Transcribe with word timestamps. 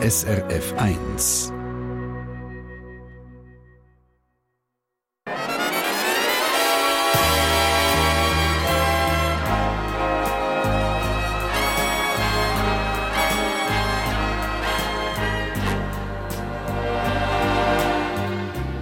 SRF 0.00 0.74
1. 0.76 1.52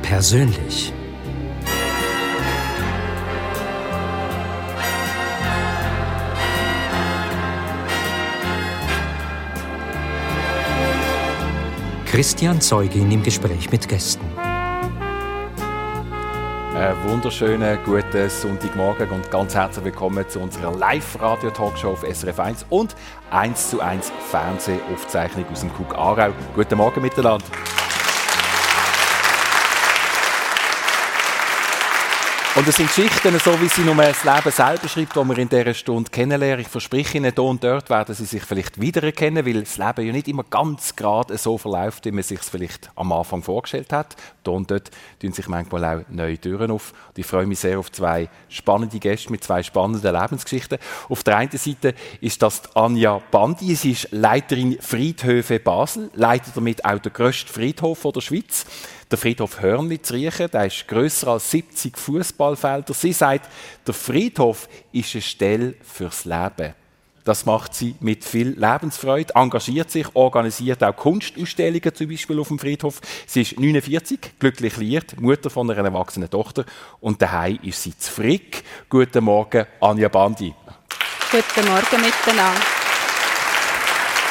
Persönlich. 0.03 0.96
Christian 12.17 12.59
Zeugin 12.63 13.11
im 13.11 13.23
Gespräch 13.23 13.71
mit 13.71 13.87
Gästen. 13.87 14.25
Einen 16.75 17.05
wunderschönen 17.05 17.79
guten 17.85 18.31
Sonntagmorgen 18.31 19.11
und 19.11 19.31
ganz 19.31 19.55
herzlich 19.55 19.85
willkommen 19.85 20.27
zu 20.27 20.41
unserer 20.41 20.75
Live-Radio-Talkshow 20.75 21.91
auf 21.91 22.07
SRF 22.11 22.41
1 22.41 22.67
und 22.71 22.97
1 23.29 23.69
zu 23.69 23.83
1 23.83 24.11
Fernsehaufzeichnung 24.31 25.45
aus 25.53 25.61
dem 25.61 25.71
Cook 25.79 25.95
Aarau. 25.95 26.33
Guten 26.55 26.79
Morgen 26.79 27.03
miteinander. 27.03 27.45
Und 32.67 32.71
es 32.71 32.79
sind 32.79 32.89
Geschichten, 32.89 33.39
so 33.39 33.61
wie 33.61 33.69
sie 33.69 33.83
nur 33.83 33.95
das 33.95 34.25
Leben 34.25 34.51
selber 34.51 34.81
schreibt, 34.91 35.15
die 35.15 35.29
wir 35.29 35.39
in 35.39 35.49
dieser 35.49 35.73
Stunde 35.73 36.11
kennenlernen. 36.11 36.63
Ich 36.63 36.67
verspreche 36.67 37.17
Ihnen, 37.17 37.33
hier 37.33 37.45
und 37.45 37.63
dort 37.63 37.89
werden 37.91 38.13
Sie 38.13 38.25
sich 38.25 38.43
vielleicht 38.43 38.81
wiedererkennen, 38.81 39.47
weil 39.47 39.61
das 39.63 39.77
Leben 39.79 40.05
ja 40.05 40.13
nicht 40.13 40.27
immer 40.27 40.43
ganz 40.43 40.97
gerade 40.97 41.39
so 41.39 41.59
verläuft, 41.59 42.07
wie 42.07 42.11
man 42.11 42.25
sich 42.25 42.41
es 42.41 42.49
vielleicht 42.49 42.91
am 42.97 43.13
Anfang 43.13 43.45
vorgestellt 43.45 43.93
hat. 43.93 44.17
Hier 44.45 44.53
und 44.53 44.69
dort 44.69 44.91
tun 45.23 45.31
sich 45.31 45.47
manchmal 45.47 45.85
auch 45.85 46.03
neue 46.09 46.39
Türen 46.39 46.73
auf. 46.73 46.93
Und 47.11 47.19
ich 47.19 47.27
freue 47.27 47.47
mich 47.47 47.61
sehr 47.61 47.79
auf 47.79 47.93
zwei 47.93 48.29
spannende 48.49 48.99
Gäste 48.99 49.31
mit 49.31 49.45
zwei 49.45 49.63
spannenden 49.63 50.13
Lebensgeschichten. 50.13 50.79
Auf 51.09 51.23
der 51.23 51.37
einen 51.37 51.57
Seite 51.57 51.95
ist 52.21 52.43
das 52.43 52.75
Anja 52.75 53.23
Bandi. 53.31 53.77
Sie 53.77 53.93
ist 53.93 54.09
Leiterin 54.11 54.77
Friedhöfe 54.81 55.61
Basel, 55.61 56.11
leitet 56.15 56.57
damit 56.57 56.85
auch 56.85 56.99
den 56.99 57.13
grössten 57.13 57.53
Friedhof 57.53 58.05
der 58.13 58.21
Schweiz 58.21 58.67
der 59.11 59.19
Friedhof 59.19 59.61
Hörnli 59.61 60.01
zu 60.01 60.15
riechen. 60.15 60.51
Der 60.51 60.67
ist 60.67 60.87
grösser 60.89 61.29
als 61.29 61.51
70 61.51 61.97
Fußballfelder. 61.97 62.95
Sie 62.95 63.13
sagt, 63.13 63.49
der 63.87 63.95
Friedhof 63.95 64.69
ist 64.93 65.15
eine 65.15 65.23
Stelle 65.23 65.75
fürs 65.83 66.25
Leben. 66.25 66.75
Das 67.27 67.45
macht 67.45 67.75
sie 67.75 67.97
mit 67.99 68.25
viel 68.25 68.51
Lebensfreude, 68.51 69.35
engagiert 69.35 69.91
sich, 69.91 70.07
organisiert 70.15 70.85
auch 70.85 70.95
Kunstausstellungen, 70.95 71.93
zum 71.93 72.09
Beispiel 72.09 72.39
auf 72.39 72.47
dem 72.47 72.59
Friedhof. 72.61 73.01
Sie 73.27 73.43
ist 73.43 73.59
49, 73.59 74.39
glücklich 74.39 74.77
liiert, 74.77 75.21
Mutter 75.21 75.51
von 75.51 75.69
einer 75.69 75.85
erwachsenen 75.85 76.31
Tochter 76.31 76.65
und 77.01 77.21
daheim 77.21 77.59
ist 77.65 77.83
sie 77.83 77.99
zu 77.99 78.13
Frick. 78.13 78.63
Guten 78.89 79.25
Morgen, 79.25 79.67
Anja 79.81 80.09
Bandi. 80.09 80.55
Guten 81.33 81.69
Morgen 81.69 82.01
miteinander. 82.01 82.61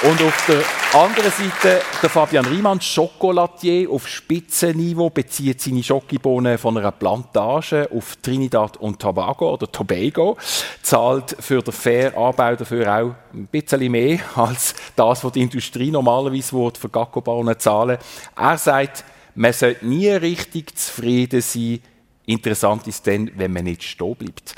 Und 0.03 0.21
auf 0.21 0.45
der 0.47 0.63
anderen 0.95 1.31
Seite 1.31 1.81
der 2.01 2.09
Fabian 2.09 2.45
Riemann, 2.45 2.79
Schokolatier 2.79 3.89
auf 3.89 4.07
Spitzenniveau, 4.07 5.09
bezieht 5.09 5.59
seine 5.59 5.83
Schokibohnen 5.83 6.57
von 6.57 6.77
einer 6.77 6.93
Plantage 6.93 7.89
auf 7.93 8.15
Trinidad 8.21 8.77
und 8.77 9.01
Tobago 9.01 9.55
oder 9.55 9.69
Tobago, 9.69 10.37
zahlt 10.81 11.35
für 11.37 11.61
den 11.61 11.73
Fairanbau 11.73 12.55
dafür 12.55 12.95
auch 12.95 13.15
ein 13.33 13.47
bisschen 13.47 13.91
mehr 13.91 14.19
als 14.35 14.73
das, 14.95 15.21
was 15.23 15.33
die 15.33 15.41
Industrie 15.41 15.91
normalerweise 15.91 16.71
für 16.79 16.89
Gacobohnen 16.89 17.59
zahlen 17.59 17.97
Er 18.37 18.57
sagt, 18.57 19.03
man 19.35 19.51
sollte 19.51 19.85
nie 19.85 20.09
richtig 20.09 20.77
zufrieden 20.77 21.41
sein. 21.41 21.81
Interessant 22.25 22.87
ist 22.87 23.05
dann, 23.05 23.31
wenn 23.35 23.51
man 23.51 23.65
nicht 23.65 23.83
stehen 23.83 24.15
bleibt. 24.15 24.55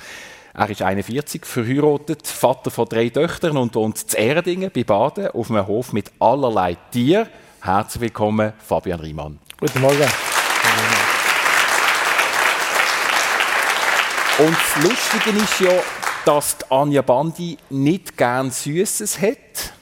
Er 0.60 0.72
ist 0.72 0.82
41, 0.82 1.46
verheiratet, 1.46 2.26
Vater 2.26 2.72
von 2.72 2.90
drei 2.90 3.10
Töchtern 3.10 3.58
und 3.58 3.76
wohnt 3.76 4.10
zu 4.10 4.18
Erdingen 4.18 4.72
bei 4.74 4.84
Baden 4.84 5.28
auf 5.28 5.52
einem 5.52 5.68
Hof 5.68 5.94
mit 5.94 6.12
allerlei 6.18 6.76
Tieren. 6.92 7.28
Herzlich 7.62 8.02
willkommen, 8.02 8.54
Fabian 8.58 9.00
Riemann. 9.00 9.38
Guten 9.60 9.82
Morgen. 9.82 10.08
Und 14.40 14.58
das 14.58 14.84
Lustige 14.84 15.38
ist 15.38 15.60
ja, 15.60 15.80
dass 16.26 16.58
Anja 16.72 17.04
Bandi 17.04 17.60
nicht 17.70 18.18
gern 18.18 18.50
Süßes 18.50 19.22
hat 19.22 19.74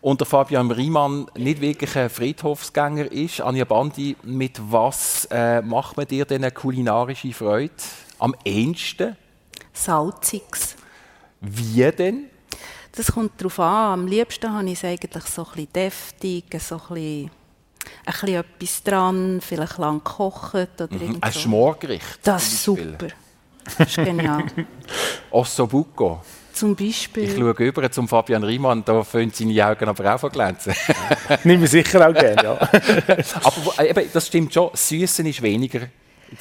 und 0.00 0.20
der 0.20 0.26
Fabian 0.26 0.72
Riemann 0.72 1.28
nicht 1.36 1.60
wirklich 1.60 1.96
ein 1.96 2.10
Friedhofsgänger 2.10 3.12
ist. 3.12 3.40
Anja 3.40 3.64
Bandi, 3.64 4.16
mit 4.24 4.60
was 4.68 5.28
äh, 5.30 5.62
macht 5.62 5.96
man 5.96 6.08
dir 6.08 6.24
denn 6.24 6.42
eine 6.42 6.50
kulinarische 6.50 7.32
Freude 7.32 7.70
am 8.18 8.34
ehesten? 8.44 9.16
Salziges. 9.84 10.76
Wie 11.40 11.90
denn? 11.92 12.26
Das 12.92 13.12
kommt 13.12 13.40
darauf 13.40 13.60
an. 13.60 14.00
Am 14.00 14.06
liebsten 14.06 14.52
habe 14.52 14.66
ich 14.66 14.72
es 14.72 14.84
eigentlich 14.84 15.24
so 15.24 15.42
ein 15.42 15.50
bisschen 15.52 15.72
deftig, 15.72 16.44
so 16.60 16.74
ein 16.74 16.80
bisschen, 16.88 17.30
ein 18.04 18.12
bisschen 18.12 18.28
etwas 18.34 18.82
dran, 18.82 19.40
vielleicht 19.40 19.78
lang 19.78 19.98
gekocht 19.98 20.80
oder 20.80 20.88
mhm. 20.90 21.18
Ein 21.20 21.32
Schmorgericht? 21.32 22.18
Das 22.22 22.44
ist 22.44 22.64
super. 22.64 23.08
Das 23.78 23.88
ist 23.88 23.96
genial. 23.96 24.44
Ossobuco? 25.30 26.22
Zum 26.52 26.74
Beispiel. 26.74 27.24
Ich 27.24 27.36
schaue 27.36 27.52
über 27.52 27.88
zum 27.88 28.08
Fabian 28.08 28.42
Riemann, 28.42 28.84
da 28.84 29.04
fangen 29.04 29.30
seine 29.32 29.64
Augen 29.64 29.88
aber 29.88 30.14
auch 30.14 30.32
glänzen. 30.32 30.74
Nimm 31.44 31.60
wir 31.60 31.68
sicher 31.68 32.08
auch 32.08 32.12
gerne, 32.12 32.42
ja. 32.42 32.54
aber 33.44 33.88
eben, 33.88 34.10
das 34.12 34.26
stimmt 34.26 34.52
schon, 34.52 34.70
Süßen 34.74 35.24
ist 35.26 35.40
weniger 35.40 35.82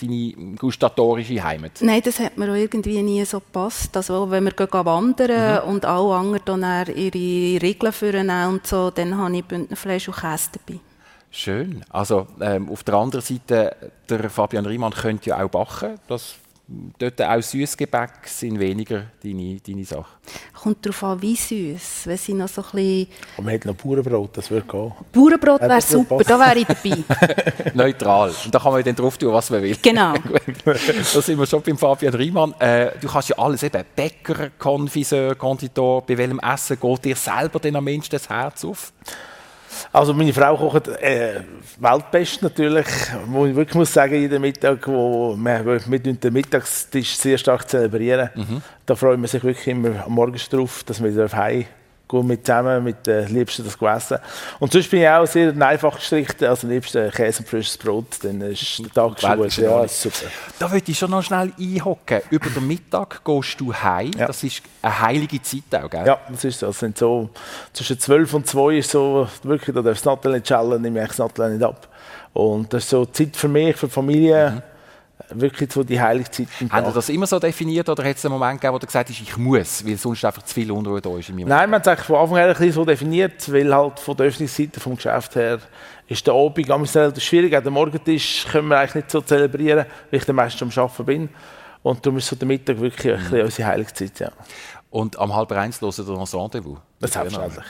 deine 0.02 0.56
gustatorische 0.58 1.44
Heimat? 1.44 1.74
Nein, 1.82 2.02
das 2.04 2.20
hat 2.20 2.38
mir 2.38 2.52
auch 2.52 2.56
irgendwie 2.56 3.02
nie 3.02 3.24
so 3.26 3.40
gepasst. 3.40 3.96
Also, 3.96 4.30
wenn 4.30 4.44
wir 4.44 4.52
gehen 4.52 4.68
wandern 4.72 5.64
mhm. 5.64 5.70
und 5.70 5.86
alle 5.86 6.16
anderen 6.16 6.62
dann 6.62 6.96
ihre 6.96 7.62
Regeln 7.62 7.94
führen 7.94 8.30
und 8.30 8.66
so, 8.66 8.92
dann 8.92 9.18
habe 9.18 9.38
ich 9.38 9.46
Bündnerfleisch 9.46 10.08
und 10.08 10.18
Käse 10.18 10.50
dabei. 10.54 10.80
Schön. 11.30 11.84
Also 11.90 12.28
ähm, 12.40 12.70
auf 12.70 12.84
der 12.84 12.96
anderen 12.96 13.24
Seite, 13.24 13.76
der 14.10 14.30
Fabian 14.30 14.66
Riemann 14.66 14.94
könnte 14.94 15.30
ja 15.30 15.44
auch 15.44 15.50
backen. 15.50 16.00
Das 16.08 16.36
dort 16.98 17.22
auch 17.22 17.42
Süßgebäck 17.42 18.26
sind 18.26 18.60
weniger 18.60 19.06
deine, 19.24 19.58
deine 19.60 19.86
Sache. 19.86 20.06
Kommt 20.54 20.86
darauf 20.86 21.04
an, 21.04 21.22
wie 21.22 21.36
süß. 21.36 22.02
Wenn 22.06 22.18
sie 22.18 22.34
noch 22.34 22.50
so 22.50 22.62
ein 22.62 22.72
bisschen... 22.72 23.08
Und 23.38 23.46
man 23.46 23.54
hat 23.54 23.66
noch 23.66 23.76
Bauernbrot, 23.76 24.38
das 24.38 24.52
würde 24.52 24.68
gehen. 24.68 24.92
Bauernbrot 25.14 25.62
wäre 25.62 25.82
super, 25.82 26.18
da 26.18 26.40
wäre 26.40 26.60
ich 26.60 26.68
dabei. 26.68 27.72
Neutral. 27.74 28.34
Und 28.44 28.54
da 28.54 28.60
kann 28.60 28.74
man 28.74 28.84
dann 28.84 28.96
drauf 28.96 29.18
tun, 29.18 29.34
was 29.34 29.50
man 29.50 29.62
will. 29.62 29.78
Genau. 29.82 30.14
da 30.66 31.22
sind 31.22 31.40
wir 31.40 31.46
schon 31.46 31.62
beim 31.62 31.78
Fabian 31.78 32.14
Riemann. 32.14 32.54
Äh, 32.60 32.92
du 33.00 33.08
kannst 33.08 33.30
ja 33.30 33.38
alles 33.38 33.64
eben, 33.64 33.84
Bäcker, 33.96 34.50
Konfiseur, 34.58 35.36
Konditor, 35.36 36.06
bei 36.06 36.18
welchem 36.18 36.40
Essen 36.40 36.80
geht 36.80 37.06
dir 37.06 37.16
selber 37.16 37.60
denn 37.60 37.76
am 37.76 37.84
Mensch 37.84 38.10
das 38.10 38.28
Herz 38.30 38.66
auf? 38.66 38.92
Also 39.92 40.14
meine 40.14 40.34
Frau 40.34 40.56
kocht 40.58 40.88
äh, 40.88 41.42
weltbest 41.80 42.42
natürlich, 42.42 42.88
wo 43.28 43.46
ich 43.46 43.56
wirklich 43.56 43.76
muss 43.76 43.94
sagen, 43.94 44.16
jeden 44.16 44.42
Mittag, 44.42 44.88
wo 44.88 45.36
wir, 45.36 45.82
wir 45.86 46.00
den 46.00 46.34
Mittagstisch 46.34 47.16
sehr 47.16 47.38
stark 47.38 47.70
zelebrieren, 47.70 48.30
mhm. 48.36 48.62
da 48.86 48.96
freut 48.96 49.18
man 49.18 49.28
sich 49.28 49.44
wirklich 49.44 49.68
immer 49.68 50.06
am 50.06 50.14
Morgen 50.14 50.40
drauf, 50.50 50.84
dass 50.84 51.02
wir 51.02 51.12
wieder 51.12 51.32
heim 51.32 51.62
gut 51.62 51.68
mit 52.24 52.46
zusammen 52.46 52.84
mit 52.84 53.06
den 53.06 53.28
Liebsten 53.28 53.64
das 53.64 53.78
gegessen. 53.78 54.18
Und 54.60 54.72
sonst 54.72 54.90
bin 54.90 55.02
ich 55.02 55.10
auch 55.10 55.26
sehr 55.26 55.54
einfach 55.60 55.96
gestrickt, 55.96 56.42
also 56.44 56.68
liebsten 56.68 57.12
Käse 57.12 57.40
und 57.40 57.50
frisches 57.50 57.78
Brot, 57.78 58.06
dann 58.24 58.42
ist 58.42 58.80
der 58.80 58.92
Tag 58.94 59.20
schon 59.20 59.38
gut. 59.38 59.58
Ja, 59.58 59.88
super. 59.88 60.26
Da 60.60 60.72
würde 60.72 60.92
ich 60.92 60.98
schon 60.98 61.12
noch 61.12 61.24
schnell 61.24 61.52
einhocken. 61.60 62.22
Über 62.30 62.50
den 62.50 62.68
Mittag 62.68 63.24
gehst 63.24 63.60
du 63.60 63.74
heim, 63.74 64.12
ja. 64.18 64.28
das 64.28 64.44
ist 64.44 64.62
eine 64.82 65.02
heilige 65.02 65.42
Zeit 65.42 65.84
auch, 65.84 65.90
gell? 65.90 66.06
Ja, 66.06 66.20
das 66.30 66.44
ist 66.44 66.60
so. 66.60 66.68
Das 66.68 66.80
sind 66.80 66.98
so 66.98 67.30
zwischen 67.74 68.00
12 68.00 68.34
und 68.34 68.48
2 68.48 68.78
ist 68.78 68.92
so, 68.92 69.28
wirklich, 69.44 69.76
da 69.76 69.82
darf 69.82 69.98
das 69.98 70.06
Nattel 70.06 70.34
nicht 70.34 70.48
schellen, 70.48 70.82
nehme 70.82 71.02
ich 71.02 71.08
das 71.08 71.18
Nattel 71.18 71.52
nicht 71.52 71.64
ab. 71.64 71.88
Und 72.34 72.72
das 72.74 72.84
ist 72.84 72.90
so 72.90 73.06
Zeit 73.06 73.36
für 73.36 73.48
mich, 73.48 73.76
für 73.76 73.88
die 73.88 73.94
Familie. 73.94 74.52
Mhm 74.52 74.77
wirklich 75.34 75.72
so 75.72 75.84
die 75.84 76.00
Heiligzeiten. 76.00 76.72
Haben 76.72 76.88
Sie 76.88 76.94
das 76.94 77.10
immer 77.10 77.28
so 77.28 77.40
definiert 77.40 77.90
oder 77.90 78.04
hat 78.04 78.18
es 78.18 78.26
einen 78.26 78.34
Moment 78.34 78.62
gegeben, 78.62 78.74
wo 78.74 78.80
du 78.80 78.86
gesagt 78.86 79.10
hast, 79.10 79.22
ich 79.22 79.38
muss, 79.38 79.86
weil 79.86 79.98
sonst 79.98 80.24
einfach 80.26 80.44
zu 80.44 80.54
viel 80.54 80.72
Unruhe 80.72 81.02
da 81.02 81.18
ist 81.18 81.30
in 81.30 81.36
meinem 81.36 81.50
Nein, 81.50 81.70
man 81.70 81.82
hat 81.82 82.00
es 82.00 82.06
von 82.06 82.16
Anfang 82.18 82.38
an 82.38 82.72
so 82.72 82.86
definiert, 82.86 83.52
weil 83.52 83.74
halt 83.74 84.00
von 84.00 84.16
der 84.16 84.28
Öffnungsseite 84.28 84.80
vom 84.80 84.96
Geschäft 84.96 85.36
her 85.36 85.60
ist 86.08 86.26
der 86.26 86.34
Abend 86.34 86.70
relativ 86.70 87.24
schwierig. 87.24 87.56
Auch 87.56 87.64
den 87.64 87.74
Morgentisch 87.74 88.46
können 88.50 88.70
wir 88.70 88.80
eigentlich 88.80 88.96
nicht 88.96 89.12
so 89.12 89.22
zelebrieren, 89.22 89.86
weil 90.10 90.20
ich 90.20 90.26
dann 90.26 90.36
meistens 90.36 90.78
am 90.78 90.84
Arbeiten 90.84 91.06
bin. 91.06 91.30
Und 91.84 92.06
darum 92.06 92.18
ist 92.18 92.28
so 92.28 92.36
der 92.36 92.48
Mittag 92.48 92.80
wirklich 92.80 93.14
ein 93.14 93.20
bisschen 93.20 93.42
unsere 93.42 93.68
Heiligzeit. 93.68 94.20
Ja. 94.20 94.32
Und 94.90 95.20
am 95.20 95.36
halb 95.36 95.52
eins 95.52 95.82
hören 95.82 95.94
wir 95.96 96.14
noch 96.14 96.34
Rendezvous. 96.34 96.78
Selbstverständlich. 97.00 97.66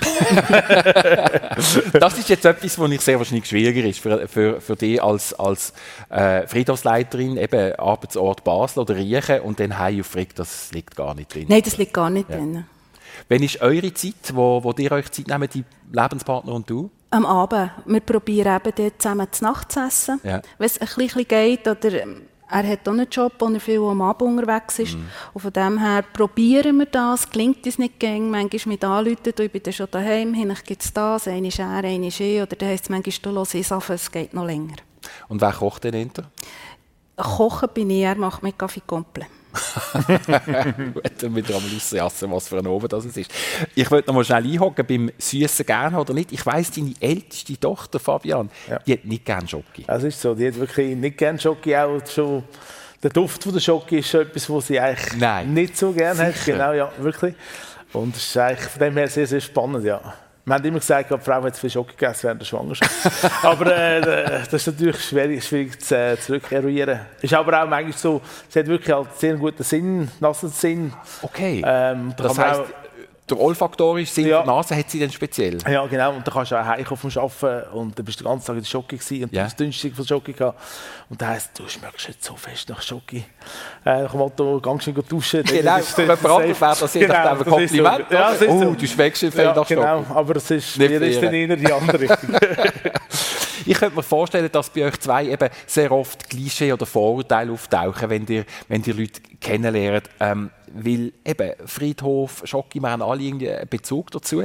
das 1.99 2.17
ist 2.17 2.29
jetzt 2.29 2.45
etwas, 2.45 2.77
was 2.77 2.91
ich 2.91 3.01
sehr 3.01 3.17
wahrscheinlich 3.17 3.45
schwieriger 3.45 3.83
ist 3.87 3.99
für, 3.99 4.27
für, 4.27 4.61
für 4.61 4.75
dich 4.75 5.01
als, 5.01 5.33
als 5.33 5.73
äh, 6.09 6.45
Friedhofsleiterin, 6.45 7.37
eben 7.37 7.75
Arbeitsort 7.75 8.43
Basel 8.43 8.81
oder 8.81 8.95
Riechen 8.95 9.41
und 9.41 9.59
dann 9.59 9.77
heim 9.79 9.99
auf 9.99 10.07
Frick, 10.07 10.35
das 10.35 10.71
liegt 10.71 10.95
gar 10.95 11.15
nicht 11.15 11.33
drin. 11.33 11.47
Nein, 11.49 11.63
das 11.65 11.77
liegt 11.77 11.93
gar 11.93 12.11
nicht 12.11 12.29
ja. 12.29 12.37
drin. 12.37 12.65
Wenn 13.27 13.43
ist 13.43 13.61
eure 13.61 13.93
Zeit, 13.93 14.33
wo, 14.33 14.63
wo 14.63 14.71
ihr 14.73 14.91
euch 14.91 15.11
Zeit 15.11 15.27
nehmt, 15.27 15.53
die 15.53 15.65
Lebenspartner 15.91 16.53
und 16.53 16.69
du? 16.69 16.91
Am 17.09 17.25
Abend. 17.25 17.71
Wir 17.85 18.01
probieren 18.01 18.55
eben 18.57 18.75
dort 18.75 19.01
zusammen 19.01 19.27
zu 19.31 19.43
Nacht 19.43 19.71
zu 19.71 19.79
essen. 19.79 20.19
Ja. 20.23 20.41
Wenn 20.57 20.67
es 20.67 20.79
ein 20.79 20.87
bisschen 20.95 21.27
geht 21.27 21.67
oder 21.67 22.03
ähm, 22.03 22.21
er 22.49 22.67
hat 22.67 22.87
auch 22.87 22.93
einen 22.93 23.09
Job, 23.09 23.33
wo 23.39 23.47
er 23.47 23.59
viel 23.59 23.79
am 23.79 24.01
Abend 24.01 24.39
unterwegs 24.39 24.79
ist. 24.79 24.95
Mhm. 24.95 25.07
Und 25.33 25.41
von 25.41 25.53
dem 25.53 25.79
her 25.79 26.03
probieren 26.13 26.77
wir 26.77 26.85
das. 26.85 27.29
Gelingt 27.29 27.65
uns 27.65 27.77
nicht 27.77 27.99
gäng. 27.99 28.29
Manchmal 28.29 28.73
mit 28.73 28.83
anrufen, 28.83 29.33
ich 29.39 29.51
bin 29.51 29.63
dann 29.63 29.73
schon 29.73 29.87
daheim, 29.91 30.33
hinten 30.33 30.57
gibt 30.65 30.83
es 30.83 30.93
das, 30.93 31.27
eine 31.27 31.49
ist 31.49 31.59
er, 31.59 31.69
eine 31.69 32.07
ist 32.07 32.19
ich. 32.19 32.41
Oder 32.41 32.55
dann 32.55 32.69
heisst 32.69 32.85
es 32.85 32.89
manchmal, 32.89 33.33
du 33.33 33.39
arbeite, 33.39 33.93
es 33.93 34.11
geht 34.11 34.33
noch 34.33 34.45
länger. 34.45 34.75
Und 35.27 35.41
wer 35.41 35.51
kocht 35.51 35.83
denn 35.83 35.93
hinter? 35.93 36.31
Kochen 37.17 37.69
bin 37.73 37.89
ich, 37.89 38.03
er 38.03 38.15
macht 38.15 38.43
mit 38.43 38.57
Kaffee 38.57 38.81
komplett. 38.85 39.27
Gut, 40.93 41.11
dann 41.21 41.35
wieder 41.35 41.55
einmal 41.55 41.75
auslassen, 41.75 42.31
was 42.31 42.47
für 42.47 42.57
ein 42.59 42.67
Oben 42.67 42.87
das 42.87 43.05
ist. 43.05 43.31
Ich 43.75 43.91
wollte 43.91 44.07
noch 44.07 44.15
mal 44.15 44.23
schnell 44.23 44.43
einhocken 44.45 44.85
beim 44.85 45.11
Süßen 45.17 45.65
gerne 45.65 45.99
oder 45.99 46.13
nicht. 46.13 46.31
Ich 46.31 46.45
weiss, 46.45 46.71
deine 46.71 46.93
älteste 46.99 47.59
Tochter, 47.59 47.99
Fabian, 47.99 48.49
Ja. 48.69 48.79
die 48.79 48.93
hat 48.93 49.05
nicht 49.05 49.25
gerne 49.25 49.47
Schoki. 49.47 49.83
Das 49.87 50.03
ist 50.03 50.21
so. 50.21 50.33
Die 50.35 50.47
hat 50.47 50.55
wirklich 50.55 50.95
nicht 50.95 51.17
gerne 51.17 51.39
Schoki. 51.39 51.75
Auch 51.75 51.99
schon 52.07 52.43
der 53.03 53.09
Duft 53.11 53.43
von 53.43 53.53
der 53.53 53.59
Schoki 53.59 53.99
ist 53.99 54.09
schon 54.09 54.21
etwas, 54.21 54.49
was 54.49 54.67
sie 54.67 54.79
eigentlich 54.79 55.17
Nein. 55.19 55.53
nicht 55.53 55.77
so 55.77 55.91
gerne 55.91 56.27
hat. 56.27 56.35
Genau, 56.45 56.73
ja, 56.73 56.91
wirklich. 56.99 57.35
Und 57.93 58.15
es 58.15 58.23
ist 58.27 58.37
eigentlich 58.37 58.67
von 58.69 58.79
dem 58.81 58.93
her 58.97 59.07
sehr, 59.07 59.27
sehr 59.27 59.41
spannend, 59.41 59.85
ja. 59.85 60.01
Wir 60.47 60.53
haben 60.53 60.63
immer 60.63 60.79
gesagt, 60.79 61.11
die 61.11 61.17
Frau 61.17 61.43
hat 61.43 61.55
zu 61.55 61.59
viel 61.59 61.69
Schoki 61.69 61.91
gegessen 61.91 62.23
während 62.23 62.39
der 62.39 62.45
Schwangerschaft. 62.45 63.43
aber 63.43 63.65
äh, 63.75 64.43
das 64.49 64.53
ist 64.53 64.67
natürlich 64.67 65.03
schwierig, 65.03 65.43
schwierig 65.43 65.77
zu 65.81 65.93
äh, 65.93 66.17
zurückeruieren. 66.17 67.01
Ist 67.21 67.33
aber 67.33 67.61
auch 67.61 67.67
manchmal 67.67 67.91
so, 67.91 68.21
sie 68.47 68.59
hat 68.59 68.67
wirklich 68.67 68.95
halt 68.95 69.09
sehr 69.17 69.35
guten 69.35 69.63
Sinn, 69.63 70.09
nassen 70.21 70.47
Sinn. 70.47 70.93
Okay. 71.21 71.61
Ähm, 71.65 72.13
da 72.15 72.23
das 72.23 72.39
heisst, 72.39 72.61
der 73.29 73.39
olfaktorische 73.39 74.13
Sinn 74.13 74.27
Ja. 74.27 74.37
der 74.43 74.45
Nase 74.53 74.75
hat 74.75 74.89
sie 74.89 74.99
dann 74.99 75.11
speziell. 75.11 75.57
Ja, 75.69 75.85
genau. 75.87 76.13
Und 76.13 76.25
dann 76.25 76.33
kannst 76.33 76.51
du 76.51 76.55
auch 76.55 76.65
heimkommen 76.65 76.97
vom 77.11 77.23
Arbeiten 77.23 77.69
und 77.73 77.97
dann 77.99 78.05
bist 78.05 78.19
du 78.19 78.23
den 78.23 78.29
ganzen 78.31 78.47
Tag 78.47 78.55
in 78.55 78.61
der 78.63 78.69
Schoki 78.69 78.97
gewesen 78.97 79.23
und 79.25 79.33
Ja. 79.33 79.41
du 79.41 79.45
hast 79.47 79.59
Dünstig 79.59 79.95
von 79.95 80.05
Schoki 80.07 80.33
gehabt. 80.33 80.59
Und 81.09 81.21
dann 81.21 81.29
heisst, 81.29 81.51
du 81.59 81.67
schmeckst 81.67 82.07
jetzt 82.07 82.23
so 82.23 82.35
fest 82.35 82.69
nach 82.69 82.81
Schoki. 82.81 83.25
Äh, 83.85 84.03
nach 84.03 84.11
dem 84.11 84.17
Motto, 84.19 84.59
gehst 84.61 84.87
du 84.87 84.91
duschen. 85.01 85.43
Genau, 85.43 85.77
ist- 85.77 85.97
das 85.97 86.09
anderes 86.25 86.51
ist- 86.51 86.61
wäre 86.61 86.75
das 86.75 86.81
nachdem 86.81 87.11
ein 87.11 87.37
das 87.37 87.39
ist 87.39 87.45
so. 87.45 87.51
Kompliment, 87.51 88.05
Ja, 88.11 88.29
ist 88.31 88.41
Oh, 88.47 88.59
so. 88.63 88.73
du 88.73 88.87
schmeckst 88.87 89.19
viel 89.21 89.33
ja, 89.35 89.53
nach 89.53 89.67
genau. 89.67 89.97
Schoki. 90.03 90.13
Aber 90.13 90.35
es 90.37 90.51
ist, 90.51 90.77
Nicht 90.77 90.91
ist 90.91 91.21
dann 91.23 91.33
eher 91.33 91.55
die 91.55 91.71
andere 91.73 91.99
Richtung. 91.99 92.35
Ich 93.65 93.77
könnte 93.77 93.95
mir 93.95 94.03
vorstellen, 94.03 94.49
dass 94.51 94.69
bei 94.69 94.85
euch 94.85 94.99
zwei 94.99 95.25
eben 95.25 95.49
sehr 95.65 95.91
oft 95.91 96.29
Klischee 96.29 96.73
oder 96.73 96.85
Vorurteile 96.85 97.51
auftauchen, 97.51 98.09
wenn 98.09 98.25
ihr, 98.27 98.45
wenn 98.67 98.83
ihr 98.83 98.93
Leute 98.93 99.21
kennenlernt. 99.39 100.09
Ähm, 100.19 100.51
weil 100.73 101.13
eben 101.25 101.53
Friedhof, 101.65 102.41
Schocki, 102.45 102.79
wir 102.79 102.89
haben 102.89 103.01
alle 103.01 103.23
irgendwie 103.23 103.49
einen 103.49 103.67
Bezug 103.69 104.11
dazu. 104.11 104.43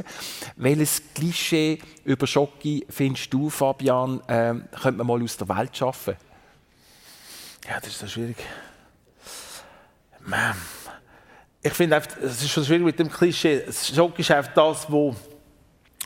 Welches 0.57 1.03
Klischee 1.15 1.79
über 2.05 2.27
Schocki 2.27 2.87
findest 2.89 3.33
du, 3.33 3.51
Fabian, 3.51 4.23
ähm, 4.29 4.65
könnte 4.81 4.99
man 4.99 5.07
mal 5.07 5.23
aus 5.23 5.37
der 5.37 5.49
Welt 5.49 5.77
schaffen? 5.77 6.17
Ja, 7.69 7.79
das 7.81 7.89
ist 7.89 7.99
so 7.99 8.07
schwierig. 8.07 8.37
Man. 10.21 10.55
Ich 11.65 11.73
finde 11.73 12.01
es 12.23 12.43
ist 12.43 12.51
schon 12.51 12.65
schwierig 12.65 12.85
mit 12.85 12.99
dem 12.99 13.11
Klischee. 13.11 13.65
Schock 13.71 14.19
ist 14.19 14.31
einfach 14.31 14.53
das, 14.55 14.91
wo 14.91 15.15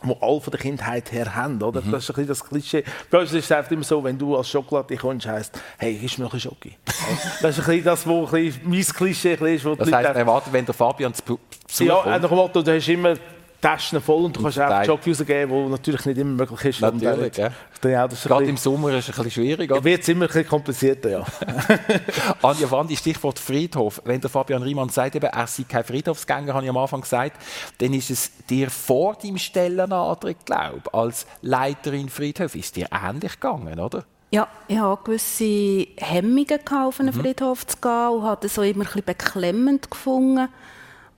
wo 0.03 0.17
alle 0.21 0.41
von 0.41 0.51
der 0.51 0.61
Kindheit 0.61 1.11
her 1.13 1.35
haben, 1.35 1.63
oder? 1.63 1.81
Mhm. 1.81 1.91
Das 1.93 2.05
ist 2.05 2.11
ein 2.11 2.15
bisschen 2.15 2.29
das 2.29 2.45
Klischee. 2.45 2.85
Bei 3.11 3.19
uns 3.21 3.33
ist 3.33 3.45
es 3.47 3.53
einfach 3.53 3.71
immer 3.71 3.83
so, 3.83 4.03
wenn 4.05 4.19
du 4.19 4.37
als 4.37 4.49
Schokolade 4.51 4.97
kommst, 4.97 5.27
heisst, 5.27 5.59
hey, 5.79 5.97
gib 6.01 6.19
mir 6.19 6.25
noch 6.25 6.35
ein 6.35 6.41
Schoki. 6.41 6.77
das 7.43 7.59
ist 7.59 7.69
ein 7.69 7.83
bisschen 7.83 7.85
das, 7.85 8.05
bisschen 8.05 8.61
mein 8.65 8.83
Klischee 8.85 9.33
ist, 9.35 9.65
wo 9.65 9.71
die 9.73 9.79
Das 9.79 9.87
Leute 9.89 9.97
heisst, 9.97 10.09
einfach- 10.09 10.15
erwartet, 10.21 10.53
wenn 10.53 10.65
der 10.67 10.75
Fabian 10.75 11.15
zu 11.15 11.23
Besuch 11.23 11.39
ja, 11.87 11.95
kommt. 11.95 12.23
nach 12.23 12.29
dem 12.29 12.37
Motto, 12.37 12.63
du 12.63 12.75
hast 12.75 12.89
immer 12.89 13.15
Taschen 13.67 14.01
voll 14.01 14.25
und 14.25 14.37
du 14.37 14.43
kannst 14.43 14.61
auch. 14.61 14.85
Schoki 14.85 15.11
rausgeben, 15.11 15.65
was 15.65 15.71
natürlich 15.71 16.05
nicht 16.07 16.19
immer 16.19 16.33
möglich 16.45 16.65
ist. 16.65 16.81
Natürlich, 16.81 17.37
ja. 17.37 17.51
Ja, 17.85 18.09
das 18.09 18.19
ist 18.19 18.27
ein 18.27 18.29
Gerade 18.29 18.45
im 18.47 18.57
Sommer 18.57 18.91
ist 18.95 19.09
es 19.09 19.19
ein 19.19 19.25
bisschen 19.25 19.43
schwierig. 19.43 19.71
oder? 19.71 19.85
wird 19.85 20.03
es 20.03 20.09
immer 20.09 20.25
ein 20.25 20.29
bisschen 20.29 20.49
komplizierter, 20.49 21.09
ja. 21.11 21.25
Anja 22.43 22.71
Wandi, 22.71 22.97
Stichwort 22.97 23.39
Friedhof. 23.39 24.01
Wenn 24.05 24.21
der 24.21 24.31
Fabian 24.31 24.63
Riemann 24.63 24.89
sagt, 24.89 25.15
eben, 25.17 25.27
er 25.27 25.47
sei 25.47 25.65
kein 25.69 25.85
Friedhofsgänger, 25.85 26.55
habe 26.55 26.65
ich 26.65 26.71
am 26.71 26.77
Anfang 26.77 27.01
gesagt, 27.03 27.41
dann 27.79 27.93
ist 27.95 28.11
es 28.11 28.31
dir 28.49 28.71
vor 28.71 29.15
deinem 29.15 29.39
Stellenantritt, 29.39 30.45
glaube 30.47 30.83
ich, 30.85 30.95
als 30.95 31.27
Leiterin 31.43 32.09
Friedhof, 32.09 32.55
ist 32.55 32.77
dir 32.77 32.89
ähnlich 32.91 33.33
gegangen, 33.41 33.79
oder? 33.79 34.05
Ja, 34.33 34.49
ich 34.67 34.79
hatte 34.79 35.03
gewisse 35.05 35.87
Hemmungen, 35.99 36.61
auf 36.73 36.99
Mhm. 36.99 37.09
einen 37.09 37.13
Friedhof 37.13 37.67
zu 37.67 37.77
gehen 37.81 38.09
und 38.19 38.23
habe 38.25 38.41
das 38.43 38.55
so 38.55 38.63
immer 38.63 38.81
ein 38.81 38.87
bisschen 38.87 39.05
beklemmend 39.05 39.91
gefunden. 39.91 40.49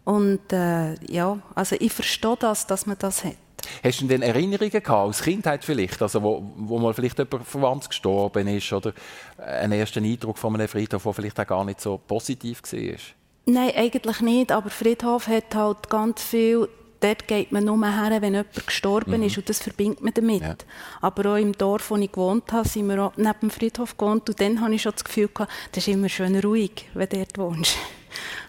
Und 0.08 0.54
äh, 0.54 0.94
ja, 1.04 1.38
also 1.54 1.76
ich 1.78 1.92
verstehe 1.92 2.34
das, 2.40 2.66
dass 2.66 2.86
man 2.86 2.96
das 2.98 3.24
hat. 3.24 3.36
Hast 3.84 4.00
du 4.00 4.06
denn 4.06 4.22
Erinnerungen 4.22 4.70
gehabt, 4.70 4.88
aus 4.88 5.20
Kindheit 5.20 5.62
vielleicht, 5.66 6.00
also 6.00 6.22
wo, 6.22 6.50
wo 6.56 6.78
mal 6.78 6.94
vielleicht 6.94 7.18
jemand 7.18 7.46
verwandt 7.46 7.90
gestorben 7.90 8.48
ist 8.48 8.72
oder 8.72 8.94
einen 9.36 9.72
ersten 9.72 10.06
Eindruck 10.06 10.38
von 10.38 10.54
einem 10.54 10.66
Friedhof, 10.66 11.02
der 11.02 11.12
vielleicht 11.12 11.38
auch 11.38 11.46
gar 11.46 11.62
nicht 11.62 11.82
so 11.82 11.98
positiv 11.98 12.62
war? 12.62 12.96
Nein, 13.44 13.72
eigentlich 13.76 14.20
nicht, 14.22 14.50
aber 14.50 14.70
Friedhof 14.70 15.26
hat 15.26 15.54
halt 15.54 15.90
ganz 15.90 16.22
viel, 16.22 16.70
dort 17.00 17.28
geht 17.28 17.52
man 17.52 17.66
nur 17.66 17.84
her, 17.84 18.22
wenn 18.22 18.32
jemand 18.32 18.66
gestorben 18.66 19.22
ist 19.22 19.36
und 19.36 19.46
das 19.50 19.58
verbindet 19.58 20.00
man 20.00 20.14
damit. 20.14 20.40
Ja. 20.40 20.56
Aber 21.02 21.34
auch 21.34 21.36
im 21.36 21.52
Dorf, 21.52 21.90
wo 21.90 21.96
ich 21.96 22.10
gewohnt 22.10 22.50
habe, 22.50 22.66
sind 22.66 22.88
wir 22.88 23.04
auch 23.04 23.12
neben 23.18 23.40
dem 23.42 23.50
Friedhof 23.50 23.98
gewohnt 23.98 24.26
und 24.30 24.40
dann 24.40 24.62
habe 24.62 24.74
ich 24.74 24.80
schon 24.80 24.92
das 24.92 25.04
Gefühl 25.04 25.28
gehabt, 25.28 25.52
das 25.72 25.86
ist 25.86 25.92
immer 25.92 26.08
schön 26.08 26.40
ruhig, 26.40 26.88
wenn 26.94 27.10
du 27.10 27.18
dort 27.18 27.36
wohnst. 27.36 27.76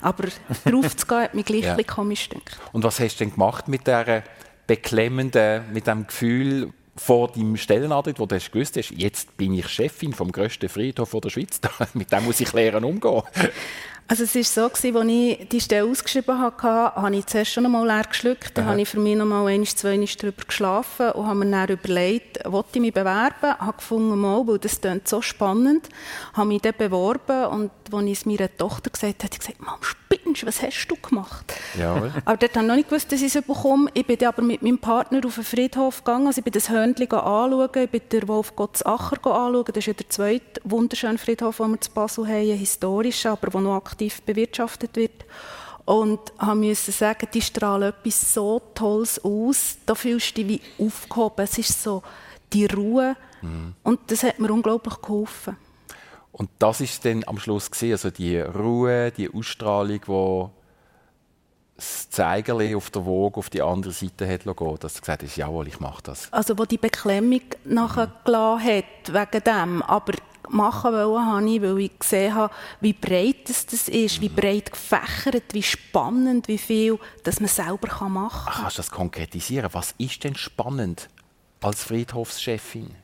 Aber 0.01 0.27
drauf 0.65 0.95
zu 0.95 1.05
gehen, 1.07 1.21
hat 1.21 1.33
mich 1.35 1.45
gleich 1.45 1.63
Ja. 1.63 1.77
komisch 1.83 2.29
gedacht. 2.29 2.57
Und 2.71 2.83
was 2.83 2.99
hast 2.99 3.15
du 3.19 3.25
denn 3.25 3.33
gemacht 3.33 3.67
mit 3.67 3.87
dieser 3.87 4.23
beklemmenden, 4.67 5.63
mit 5.73 5.87
dem 5.87 6.07
Gefühl 6.07 6.73
vor 6.95 7.29
deinem 7.31 7.55
Stellenantritt, 7.57 8.19
wo 8.19 8.25
du 8.25 8.35
hast 8.35 8.51
gewusst 8.51 8.75
hast, 8.77 8.91
jetzt 8.91 9.35
bin 9.37 9.53
ich 9.53 9.67
Chefin 9.67 10.13
vom 10.13 10.31
grössten 10.31 10.69
Friedhof 10.69 11.11
der 11.11 11.29
Schweiz, 11.29 11.59
mit 11.93 12.11
dem 12.11 12.25
muss 12.25 12.39
ich 12.39 12.51
lernen 12.53 12.83
umgehen. 12.83 13.23
Also 14.09 14.23
es 14.23 14.33
war 14.33 14.43
so, 14.43 14.69
gewesen, 14.69 14.97
als 14.97 15.07
ich 15.07 15.49
die 15.49 15.61
Stelle 15.61 15.87
ausgeschrieben 15.87 16.39
hatte, 16.39 16.67
habe 16.67 17.15
ich 17.15 17.27
zuerst 17.27 17.51
schon 17.51 17.65
einmal 17.65 17.85
leer 17.85 18.05
geschluckt. 18.09 18.57
Dann 18.57 18.65
habe 18.65 18.81
ich 18.81 18.89
für 18.89 18.99
mich 18.99 19.15
noch 19.15 19.25
mal 19.25 19.45
einmal, 19.45 19.67
zweimal 19.67 20.07
darüber 20.19 20.45
geschlafen 20.45 21.11
und 21.11 21.27
habe 21.27 21.45
mir 21.45 21.51
dann 21.51 21.69
überlegt, 21.69 22.39
wollte 22.43 22.69
ich 22.73 22.81
mich 22.81 22.93
bewerben? 22.93 23.59
habe 23.59 23.77
gefunden, 23.77 24.19
mal, 24.19 24.47
weil 24.47 24.57
das 24.57 24.81
klingt 24.81 25.07
so 25.07 25.21
spannend. 25.21 25.89
habe 26.33 26.47
mich 26.47 26.61
dann 26.61 26.73
beworben 26.75 27.45
und 27.45 27.71
als 27.91 28.05
ich 28.05 28.11
es 28.13 28.25
meiner 28.25 28.57
Tochter 28.57 28.89
gesagt 28.89 29.23
habe, 29.23 29.25
hat 29.25 29.33
sie 29.33 29.39
gesagt, 29.39 29.61
Mom, 29.61 29.77
spinnst 29.81 30.45
was 30.45 30.61
hast 30.61 30.87
du 30.87 30.95
gemacht? 30.95 31.53
Jawohl. 31.77 32.11
Aber 32.25 32.37
dort 32.37 32.55
habe 32.55 32.65
ich 32.65 32.67
noch 32.67 32.75
nicht 32.75 32.89
gewusst, 32.89 33.11
dass 33.11 33.21
ich 33.21 33.35
es 33.35 33.41
bekomme. 33.43 33.89
Ich 33.93 34.05
bin 34.05 34.23
aber 34.25 34.41
mit 34.41 34.61
meinem 34.61 34.79
Partner 34.79 35.21
auf 35.25 35.35
den 35.35 35.43
Friedhof 35.43 36.03
gegangen. 36.03 36.27
Also 36.27 36.39
ich 36.39 36.43
bin 36.43 36.53
das 36.53 36.69
Hörnchen 36.69 37.11
anschauen, 37.11 37.69
ich 37.75 37.89
bin 37.89 38.01
den 38.11 38.27
Wolf 38.27 38.53
Acher 38.57 39.17
anschauen. 39.23 39.65
Das 39.67 39.77
ist 39.77 39.85
ja 39.85 39.93
der 39.93 40.09
zweite 40.09 40.61
wunderschöne 40.63 41.17
Friedhof, 41.17 41.57
den 41.57 41.71
wir 41.71 41.81
zu 41.81 41.91
Basel 41.91 42.27
haben, 42.27 42.51
ein 42.51 42.57
historischer, 42.57 43.31
aber 43.31 43.49
der 43.51 43.61
noch 43.61 43.75
aktiv 43.75 43.98
bewirtschaftet 44.25 44.95
wird. 44.95 45.25
Und 45.85 46.19
musste 46.53 46.91
sagen, 46.91 47.27
die 47.33 47.41
strahlen 47.41 47.89
etwas 47.89 48.33
so 48.33 48.61
Tolles 48.75 49.23
aus. 49.23 49.77
Da 49.85 49.95
fühlst 49.95 50.37
du 50.37 50.43
dich 50.43 50.61
wie 50.77 50.85
aufgehoben. 50.85 51.43
Es 51.43 51.57
ist 51.57 51.81
so 51.81 52.03
die 52.53 52.65
Ruhe. 52.67 53.15
Und 53.83 53.99
das 54.07 54.23
hat 54.23 54.39
mir 54.39 54.51
unglaublich 54.51 55.01
geholfen. 55.01 55.57
Und 56.31 56.49
das 56.59 56.81
ist 56.81 57.03
dann 57.05 57.23
am 57.25 57.39
Schluss 57.39 57.71
gewesen, 57.71 57.91
also 57.93 58.09
die 58.11 58.39
Ruhe, 58.39 59.11
die 59.11 59.33
Ausstrahlung, 59.33 59.99
wo 60.05 60.51
das 61.75 62.09
Zeigerli 62.09 62.75
auf 62.75 62.89
der 62.91 63.05
Woge 63.05 63.37
auf 63.37 63.49
die 63.49 63.61
andere 63.61 63.93
Seite 63.93 64.27
hat 64.27 64.43
gehen, 64.43 64.77
dass 64.79 64.93
du 64.95 64.99
gesagt 64.99 65.23
hast, 65.23 65.37
jawohl, 65.37 65.67
ich 65.67 65.79
mache 65.79 66.03
das. 66.03 66.31
also 66.31 66.57
wo 66.57 66.65
die 66.65 66.77
Beklemmung 66.77 67.41
nachher 67.63 68.11
gelassen 68.25 68.65
hat, 68.65 69.31
wegen 69.33 69.43
dem. 69.43 69.81
Aber 69.83 70.13
machen 70.51 70.95
habe 70.95 71.49
ich, 71.49 71.61
weil 71.61 71.79
ich 71.79 71.99
gesehen 71.99 72.35
habe, 72.35 72.53
wie 72.81 72.93
breit 72.93 73.49
es 73.49 73.65
das 73.65 73.87
ist, 73.87 74.21
wie 74.21 74.29
breit 74.29 74.71
gefächert, 74.71 75.53
wie 75.53 75.63
spannend, 75.63 76.47
wie 76.47 76.57
viel 76.57 76.99
dass 77.23 77.39
man 77.39 77.49
selber 77.49 78.09
machen 78.09 78.45
kann. 78.45 78.53
Ach, 78.53 78.61
kannst 78.61 78.77
du 78.77 78.81
das 78.81 78.91
konkretisieren? 78.91 79.69
Was 79.71 79.93
ist 79.97 80.23
denn 80.23 80.35
spannend 80.35 81.09
als 81.61 81.83
Friedhofschefin? 81.83 82.95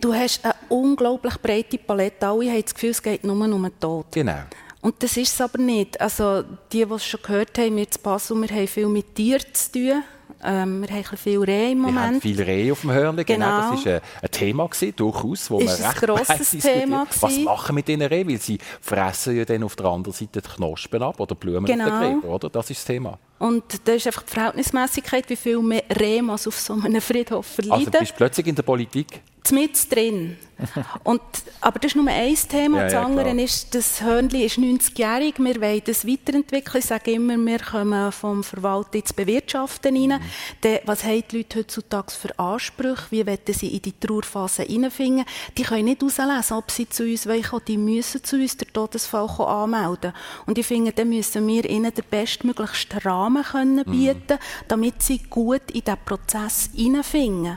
Du 0.00 0.14
hast 0.14 0.44
eine 0.44 0.54
unglaublich 0.70 1.36
breite 1.40 1.76
Palette. 1.76 2.26
Alle 2.26 2.50
haben 2.50 2.62
das 2.62 2.74
Gefühl, 2.74 2.90
es 2.90 3.02
geht 3.02 3.22
nur 3.22 3.36
um 3.36 3.62
den 3.62 3.78
Tod. 3.78 4.06
Genau. 4.12 4.40
Und 4.80 5.02
das 5.02 5.16
ist 5.16 5.34
es 5.34 5.40
aber 5.40 5.58
nicht. 5.58 6.00
Also, 6.00 6.42
die, 6.72 6.86
die 6.86 6.92
es 6.94 7.04
schon 7.04 7.20
gehört 7.20 7.58
haben, 7.58 7.76
wir 7.76 7.90
zu 7.90 7.98
Basel, 7.98 8.40
wir 8.40 8.48
haben 8.48 8.66
viel 8.66 8.86
mit 8.86 9.14
Tieren 9.14 9.44
zu 9.52 9.72
tun. 9.72 10.02
Ähm, 10.42 10.82
wir 10.82 10.88
haben 10.94 11.16
viel 11.16 11.40
Rehe 11.42 11.72
im 11.72 11.80
Wir 11.82 11.86
haben 11.88 11.94
Moment. 11.94 12.22
viel 12.22 12.42
Rehe 12.42 12.72
auf 12.72 12.80
dem 12.80 12.92
Hörnchen, 12.92 13.24
genau. 13.26 13.46
Genau. 13.46 13.70
Das 13.74 13.84
war 13.86 13.92
ein, 13.94 14.00
ein 14.22 14.30
Thema, 14.30 14.66
gewesen, 14.68 14.92
durchaus, 14.96 15.50
wo 15.50 15.58
Ist 15.58 15.80
man 15.80 15.90
recht 15.90 16.02
grosses. 16.02 16.50
Thema 16.62 17.06
Was 17.20 17.38
machen 17.38 17.68
wir 17.68 17.72
mit 17.74 17.88
diesen 17.88 18.02
Rehen? 18.02 18.28
Weil 18.28 18.38
sie 18.40 18.58
fressen 18.80 19.36
ja 19.36 19.44
dann 19.44 19.62
auf 19.64 19.76
der 19.76 19.86
anderen 19.86 20.14
Seite 20.14 20.40
die 20.40 20.48
Knospen 20.48 21.02
ab 21.02 21.20
oder 21.20 21.34
Blumen 21.34 21.64
auf 21.64 21.70
Genau. 21.70 22.00
den 22.00 22.20
Gräber, 22.20 22.34
oder? 22.34 22.48
Das 22.50 22.70
ist 22.70 22.78
das 22.78 22.84
Thema. 22.86 23.18
Und 23.38 23.64
da 23.86 23.92
ist 23.92 24.06
einfach 24.06 24.22
die 24.22 24.32
Verhältnismäßigkeit, 24.32 25.28
wie 25.30 25.36
viel 25.36 25.58
mehr 25.60 25.82
Rehe 25.98 26.22
man 26.22 26.34
auf 26.34 26.58
so 26.58 26.74
einem 26.74 27.00
Friedhof 27.00 27.46
Also 27.58 27.62
verleiden. 27.68 27.90
du 27.92 27.98
bist 27.98 28.16
plötzlich 28.16 28.46
in 28.46 28.54
der 28.54 28.62
Politik. 28.62 29.22
Mit 29.52 29.90
drin. 29.92 30.36
Und, 31.04 31.22
aber 31.62 31.78
das 31.78 31.92
ist 31.92 31.96
nur 31.96 32.06
ein 32.08 32.34
Thema. 32.34 32.78
Ja, 32.78 32.84
das 32.84 32.92
ja, 32.92 33.02
andere 33.02 33.30
klar. 33.30 33.44
ist, 33.44 33.74
das 33.74 34.02
Hörnli 34.02 34.44
ist 34.44 34.58
90-jährig. 34.58 35.34
Wir 35.38 35.60
wollen 35.60 35.82
das 35.84 36.06
weiterentwickeln. 36.06 36.78
Ich 36.80 36.84
sage 36.84 37.12
immer, 37.12 37.36
wir 37.36 37.58
kommen 37.58 38.12
vom 38.12 38.44
Verwalten 38.44 38.98
ins 38.98 39.12
Bewirtschaften 39.12 39.96
rein. 39.96 40.20
Mhm. 40.20 40.24
Dann, 40.60 40.78
was 40.84 41.04
haben 41.04 41.22
die 41.30 41.38
Leute 41.38 41.60
heutzutage 41.60 42.10
für 42.12 42.38
Ansprüche? 42.38 43.04
Wie 43.10 43.26
wollen 43.26 43.38
sie 43.48 43.68
in 43.74 43.82
die 43.82 43.98
Trauerphase 43.98 44.64
hineinfinden? 44.64 45.24
Die 45.56 45.62
können 45.62 45.86
nicht 45.86 46.02
herauslesen, 46.02 46.56
ob 46.56 46.70
sie 46.70 46.88
zu 46.88 47.04
uns 47.04 47.26
wollen. 47.26 47.44
Die 47.66 47.78
müssen 47.78 48.22
zu 48.22 48.36
uns 48.36 48.56
den 48.58 48.72
Todesfall 48.72 49.28
anmelden. 49.40 50.12
Und 50.46 50.58
ich 50.58 50.66
finde, 50.66 50.92
dann 50.92 51.08
müssen 51.08 51.46
wir 51.46 51.64
ihnen 51.68 51.94
den 51.94 52.04
bestmöglichsten 52.10 52.98
Rahmen 52.98 53.42
können 53.44 53.84
Mhm. 53.86 53.90
bieten, 53.90 54.38
damit 54.68 55.02
sie 55.02 55.18
gut 55.18 55.70
in 55.72 55.80
diesen 55.80 55.98
Prozess 56.04 56.70
hineinfinden. 56.74 57.56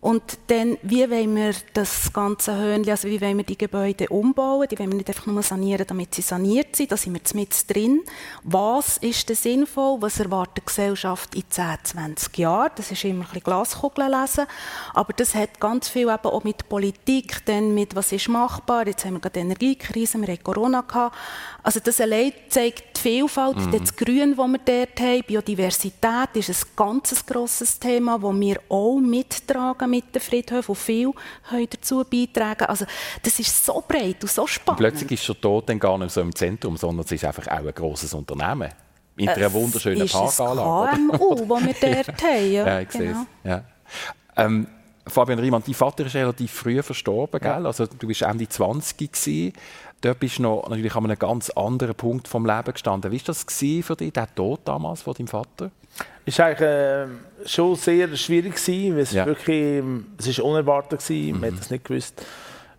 Und 0.00 0.22
dann, 0.46 0.78
wie 0.82 1.10
wollen 1.10 1.34
wir 1.34 1.52
das 1.74 2.12
ganze 2.12 2.56
Höhnli, 2.56 2.88
also 2.92 3.08
wie 3.08 3.20
wollen 3.20 3.38
wir 3.38 3.44
die 3.44 3.58
Gebäude 3.58 4.08
umbauen? 4.08 4.68
Die 4.70 4.78
wollen 4.78 4.92
wir 4.92 4.96
nicht 4.96 5.08
einfach 5.08 5.26
nur 5.26 5.42
sanieren, 5.42 5.84
damit 5.88 6.14
sie 6.14 6.22
saniert 6.22 6.76
sind. 6.76 6.92
Da 6.92 6.96
sind 6.96 7.14
wir 7.14 7.20
mit 7.34 7.68
drin. 7.68 8.02
Was 8.44 8.98
ist 8.98 9.28
denn 9.28 9.34
sinnvoll? 9.34 10.00
Was 10.00 10.20
erwartet 10.20 10.58
die 10.58 10.66
Gesellschaft 10.66 11.34
in 11.34 11.42
10, 11.48 11.78
20 11.82 12.38
Jahren? 12.38 12.70
Das 12.76 12.92
ist 12.92 13.02
immer 13.02 13.22
ein 13.22 13.24
bisschen 13.24 13.42
Glaskugeln 13.42 14.12
lesen. 14.12 14.46
Aber 14.94 15.12
das 15.14 15.34
hat 15.34 15.58
ganz 15.58 15.88
viel 15.88 16.08
eben 16.08 16.10
auch 16.12 16.44
mit 16.44 16.68
Politik, 16.68 17.44
dann 17.46 17.74
mit 17.74 17.96
was 17.96 18.12
ist 18.12 18.28
machbar. 18.28 18.86
Jetzt 18.86 19.04
haben 19.04 19.14
wir 19.14 19.20
gerade 19.20 19.40
die 19.40 19.40
Energiekrise, 19.40 20.20
wir 20.20 20.28
haben 20.28 20.44
Corona 20.44 20.82
gehabt. 20.82 21.16
Also 21.64 21.80
das 21.80 22.00
allein 22.00 22.32
zeigt 22.48 22.96
die 22.96 23.00
Vielfalt, 23.00 23.56
das 23.72 23.96
Grün, 23.96 24.36
das 24.36 24.46
wir 24.46 24.58
dort 24.58 25.00
haben. 25.00 25.22
Biodiversität 25.26 26.30
ist 26.34 26.50
ein 26.50 26.68
ganz 26.76 27.26
grosses 27.26 27.80
Thema, 27.80 28.18
das 28.18 28.40
wir 28.40 28.60
auch 28.68 29.00
mittragen 29.00 29.87
mit 29.88 30.14
den 30.14 30.20
Friedhöfen, 30.22 30.70
und 30.70 30.78
viel 30.78 31.12
dazu 31.70 32.04
beitragen. 32.04 32.64
Also 32.64 32.84
das 33.22 33.38
ist 33.38 33.64
so 33.64 33.82
breit 33.86 34.22
und 34.22 34.30
so 34.30 34.46
spannend. 34.46 34.78
Plötzlich 34.78 35.12
ist 35.12 35.28
der 35.28 35.40
Tod 35.40 35.68
dann 35.68 35.78
gar 35.78 35.98
nicht 35.98 36.10
so 36.10 36.20
im 36.20 36.34
Zentrum, 36.34 36.76
sondern 36.76 37.04
es 37.04 37.12
ist 37.12 37.24
einfach 37.24 37.46
auch 37.48 37.66
ein 37.66 37.74
grosses 37.74 38.14
Unternehmen. 38.14 38.70
In 39.16 39.28
einer 39.28 39.52
wunderschönen 39.52 40.02
es 40.02 40.14
ist 40.14 40.14
ein 40.14 40.28
Parkanlage. 40.28 41.02
oder? 41.02 41.18
KMU, 41.18 41.34
das 41.34 41.48
wir 41.82 41.94
dort 41.94 42.22
haben. 42.22 42.52
Ja, 42.52 42.66
Ja, 42.66 42.80
ich 42.80 42.92
sehe 42.92 43.06
genau. 43.08 43.26
es. 43.42 43.50
Ja. 43.50 43.64
Ähm, 44.36 44.66
Fabian 45.08 45.38
Riemann, 45.38 45.62
dein 45.64 45.74
Vater 45.74 46.06
ist 46.06 46.14
relativ 46.14 46.52
früh 46.52 46.82
verstorben, 46.82 47.40
gell? 47.40 47.66
Also 47.66 47.86
du 47.86 48.06
bist 48.06 48.22
Ende 48.22 48.48
20 48.48 48.96
gewesen. 49.12 49.52
Dort 50.00 50.20
bist 50.20 50.38
du 50.38 50.42
noch 50.42 50.68
natürlich 50.68 50.94
an 50.94 51.04
einem 51.04 51.18
ganz 51.18 51.50
anderen 51.50 51.94
Punkt 51.94 52.28
vom 52.28 52.46
Leben 52.46 52.72
gestanden. 52.72 53.10
Wie 53.10 53.16
war 53.18 53.24
das 53.26 53.44
für 53.48 53.96
dich, 53.96 54.12
der 54.12 54.32
Tod 54.32 54.60
damals 54.64 55.02
von 55.02 55.14
deinem 55.14 55.26
Vater? 55.26 55.70
Es 56.24 56.38
war 56.38 56.46
eigentlich 56.46 56.68
äh, 56.68 57.06
schon 57.46 57.74
sehr 57.74 58.14
schwierig, 58.16 58.54
gewesen, 58.54 58.94
weil 58.94 59.02
es 59.02 59.12
Ja. 59.12 59.26
wirklich 59.26 59.82
es 60.18 60.26
ist 60.28 60.40
unerwartet 60.40 61.00
war, 61.08 61.38
man 61.40 61.52
hat 61.52 61.60
das 61.60 61.70
nicht 61.70 61.84
gewusst. 61.84 62.22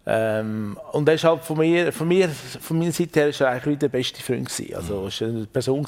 Ähm, 0.05 0.77
und 0.93 1.07
er 1.07 1.15
ist 1.15 1.23
halt 1.23 1.43
von 1.43 1.57
mir, 1.57 1.91
von 1.91 2.07
mir, 2.07 2.29
von 2.29 2.79
meiner 2.79 2.91
Seite 2.91 3.19
her 3.19 3.29
ist 3.29 3.41
er 3.41 3.49
eigentlich 3.49 3.79
der 3.79 3.89
beste 3.89 4.23
Freund 4.23 4.47
gewesen. 4.49 4.75
Also 4.75 5.07
es 5.07 5.21
war 5.21 5.27
eine 5.27 5.45
Person, 5.45 5.85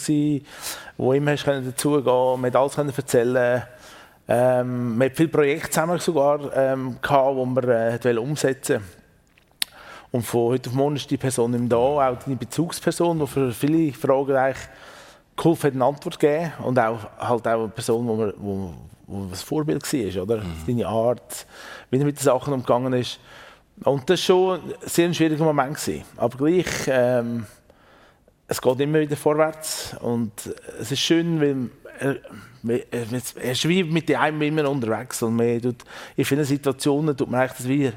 wo 0.97 1.13
immer 1.13 1.35
dazugehen, 1.35 2.41
man 2.41 2.45
hat 2.45 2.55
alles 2.55 2.75
können 2.75 2.93
erzählen. 2.95 3.63
Ähm, 4.27 4.97
man 4.97 5.09
hat 5.09 5.15
viele 5.17 5.29
Projekte 5.29 5.69
zusammen 5.69 5.97
sogar 5.99 6.55
ähm, 6.55 6.97
gehabt, 7.01 7.37
die 7.37 7.45
man 7.45 7.63
äh, 7.69 8.17
umsetzen. 8.19 8.83
Und 10.11 10.23
von 10.23 10.51
heute 10.51 10.69
auf 10.69 10.75
morgen 10.75 10.97
ist 10.97 11.09
die 11.09 11.17
Person 11.17 11.51
mehr 11.51 11.61
da, 11.61 11.77
auch 11.77 12.17
deine 12.17 12.35
Bezugsperson, 12.35 13.19
die 13.19 13.27
für 13.27 13.51
viele 13.51 13.93
Fragen 13.93 14.35
eigentlich 14.35 14.67
geholfen 15.37 15.67
hat, 15.67 15.73
eine 15.73 15.85
Antwort 15.85 16.13
zu 16.15 16.19
geben 16.19 16.51
und 16.63 16.77
auch, 16.77 16.99
halt 17.17 17.47
auch 17.47 17.59
eine 17.59 17.67
Person, 17.69 18.07
wo, 18.07 18.15
man, 18.15 18.33
wo, 18.37 18.73
wo 19.07 19.23
ein 19.23 19.35
Vorbild 19.35 19.81
war, 19.81 20.23
oder? 20.23 20.41
Deine 20.67 20.87
Art, 20.87 21.45
wie 21.89 21.97
er 21.97 22.05
mit 22.05 22.17
den 22.17 22.23
Sachen 22.23 22.53
umgegangen 22.53 22.93
ist. 22.93 23.19
Und 23.83 24.09
das 24.09 24.19
war 24.19 24.35
schon 24.35 24.59
ein 24.59 24.73
sehr 24.81 25.13
schwieriger 25.13 25.45
Moment. 25.45 25.77
Gewesen. 25.77 26.03
Aber 26.17 26.37
gleich, 26.37 26.67
ähm, 26.87 27.45
es 28.47 28.61
geht 28.61 28.79
immer 28.81 28.99
wieder 28.99 29.15
vorwärts 29.15 29.95
und 30.01 30.33
es 30.79 30.91
ist 30.91 30.99
schön, 30.99 31.39
weil 31.39 31.69
er, 31.99 32.17
er, 32.91 33.21
er 33.41 33.51
ist 33.51 33.67
wie 33.67 33.83
mit 33.83 34.13
einem 34.13 34.41
immer 34.41 34.69
unterwegs 34.69 35.23
und 35.23 35.37
man 35.37 35.61
tut, 35.61 35.83
in 36.17 36.25
vielen 36.25 36.43
Situationen 36.43 37.15
tut 37.15 37.29
man 37.31 37.41
eigentlich 37.41 37.57
das 37.57 37.67
wie 37.67 37.91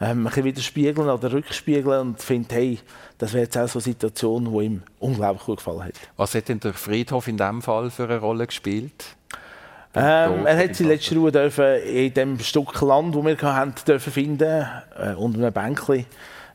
ähm, 0.00 0.18
ein 0.20 0.24
bisschen 0.24 0.44
widerspiegeln 0.44 1.08
oder 1.08 1.32
rückspiegeln 1.32 2.00
und 2.08 2.20
findet, 2.22 2.52
hey, 2.52 2.78
das 3.18 3.32
wäre 3.32 3.44
jetzt 3.44 3.56
auch 3.56 3.68
so 3.68 3.78
eine 3.78 3.84
Situation, 3.84 4.52
die 4.52 4.64
ihm 4.64 4.82
unglaublich 4.98 5.44
gut 5.44 5.58
gefallen 5.58 5.84
hat. 5.84 5.94
Was 6.16 6.34
hat 6.34 6.48
denn 6.48 6.60
der 6.60 6.74
Friedhof 6.74 7.28
in 7.28 7.36
dem 7.36 7.62
Fall 7.62 7.90
für 7.90 8.04
eine 8.04 8.18
Rolle 8.18 8.46
gespielt? 8.46 9.04
Ähm, 9.96 10.44
er 10.44 10.56
hat 10.58 10.78
deinem 10.80 10.88
letzte 10.88 11.14
Ruhe 11.14 11.30
dürfen 11.30 11.76
in 11.84 12.12
dem 12.12 12.38
Stück 12.40 12.80
Land, 12.80 13.14
das 13.14 13.24
wir 13.24 13.54
hatten, 13.54 13.74
dürfen 13.86 14.12
finden, 14.12 14.66
äh, 14.98 15.14
unter 15.14 15.38
einem 15.38 15.52
Bänkli. 15.52 16.04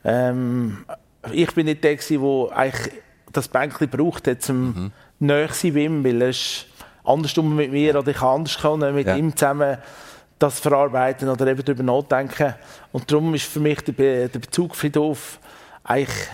Ähm, 0.04 0.86
ich 1.32 1.54
bin 1.54 1.66
nicht 1.66 1.84
der, 1.84 1.96
der 1.96 2.58
eigentlich 2.58 2.92
das 3.32 3.48
Bänkli 3.48 3.88
braucht 3.88 4.28
zum 4.42 4.66
Mhm. 4.68 4.92
näher 5.20 5.50
zu 5.52 5.72
sein 5.72 6.04
weil 6.04 6.22
er 6.22 6.30
ist 6.30 6.66
anders 7.04 7.36
mit 7.38 7.72
mir 7.72 7.98
oder 7.98 8.12
ich 8.12 8.18
kann 8.18 8.46
anders 8.46 8.58
mit 8.94 9.08
Ja. 9.08 9.16
ihm 9.16 9.36
zusammen 9.36 9.78
das 10.40 10.60
verarbeiten 10.60 11.30
oder 11.30 11.48
eben 11.48 11.64
darüber 11.64 11.84
nachdenken. 11.84 12.56
Und 12.92 13.12
darum 13.12 13.34
ist 13.36 13.46
für 13.46 13.60
mich 13.60 13.82
der, 13.82 13.92
Be 13.92 14.30
der 14.34 14.40
Bezug 14.40 14.76
Friedhof 14.76 15.38
eigentlich 15.84 16.28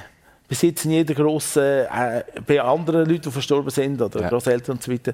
bis 0.48 0.62
jetzt 0.62 0.86
in 0.86 0.92
jeder 0.92 1.16
grossen, 1.16 1.64
äh, 1.64 2.24
bei 2.46 2.62
anderen 2.62 3.10
Leuten, 3.10 3.24
die 3.24 3.32
verstorben 3.32 3.72
sind 3.72 4.00
oder 4.00 4.22
Ja. 4.22 4.30
Großeltern 4.30 4.76
und 4.76 4.84
so 4.84 4.92
weiter, 4.92 5.14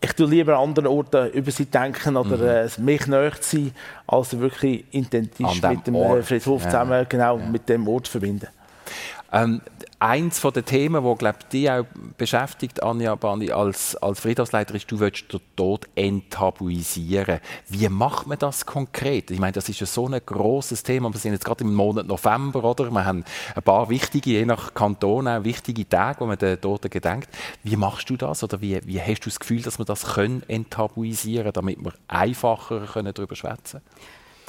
ich 0.00 0.12
tue 0.12 0.28
lieber 0.28 0.56
an 0.56 0.68
anderen 0.68 0.86
Orten 0.86 1.30
über 1.32 1.50
sie 1.50 1.64
denken 1.66 2.16
oder 2.16 2.62
äh, 2.64 2.68
mich 2.78 3.06
näher 3.08 3.32
zu 3.40 3.56
sein, 3.56 3.74
als 4.06 4.38
wirklich 4.38 4.84
intensiv 4.92 5.60
dem 5.60 5.70
mit 5.70 5.86
dem 5.88 5.94
äh, 5.96 5.98
Ort. 5.98 6.24
Friedhof 6.26 6.62
Ja. 6.62 6.70
zusammen 6.70 7.06
genau 7.08 7.38
mit 7.38 7.68
dem 7.68 7.88
Ort 7.88 8.06
verbinden. 8.06 8.46
Ähm, 9.34 9.62
eins 9.98 10.38
von 10.40 10.52
den 10.52 10.64
Themen, 10.66 11.02
wo 11.04 11.14
glaub 11.14 11.48
dich 11.48 11.70
auch 11.70 11.86
beschäftigt, 12.18 12.82
Anja 12.82 13.14
Bandi, 13.14 13.50
als, 13.50 13.96
als 13.96 14.20
Friedhofsleiter, 14.20 14.74
ist, 14.74 14.90
du 14.90 15.00
willst 15.00 15.32
den 15.32 15.40
Tod 15.56 15.88
enttabuisieren. 15.94 17.40
Wie 17.68 17.88
macht 17.88 18.26
man 18.26 18.38
das 18.38 18.66
konkret? 18.66 19.30
Ich 19.30 19.38
meine, 19.38 19.52
das 19.52 19.70
ist 19.70 19.80
ja 19.80 19.86
so 19.86 20.06
ein 20.06 20.20
großes 20.24 20.82
Thema. 20.82 21.10
Wir 21.12 21.18
sind 21.18 21.32
jetzt 21.32 21.46
gerade 21.46 21.64
im 21.64 21.74
Monat 21.74 22.06
November, 22.06 22.62
oder? 22.62 22.90
Wir 22.90 23.04
haben 23.06 23.24
ein 23.54 23.62
paar 23.62 23.88
wichtige, 23.88 24.30
je 24.30 24.44
nach 24.44 24.74
Kanton 24.74 25.26
auch 25.26 25.44
wichtige 25.44 25.88
Tage, 25.88 26.20
wo 26.20 26.26
man 26.26 26.36
den 26.36 26.60
Toten 26.60 26.90
gedenkt. 26.90 27.28
Wie 27.62 27.76
machst 27.76 28.10
du 28.10 28.18
das? 28.18 28.44
Oder 28.44 28.60
wie, 28.60 28.80
wie 28.84 29.00
hast 29.00 29.20
du 29.20 29.30
das 29.30 29.40
Gefühl, 29.40 29.62
dass 29.62 29.78
wir 29.78 29.86
das 29.86 30.14
können 30.14 30.42
enttabuisieren, 30.46 31.52
damit 31.52 31.82
wir 31.82 31.94
einfacher 32.08 32.86
können 32.86 33.14
darüber 33.14 33.34
schwätzen? 33.34 33.80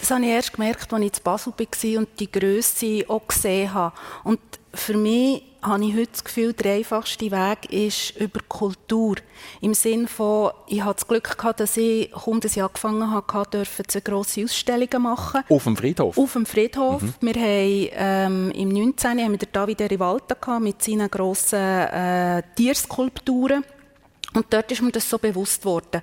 Das 0.03 0.11
habe 0.11 0.25
ich 0.25 0.31
erst 0.31 0.51
gemerkt, 0.51 0.91
als 0.91 1.01
ich 1.01 1.13
in 1.17 1.23
Basel 1.23 1.53
war 1.57 1.99
und 1.99 2.09
die 2.19 2.29
Grösse 2.29 3.05
auch 3.07 3.25
gesehen 3.25 3.73
habe. 3.73 3.95
Und 4.25 4.41
für 4.73 4.97
mich 4.97 5.43
habe 5.61 5.85
ich 5.85 5.93
heute 5.93 6.11
das 6.11 6.25
Gefühl, 6.25 6.51
der 6.51 6.73
einfachste 6.73 7.31
Weg 7.31 7.71
ist 7.71 8.19
über 8.19 8.41
Kultur. 8.49 9.15
Im 9.61 9.73
Sinne 9.73 10.07
von, 10.07 10.51
ich 10.67 10.83
hatte 10.83 10.95
das 10.95 11.07
Glück 11.07 11.37
gehabt, 11.37 11.61
dass 11.61 11.77
ich 11.77 12.11
kaum 12.11 12.41
dass 12.41 12.57
ich 12.57 12.61
angefangen 12.61 13.11
habe, 13.11 13.49
durfte 13.49 13.83
zwei 13.83 14.01
grosse 14.01 14.43
Ausstellungen 14.43 15.03
machen. 15.03 15.45
Auf 15.47 15.63
dem 15.63 15.77
Friedhof? 15.77 16.17
Auf 16.17 16.33
dem 16.33 16.45
Friedhof. 16.45 17.01
Wir 17.21 17.35
haben 17.35 17.87
ähm, 17.93 18.51
im 18.55 18.69
19. 18.73 19.21
haben 19.21 19.39
wir 19.39 19.47
David 19.49 19.89
Rivalta 19.89 20.35
gehabt, 20.35 20.65
mit 20.65 20.83
seinen 20.83 21.09
grossen 21.09 21.59
äh, 21.59 22.43
Tierskulpturen. 22.57 23.63
Und 24.33 24.47
dort 24.49 24.69
ist 24.69 24.81
mir 24.81 24.91
das 24.91 25.09
so 25.09 25.17
bewusst 25.17 25.61
geworden. 25.61 26.01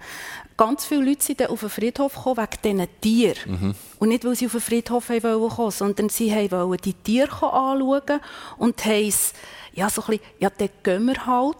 Ganz 0.60 0.84
viele 0.84 1.06
Leute 1.06 1.24
sind 1.24 1.40
dann 1.40 1.48
auf 1.48 1.60
den 1.60 1.70
Friedhof 1.70 2.14
gekommen 2.14 2.36
wegen 2.36 2.62
diesen 2.62 3.00
Tieren. 3.00 3.74
Und 3.98 4.08
nicht, 4.10 4.26
weil 4.26 4.36
sie 4.36 4.44
auf 4.44 4.52
den 4.52 4.60
Friedhof 4.60 5.08
wollen 5.08 5.48
kommen, 5.48 5.70
sondern 5.70 6.10
sie 6.10 6.30
wollten 6.50 6.82
die 6.82 6.92
Tiere 6.92 7.50
anschauen 7.50 8.20
und 8.58 8.84
haben 8.84 9.08
es 9.08 9.32
ja, 9.72 9.88
so 9.88 10.02
ein 10.02 10.08
bisschen, 10.08 10.24
ja, 10.38 10.50
dort 10.50 10.84
gehen 10.84 11.06
wir 11.06 11.24
halt. 11.24 11.56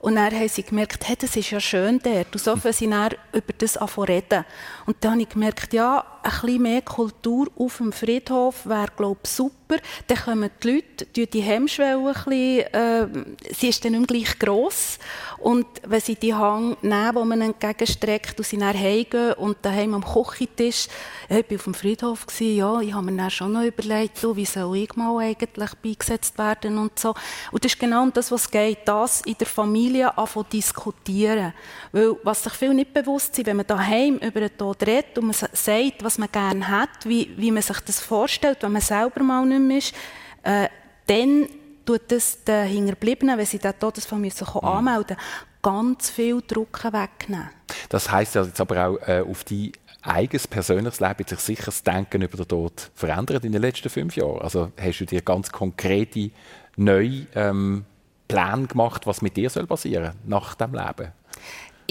Und 0.00 0.16
dann 0.16 0.34
haben 0.34 0.48
sie 0.48 0.64
gemerkt, 0.64 1.08
hey, 1.08 1.16
das 1.18 1.34
ist 1.34 1.50
ja 1.50 1.60
schön 1.60 1.98
dort. 2.00 2.34
Und 2.34 2.42
so 2.42 2.54
fangen 2.58 2.74
sie 2.74 2.90
dann 2.90 3.12
über 3.32 3.54
das 3.56 3.78
reden. 3.96 4.44
Und 4.84 4.96
dann 5.00 5.12
habe 5.12 5.22
ich 5.22 5.30
gemerkt, 5.30 5.72
ja, 5.72 6.04
ein 6.22 6.30
bisschen 6.30 6.62
mehr 6.62 6.82
Kultur 6.82 7.48
auf 7.56 7.78
dem 7.78 7.92
Friedhof 7.92 8.66
wäre, 8.66 8.88
glaube 8.96 9.20
ich, 9.24 9.30
super. 9.30 9.76
Dann 10.06 10.18
kommen 10.18 10.50
die 10.62 10.70
Leute, 10.70 11.06
die 11.06 11.26
die 11.26 11.40
Hemmschwelle 11.40 11.96
ein 11.96 12.04
bisschen, 12.12 12.74
äh, 12.74 13.08
sie 13.54 13.68
ist 13.68 13.84
dann 13.84 13.92
nicht 13.92 14.08
gleich 14.08 14.38
gross. 14.38 14.98
Und 15.38 15.66
wenn 15.86 16.00
sie 16.00 16.14
die 16.14 16.34
Hang 16.34 16.76
nehmen, 16.82 17.16
die 17.16 17.24
man 17.24 17.40
entgegenstreckt, 17.40 18.38
und 18.38 18.44
sie 18.46 18.58
dann 18.58 18.78
heimgehen 18.78 19.32
und 19.34 19.56
daheim 19.62 19.94
am 19.94 20.04
Küchentisch, 20.04 20.88
ich 21.28 21.36
war 21.50 21.56
auf 21.56 21.64
dem 21.64 21.74
Friedhof, 21.74 22.26
gewesen, 22.26 22.56
ja, 22.56 22.80
ich 22.80 22.92
habe 22.92 23.06
mir 23.06 23.16
dann 23.16 23.30
schon 23.30 23.52
noch 23.52 23.62
überlegt, 23.62 24.22
du, 24.22 24.36
wie 24.36 24.44
soll 24.44 24.76
ich 24.76 24.94
mal 24.94 25.18
eigentlich 25.18 25.74
beigesetzt 25.82 26.38
werden 26.38 26.78
und 26.78 26.98
so. 26.98 27.14
Und 27.50 27.64
das 27.64 27.72
ist 27.72 27.80
genau 27.80 28.06
das, 28.10 28.30
was 28.30 28.42
es 28.42 28.50
geht, 28.50 28.80
das 28.84 29.22
in 29.22 29.36
der 29.38 29.46
Familie 29.46 30.16
anfangen 30.16 30.46
diskutieren. 30.52 31.54
Weil, 31.92 32.14
was 32.22 32.42
sich 32.42 32.52
viele 32.52 32.74
nicht 32.74 32.92
bewusst 32.92 33.34
sind, 33.34 33.46
wenn 33.46 33.56
man 33.56 33.66
daheim 33.66 34.16
über 34.16 34.40
den 34.40 34.56
Tod 34.56 34.82
redet 34.86 35.16
und 35.18 35.26
man 35.26 35.34
sa- 35.34 35.48
sagt, 35.52 36.04
was 36.04 36.11
man 36.18 36.30
gerne 36.30 36.68
hat, 36.68 37.04
wie, 37.04 37.30
wie 37.36 37.50
man 37.50 37.62
sich 37.62 37.80
das 37.80 38.00
vorstellt, 38.00 38.58
wenn 38.62 38.72
man 38.72 38.82
selber 38.82 39.22
mal 39.22 39.46
nicht 39.46 39.60
mehr 39.60 39.78
ist, 39.78 39.94
äh, 40.42 40.68
dann 41.06 41.48
tut 41.84 42.02
das 42.08 42.42
den 42.44 42.66
Hinterbliebenen, 42.66 43.38
wenn 43.38 43.46
sie 43.46 43.58
den 43.58 43.78
Todesfall 43.78 44.18
müssen 44.18 44.46
kommen, 44.46 44.66
anmelden 44.66 45.16
ganz 45.62 46.10
viel 46.10 46.42
Druck 46.42 46.84
wegnehmen. 46.84 47.50
Das 47.88 48.10
heißt 48.10 48.34
ja 48.34 48.42
jetzt 48.42 48.60
aber 48.60 48.86
auch 48.86 48.96
äh, 49.06 49.20
auf 49.20 49.44
die 49.44 49.72
eigenes 50.02 50.48
persönliches 50.48 51.00
Leben 51.00 51.18
hat 51.20 51.28
sich 51.28 51.38
sicher 51.38 51.66
das 51.66 51.82
Denken 51.82 52.22
über 52.22 52.36
den 52.36 52.48
Tod 52.48 52.90
verändert 52.94 53.44
in 53.44 53.52
den 53.52 53.62
letzten 53.62 53.88
fünf 53.88 54.16
Jahren. 54.16 54.42
Also 54.42 54.72
hast 54.76 54.98
du 54.98 55.06
dir 55.06 55.22
ganz 55.22 55.52
konkrete 55.52 56.30
neue 56.76 57.26
ähm, 57.34 57.84
Pläne 58.26 58.66
gemacht, 58.66 59.06
was 59.06 59.22
mit 59.22 59.36
dir 59.36 59.48
soll 59.48 59.66
passieren 59.66 60.14
nach 60.24 60.56
dem 60.56 60.74
Leben? 60.74 61.12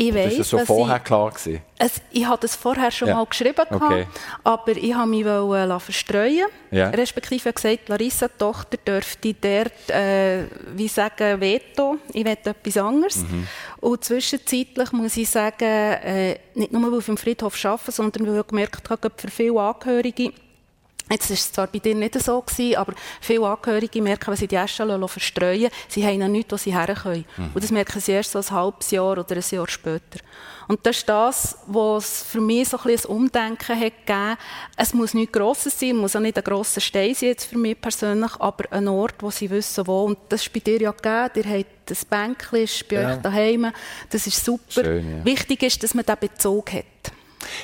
Ich 0.01 0.15
weiß, 0.15 0.31
ist 0.34 0.39
das 0.39 0.50
schon 0.50 0.65
vorher 0.65 0.98
ich, 0.98 1.03
klar 1.03 1.29
gewesen? 1.29 1.62
Es, 1.77 2.01
ich 2.12 2.25
hatte 2.25 2.48
es 2.48 2.55
vorher 2.55 2.89
schon 2.89 3.10
ja. 3.10 3.15
mal 3.15 3.25
geschrieben, 3.25 3.65
okay. 3.70 4.08
aber 4.43 4.72
ich 4.72 4.96
wollte 4.96 5.08
mich 5.08 5.25
wollen, 5.25 5.79
verstreuen. 5.79 6.48
Ja. 6.72 6.89
Respektive 6.89 7.53
gesagt, 7.53 7.89
Larissa, 7.89 8.27
Tochter 8.27 8.77
dürfte 8.77 9.34
dort, 9.34 9.89
äh, 9.89 10.46
wie 10.75 10.88
sagen, 10.88 11.39
Veto. 11.39 11.98
Ich 12.13 12.25
will 12.25 12.31
etwas 12.31 12.77
anderes. 12.77 13.17
Mhm. 13.17 13.48
Und 13.79 14.03
zwischenzeitlich 14.03 14.91
muss 14.91 15.17
ich 15.17 15.29
sagen, 15.29 15.65
äh, 15.65 16.39
nicht 16.55 16.72
nur, 16.72 16.91
weil 16.91 17.00
ich 17.00 17.08
im 17.08 17.17
Friedhof 17.17 17.63
arbeite, 17.63 17.91
sondern 17.91 18.27
weil 18.27 18.39
ich 18.39 18.48
gemerkt 18.48 18.89
habe, 18.89 19.12
für 19.15 19.29
viele 19.29 19.60
Angehörige, 19.60 20.34
Jetzt 21.10 21.29
war 21.29 21.34
es 21.34 21.51
zwar 21.51 21.67
bei 21.67 21.79
dir 21.79 21.96
nicht 21.96 22.22
so, 22.22 22.41
gewesen, 22.41 22.75
aber 22.77 22.93
viele 23.20 23.46
Angehörige 23.48 24.01
merken, 24.01 24.27
wenn 24.27 24.38
sie 24.38 24.48
die 24.48 24.55
Äste 24.55 25.08
verstreuen 25.08 25.70
sie 25.88 26.05
haben 26.05 26.20
noch 26.20 26.27
nichts, 26.27 26.51
wo 26.51 26.58
sie 26.58 26.77
herkommen. 26.77 27.25
Mhm. 27.38 27.51
Und 27.53 27.63
das 27.63 27.72
merken 27.72 28.00
sie 28.00 28.13
erst 28.13 28.31
so 28.31 28.39
ein 28.39 28.50
halbes 28.50 28.91
Jahr 28.91 29.17
oder 29.17 29.36
ein 29.36 29.43
Jahr 29.50 29.67
später. 29.67 30.20
Und 30.67 30.86
das 30.86 31.00
ist 31.00 31.10
das, 31.10 31.58
was 31.67 32.24
für 32.24 32.39
mich 32.39 32.70
so 32.70 32.77
ein, 32.77 32.91
ein 32.91 33.05
Umdenken 33.05 33.77
hat 33.77 34.05
gegeben. 34.05 34.38
Es 34.77 34.93
muss 34.93 35.13
nichts 35.13 35.34
Grosses 35.34 35.77
sein, 35.77 35.89
es 35.89 35.96
muss 35.96 36.15
auch 36.15 36.22
nicht 36.22 36.38
ein 36.38 36.43
grosser 36.46 36.79
Stein 36.79 37.13
sein 37.13 37.29
jetzt 37.29 37.46
für 37.46 37.58
mich 37.58 37.79
persönlich, 37.79 38.31
aber 38.39 38.72
ein 38.72 38.88
Ort, 38.88 39.15
wo 39.20 39.29
sie 39.29 39.50
wissen, 39.50 39.86
wo. 39.86 40.05
Und 40.05 40.17
das 40.29 40.43
ist 40.43 40.53
bei 40.53 40.62
dir 40.62 40.79
ja 40.79 40.91
gegeben. 40.91 41.29
Ihr 41.36 41.58
habt 41.58 41.91
ein 41.91 42.38
Bänkchen, 42.38 42.88
bei 42.89 42.96
ja. 42.96 43.13
euch 43.13 43.22
daheim. 43.22 43.72
Das 44.10 44.25
ist 44.27 44.46
super. 44.46 44.84
Schön, 44.84 45.17
ja. 45.17 45.25
Wichtig 45.25 45.63
ist, 45.63 45.84
dass 45.84 45.93
man 45.93 46.05
diesen 46.05 46.20
Bezug 46.20 46.72
hat. 46.72 46.86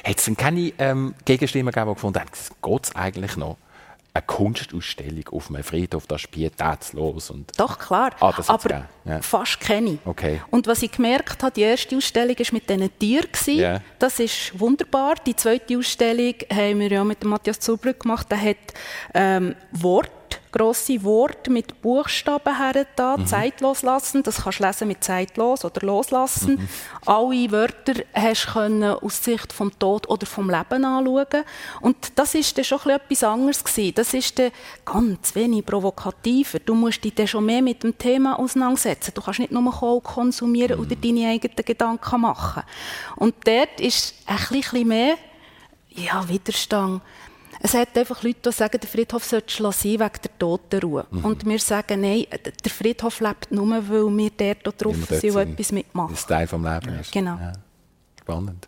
Hat 0.03 0.17
es 0.17 0.25
denn 0.25 0.37
keine 0.37 0.73
ähm, 0.77 1.15
Gegenstimmen 1.25 1.71
gegeben, 1.71 1.89
die 1.89 1.95
gefunden 1.95 2.19
haben, 2.19 2.31
geht 2.61 2.83
es 2.83 2.95
eigentlich 2.95 3.37
noch? 3.37 3.57
Eine 4.13 4.23
Kunstausstellung 4.25 5.27
auf 5.31 5.49
einem 5.49 5.63
Friedhof, 5.63 6.07
das 6.07 6.21
ist 6.21 6.31
pietätslos. 6.31 7.29
Und 7.29 7.51
Doch, 7.59 7.77
klar. 7.77 8.11
Ah, 8.19 8.33
aber 8.47 8.87
ja. 9.05 9.21
fast 9.21 9.59
keine. 9.59 9.99
Okay. 10.05 10.41
Und 10.49 10.65
was 10.65 10.81
ich 10.81 10.91
gemerkt 10.91 11.43
habe, 11.43 11.53
die 11.53 11.61
erste 11.61 11.95
Ausstellung 11.95 12.35
war 12.35 12.45
mit 12.51 12.67
diesen 12.67 12.97
Tieren. 12.97 13.27
Yeah. 13.47 13.81
Das 13.99 14.19
ist 14.19 14.59
wunderbar. 14.59 15.15
Die 15.23 15.35
zweite 15.35 15.77
Ausstellung 15.77 16.33
haben 16.51 16.79
wir 16.79 16.89
ja 16.89 17.03
mit 17.03 17.23
Matthias 17.25 17.59
Zubrück 17.59 17.99
gemacht. 17.99 18.31
Der 18.31 18.41
hat 18.41 18.57
ähm, 19.13 19.55
Wort 19.71 20.09
grosse 20.57 21.03
Worte 21.03 21.51
mit 21.51 21.81
Buchstaben 21.81 22.57
her 22.57 22.85
da, 22.95 23.17
mhm. 23.17 23.27
zeitlos 23.27 23.83
lassen. 23.83 24.23
Das 24.23 24.43
kannst 24.43 24.59
du 24.59 24.63
lesen 24.65 24.87
mit 24.87 25.03
zeitlos 25.03 25.63
oder 25.63 25.85
loslassen. 25.85 26.55
Mhm. 26.55 26.69
Alle 27.05 27.51
Wörter 27.51 27.93
hast 28.13 28.47
du 28.55 29.01
aus 29.01 29.23
Sicht 29.23 29.53
vom 29.53 29.77
Tod 29.77 30.09
oder 30.09 30.25
vom 30.25 30.49
Leben 30.49 30.83
anschauen. 30.83 31.43
Und 31.81 31.97
das 32.15 32.35
ist 32.35 32.57
dann 32.57 32.65
schon 32.65 32.89
etwas 32.89 33.23
anderes 33.23 33.63
gewesen. 33.63 33.93
Das 33.95 34.13
ist 34.13 34.37
dann 34.39 34.51
ganz 34.85 35.35
wenig 35.35 35.65
provokativer. 35.65 36.59
Du 36.59 36.73
musst 36.73 37.03
dich 37.03 37.13
dann 37.13 37.27
schon 37.27 37.45
mehr 37.45 37.61
mit 37.61 37.83
dem 37.83 37.97
Thema 37.97 38.39
auseinandersetzen. 38.39 39.11
Du 39.13 39.21
kannst 39.21 39.39
nicht 39.39 39.51
nur 39.51 39.71
Kohl 39.71 40.01
konsumieren 40.01 40.77
mhm. 40.79 40.85
oder 40.85 40.95
deine 40.95 41.29
eigenen 41.29 41.55
Gedanken 41.55 42.21
machen. 42.21 42.63
Und 43.15 43.35
dort 43.45 43.79
ist 43.79 44.15
ein 44.25 44.37
bisschen 44.49 44.87
mehr 44.87 45.17
ja, 45.89 46.27
Widerstand 46.27 47.01
es 47.61 47.73
hat 47.73 47.97
einfach 47.97 48.23
Leute, 48.23 48.39
die 48.45 48.51
sagen, 48.51 48.79
der 48.79 48.89
Friedhof 48.89 49.23
sollte 49.23 49.53
sein 49.53 49.71
wegen 49.73 49.99
der 49.99 50.39
Totenruhe. 50.39 51.05
Mhm. 51.09 51.25
Und 51.25 51.45
wir 51.45 51.59
sagen, 51.59 52.01
nein, 52.01 52.25
der 52.31 52.71
Friedhof 52.71 53.19
lebt 53.19 53.51
nur, 53.51 53.67
weil 53.67 54.17
wir 54.17 54.55
dort 54.63 54.83
drauf 54.83 54.95
sind, 54.95 55.21
sind 55.21 55.35
und 55.35 55.53
etwas 55.53 55.71
mitmachen. 55.71 56.11
Das 56.11 56.19
ist 56.21 56.27
Teil 56.27 56.47
des 56.47 56.59
Lebens. 56.59 57.11
Genau. 57.11 57.37
Ja. 57.37 57.53
Spannend. 58.21 58.67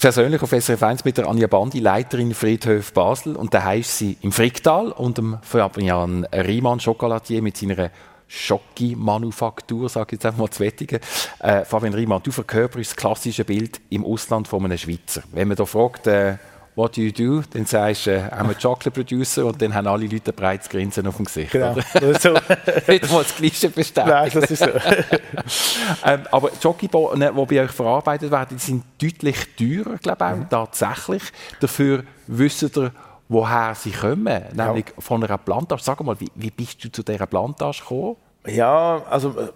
Persönlich 0.00 0.40
auf 0.40 0.50
SRF 0.50 0.82
1 0.82 1.04
mit 1.04 1.18
der 1.18 1.28
Anja 1.28 1.46
Bandi, 1.46 1.78
Leiterin 1.78 2.32
Friedhof 2.32 2.92
Basel. 2.94 3.36
Und 3.36 3.52
da 3.52 3.64
heißt 3.64 3.98
sie 3.98 4.16
im 4.22 4.32
Fricktal 4.32 4.92
und 4.92 5.18
dem 5.18 5.38
Fabian 5.42 6.24
Riemann, 6.32 6.80
Schokolatier 6.80 7.42
mit 7.42 7.58
seiner 7.58 7.90
Schocki-Manufaktur, 8.26 9.88
sage 9.88 10.06
ich 10.08 10.12
jetzt 10.12 10.26
einfach 10.26 10.38
mal 10.38 10.50
zu 10.50 10.60
Wettigen. 10.60 11.00
Äh, 11.40 11.64
Fabian 11.64 11.92
Riemann, 11.92 12.22
du 12.22 12.30
verkörperst 12.30 12.92
das 12.92 12.96
klassische 12.96 13.44
Bild 13.44 13.80
im 13.90 14.06
Ausland 14.06 14.48
von 14.48 14.64
einem 14.64 14.78
Schweizer. 14.78 15.22
Wenn 15.32 15.48
man 15.48 15.56
da 15.56 15.66
fragt, 15.66 16.06
äh, 16.06 16.38
what 16.74 16.96
do 16.96 17.02
you 17.02 17.12
do? 17.12 17.42
Dann 17.52 17.66
sagst 17.66 18.06
du, 18.06 18.10
äh, 18.10 18.28
I'm 18.30 18.50
a 18.50 18.54
chocolate 18.54 18.90
producer 18.90 19.44
und 19.46 19.60
dann 19.60 19.74
haben 19.74 19.86
alle 19.86 20.06
Leute 20.06 20.30
ein 20.30 20.36
breites 20.36 20.68
Grinsen 20.68 21.06
auf 21.06 21.16
dem 21.16 21.26
Gesicht. 21.26 21.52
Genau, 21.52 21.74
so. 21.74 22.30
Nicht 22.88 23.10
mal 23.10 23.22
das 23.22 23.36
Gleiche 23.36 23.70
bestätigt. 23.70 24.06
Nein, 24.06 24.30
das 24.32 24.50
ist 24.50 24.60
so. 24.60 24.66
ähm, 26.04 26.22
aber 26.30 26.50
Jockeybohnen, 26.60 27.34
die 27.34 27.46
bei 27.46 27.62
euch 27.62 27.70
verarbeitet 27.70 28.30
werden, 28.30 28.56
die 28.56 28.64
sind 28.64 28.84
deutlich 29.00 29.36
teurer, 29.56 29.98
glaube 29.98 30.30
ich, 30.30 30.36
mhm. 30.38 30.48
tatsächlich. 30.48 31.22
Dafür 31.60 32.04
wisst 32.26 32.62
ihr, 32.62 32.92
woher 33.28 33.74
sie 33.74 33.92
kommen, 33.92 34.42
nämlich 34.52 34.86
ja. 34.86 34.94
von 34.98 35.22
einer 35.22 35.38
Plantage. 35.38 35.82
Sag 35.82 36.00
mal, 36.02 36.18
wie, 36.20 36.30
wie 36.34 36.50
bist 36.50 36.82
du 36.84 36.90
zu 36.90 37.02
dieser 37.02 37.26
Plantage 37.26 37.80
gekommen? 37.80 38.16
Ja, 38.46 39.02
also 39.08 39.38
äh, 39.38 39.48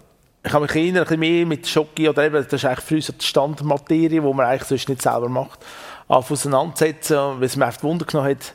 ich 0.43 0.53
habe 0.53 0.65
mich 0.65 0.75
erinnern, 0.75 1.01
ein 1.01 1.03
bisschen 1.05 1.19
mehr 1.19 1.45
mit 1.45 1.67
Schocki 1.67 2.07
oder 2.07 2.23
eben, 2.23 2.35
das 2.35 2.53
ist 2.53 2.65
eigentlich 2.65 2.85
für 2.85 2.95
uns 2.95 3.07
die 3.07 3.25
Standardmaterie, 3.25 4.09
die 4.09 4.21
man 4.21 4.41
eigentlich 4.41 4.63
sonst 4.63 4.89
nicht 4.89 5.01
selber 5.01 5.27
macht 5.27 5.59
auseinandersetzen, 6.07 7.17
weil 7.17 7.43
es 7.43 7.55
mir 7.55 7.71
Wunder 7.81 8.05
genommen 8.05 8.29
hat, 8.29 8.53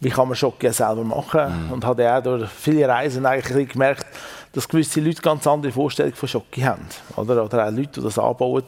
wie 0.00 0.08
kann 0.08 0.28
man 0.28 0.36
Schocke 0.36 0.72
selber 0.72 1.04
machen. 1.04 1.66
Mhm. 1.66 1.72
Und 1.72 1.84
habe 1.84 2.12
auch 2.12 2.22
durch 2.22 2.48
viele 2.50 2.88
Reisen 2.88 3.26
eigentlich 3.26 3.68
gemerkt, 3.68 4.06
dass 4.52 4.68
gewisse 4.68 5.00
Leute 5.00 5.22
ganz 5.22 5.46
andere 5.46 5.70
Vorstellungen 5.72 6.16
von 6.16 6.28
Schocke 6.28 6.64
haben. 6.64 6.86
Oder, 7.16 7.44
oder 7.44 7.66
auch 7.66 7.70
Leute, 7.70 8.00
die 8.00 8.02
das 8.02 8.18
anbauen, 8.18 8.64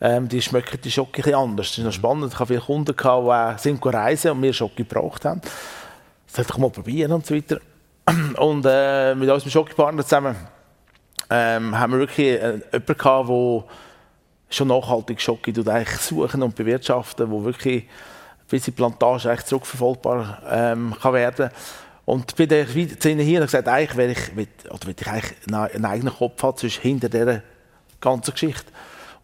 ähm, 0.00 0.28
die 0.28 0.42
schmecken 0.42 0.80
die 0.82 0.90
Schocke 0.90 1.24
ein 1.24 1.34
anders. 1.34 1.68
Das 1.68 1.78
ist 1.78 1.84
noch 1.84 1.92
spannend. 1.92 2.32
Ich 2.32 2.38
habe 2.38 2.48
viele 2.48 2.60
Kunden, 2.60 2.94
gehabt, 2.94 3.58
die 3.58 3.62
sind 3.62 3.86
reisen 3.86 4.32
und 4.32 4.40
mir 4.40 4.52
Schocke 4.52 4.84
gebraucht 4.84 5.24
haben. 5.24 5.40
Das 5.40 6.36
sollte 6.36 6.52
ich 6.52 6.58
mal 6.58 6.70
probieren 6.70 7.12
und 7.12 7.24
so 7.24 7.34
weiter. 7.34 7.60
Und 8.38 8.66
äh, 8.68 9.14
mit 9.14 9.30
unserem 9.30 9.50
Schocke-Partner 9.50 10.02
zusammen 10.02 10.36
ähm, 11.30 11.78
haben 11.78 11.92
wir 11.92 12.00
wirklich 12.00 12.28
äh, 12.28 12.60
jemanden 12.72 12.98
gehabt, 12.98 13.28
der 13.28 13.64
schon 14.54 14.68
nachhaltig 14.68 15.20
Schocke 15.20 15.52
eigentlich 15.52 16.00
suchen 16.00 16.42
und 16.42 16.54
bewirtschaften, 16.54 17.30
wo 17.30 17.44
wirklich 17.44 17.84
bis 18.48 18.64
die 18.64 18.70
Plantage 18.70 19.30
eigentlich 19.30 19.46
zurückverfolgbar 19.46 20.42
ähm, 20.50 20.94
kann 21.00 21.14
werden. 21.14 21.50
Und 22.04 22.36
bei 22.36 22.46
der 22.46 22.66
Szene 22.66 23.22
hier 23.22 23.36
habe 23.36 23.46
ich 23.46 23.52
gesagt, 23.52 23.68
eigentlich 23.68 23.96
will 23.96 24.10
ich, 24.10 24.70
oder 24.70 24.86
will 24.86 24.94
ich 24.98 25.06
eigentlich 25.06 25.36
einen 25.46 25.84
eigenen 25.84 26.12
Kopf 26.12 26.42
haben, 26.42 26.56
zwischen 26.56 26.82
hinter 26.82 27.08
dieser 27.08 27.42
ganzen 28.00 28.32
Geschichte 28.32 28.70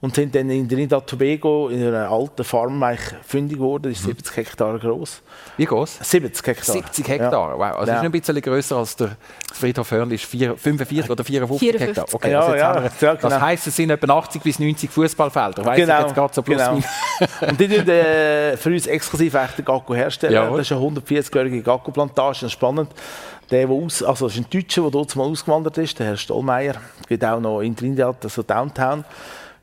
und 0.00 0.14
sind 0.14 0.32
dann 0.34 0.48
in 0.48 0.68
Trinidad 0.68 1.06
Tobago 1.06 1.68
in 1.70 1.84
einer 1.84 2.08
alten 2.08 2.44
Farm 2.44 2.84
fündig 3.26 3.58
geworden. 3.58 3.84
Die 3.84 3.90
ist 3.90 4.04
70 4.04 4.30
mhm. 4.30 4.34
Hektar 4.36 4.78
groß. 4.78 5.22
Wie 5.56 5.64
groß? 5.64 5.98
70 6.02 6.46
Hektar. 6.46 6.74
70 6.74 7.08
Hektar, 7.08 7.50
ja. 7.50 7.58
wow. 7.58 7.78
Also 7.78 7.92
ja. 7.92 7.98
ist 7.98 8.04
ein 8.04 8.12
bisschen 8.12 8.40
größer 8.40 8.76
als 8.76 8.94
der 8.94 9.16
Friedhof 9.52 9.90
Hörnli, 9.90 10.14
ist 10.14 10.26
45 10.26 11.10
oder 11.10 11.24
54, 11.24 11.58
54. 11.58 11.80
Hektar. 11.80 12.14
Okay, 12.14 12.30
ja, 12.30 12.40
also 12.40 12.54
ja, 12.54 12.74
wir, 12.74 12.90
ja, 13.00 13.14
genau. 13.14 13.28
Das 13.28 13.40
heisst, 13.40 13.66
es 13.66 13.74
sind 13.74 13.90
etwa 13.90 14.18
80 14.18 14.42
bis 14.42 14.60
90 14.60 14.88
Fußballfelder. 14.88 15.64
Weiss 15.64 15.76
genau, 15.76 16.00
jetzt 16.02 16.14
gerade 16.14 16.34
so 16.34 16.42
plus 16.42 16.58
genau. 16.58 16.78
Und 17.48 17.58
die 17.58 17.68
tun 17.68 17.88
äh, 17.88 18.56
für 18.56 18.70
uns 18.70 18.86
exklusiv 18.86 19.34
echten 19.34 19.64
Gacko 19.64 19.96
herstellen. 19.96 20.34
Ja, 20.34 20.48
das 20.48 20.60
ist 20.60 20.72
eine 20.72 20.80
140-jährige 20.80 21.62
Gacko-Plantage. 21.62 22.34
Das 22.34 22.42
ist 22.44 22.52
spannend. 22.52 22.92
Der, 23.50 23.66
der 23.66 23.74
aus, 23.74 24.02
also 24.02 24.26
das 24.26 24.36
ist 24.36 24.44
ein 24.44 24.50
Deutscher, 24.50 24.82
der 24.82 24.90
dort 24.92 25.16
mal 25.16 25.24
ausgewandert 25.24 25.78
ist, 25.78 25.98
der 25.98 26.06
Herr 26.06 26.16
Stollmeier. 26.16 26.74
Geht 27.08 27.24
auch 27.24 27.40
noch 27.40 27.62
in 27.62 27.74
Trinidad, 27.74 28.22
also 28.22 28.42
Downtown 28.42 29.04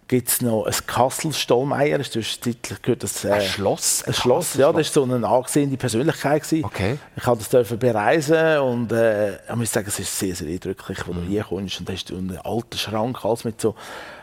gibt 0.07 0.29
es 0.29 0.41
noch 0.41 0.65
ein 0.65 0.73
Kassel 0.85 1.33
Stollmeier, 1.33 1.97
das 1.97 2.15
ist 2.15 2.41
gehört 2.83 3.03
das, 3.03 3.25
äh, 3.25 3.31
ein 3.31 3.41
Schloss? 3.41 4.03
Ein 4.03 4.13
Schloss, 4.13 4.53
ja, 4.55 4.71
das 4.71 4.95
war 4.95 5.05
so 5.07 5.13
eine 5.13 5.27
angesehene 5.27 5.77
Persönlichkeit. 5.77 6.43
Gewesen. 6.43 6.65
Okay. 6.65 6.97
Ich 7.15 7.23
durfte 7.23 7.57
das 7.57 7.79
bereisen 7.79 8.59
und 8.59 8.91
äh, 8.91 9.35
ich 9.35 9.55
muss 9.55 9.71
sagen, 9.71 9.87
es 9.87 9.99
ist 9.99 10.17
sehr, 10.17 10.35
sehr 10.35 10.47
eindrücklich, 10.47 10.99
wo 11.05 11.13
mhm. 11.13 11.21
du 11.21 11.27
hier 11.27 11.43
kommst 11.43 11.79
und 11.79 11.89
hast 11.89 12.09
du 12.09 12.17
einen 12.17 12.37
alten 12.37 12.77
Schrank, 12.77 13.23
alles 13.25 13.43
mit 13.43 13.59
so 13.59 13.75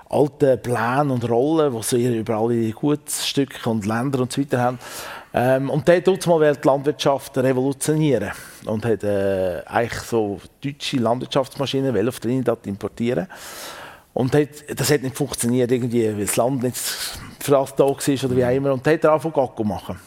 alten 0.08 0.60
Plänen 0.60 1.10
und 1.10 1.28
Rollen, 1.28 1.74
die 1.74 1.82
so 1.82 1.96
überall 1.96 2.52
ihre 2.52 2.72
Gutsstücke 2.72 3.68
und 3.68 3.86
Länder 3.86 4.20
und 4.20 4.32
so 4.32 4.40
weiter 4.40 4.60
haben. 4.60 4.78
Ähm, 5.34 5.70
und 5.70 5.88
der 5.88 6.04
tut 6.04 6.26
mal 6.26 6.52
die 6.52 6.66
Landwirtschaft 6.66 7.36
revolutionieren 7.38 8.30
und 8.66 8.84
hat 8.84 9.02
äh, 9.02 9.62
eigentlich 9.64 10.02
so 10.02 10.38
deutsche 10.62 10.98
Landwirtschaftsmaschinen 10.98 12.06
auf 12.06 12.20
Trinidad 12.20 12.66
importieren 12.66 13.26
und 14.14 14.34
das 14.34 14.90
hat 14.90 15.02
nicht 15.02 15.16
funktioniert, 15.16 15.72
irgendwie, 15.72 16.06
weil 16.06 16.26
das 16.26 16.36
Land 16.36 16.62
nicht 16.62 16.76
da 17.46 17.52
war 17.52 17.98
oder 18.24 18.36
wie 18.36 18.44
auch 18.44 18.50
immer. 18.50 18.72
Und 18.72 18.86
dann 18.86 18.94
hat 18.94 19.04
er 19.04 19.12
angefangen, 19.12 19.34
Gacko 19.34 19.64
machen. 19.64 19.98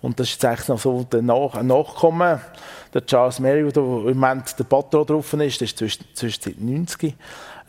Und 0.00 0.18
das 0.20 0.28
ist 0.28 0.42
jetzt 0.42 0.68
noch 0.68 0.78
so 0.78 1.04
der 1.04 1.22
Nach 1.22 1.54
ein 1.54 1.66
Nachkommen. 1.66 2.40
Der 2.94 3.04
Charles 3.04 3.40
Merriweather, 3.40 3.82
der 3.82 4.12
im 4.12 4.18
Moment 4.18 4.58
der 4.58 4.64
Patron 4.64 5.06
drauf 5.06 5.32
ist, 5.32 5.60
der 5.60 5.66
ist 5.66 5.76
zwischen, 5.76 6.04
zwischen 6.14 6.54
90 6.58 7.14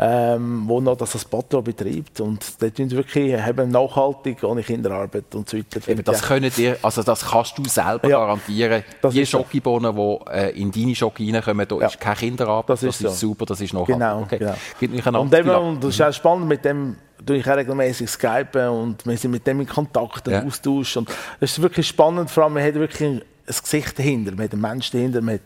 ähm, 0.02 0.64
wo 0.66 0.80
noch 0.80 0.96
das 0.96 1.26
Patron 1.26 1.64
betreibt. 1.64 2.22
Und 2.22 2.62
dort 2.62 2.78
sind 2.78 2.92
wirklich 2.92 3.36
haben 3.40 3.70
nachhaltig, 3.70 4.42
ohne 4.44 4.64
Kinderarbeit 4.64 5.36
und 5.36 5.50
so 5.50 5.58
weiter. 5.58 5.82
Eben, 5.88 6.04
das, 6.06 6.22
können 6.22 6.50
dir, 6.56 6.78
also 6.82 7.04
das 7.04 7.26
kannst 7.26 7.58
du 7.58 7.66
selber 7.66 8.08
ja, 8.08 8.20
garantieren. 8.20 8.84
Die 9.12 9.26
Schokibohnen, 9.26 9.94
die 9.94 10.32
äh, 10.32 10.62
in 10.62 10.72
deine 10.72 10.96
Schoki 10.96 11.32
reinkommen, 11.32 11.68
da 11.68 11.76
ja. 11.76 11.88
ist 11.88 12.00
keine 12.00 12.16
Kinderarbeit, 12.16 12.70
das 12.70 12.84
ist, 12.84 13.04
das 13.04 13.14
ist 13.14 13.20
so. 13.20 13.28
super, 13.28 13.46
das 13.46 13.60
ist 13.60 13.74
nachhaltig. 13.74 13.96
Genau, 13.96 14.22
okay. 14.22 14.56
genau. 14.80 15.22
Und, 15.22 15.34
eben, 15.34 15.50
und 15.50 15.84
das 15.84 15.96
ist 15.96 16.02
auch 16.02 16.14
spannend 16.14 16.48
mit 16.48 16.64
dem 16.64 16.96
tue 17.26 17.36
ich 17.36 17.48
regelmäßig 17.48 18.10
Skype 18.10 18.72
und 18.72 19.06
wir 19.06 19.18
sind 19.18 19.32
mit 19.32 19.46
dem 19.46 19.60
in 19.60 19.68
Kontakt 19.68 20.26
und 20.28 20.34
Ja. 20.34 20.44
Austausch. 20.44 20.96
Und 20.96 21.10
es 21.42 21.52
ist 21.52 21.62
wirklich 21.62 21.88
spannend, 21.88 22.30
vor 22.32 22.46
allem, 22.46 22.54
man 22.54 22.64
hat 22.64 22.76
wirklich 22.76 23.22
ein 23.50 23.64
Gesicht 23.64 23.98
dahinter, 23.98 24.32
man 24.32 24.44
hat 24.46 24.54
einen 24.54 24.62
Menschen 24.62 24.98
dahinter, 24.98 25.22
man 25.22 25.36
hat 25.36 25.42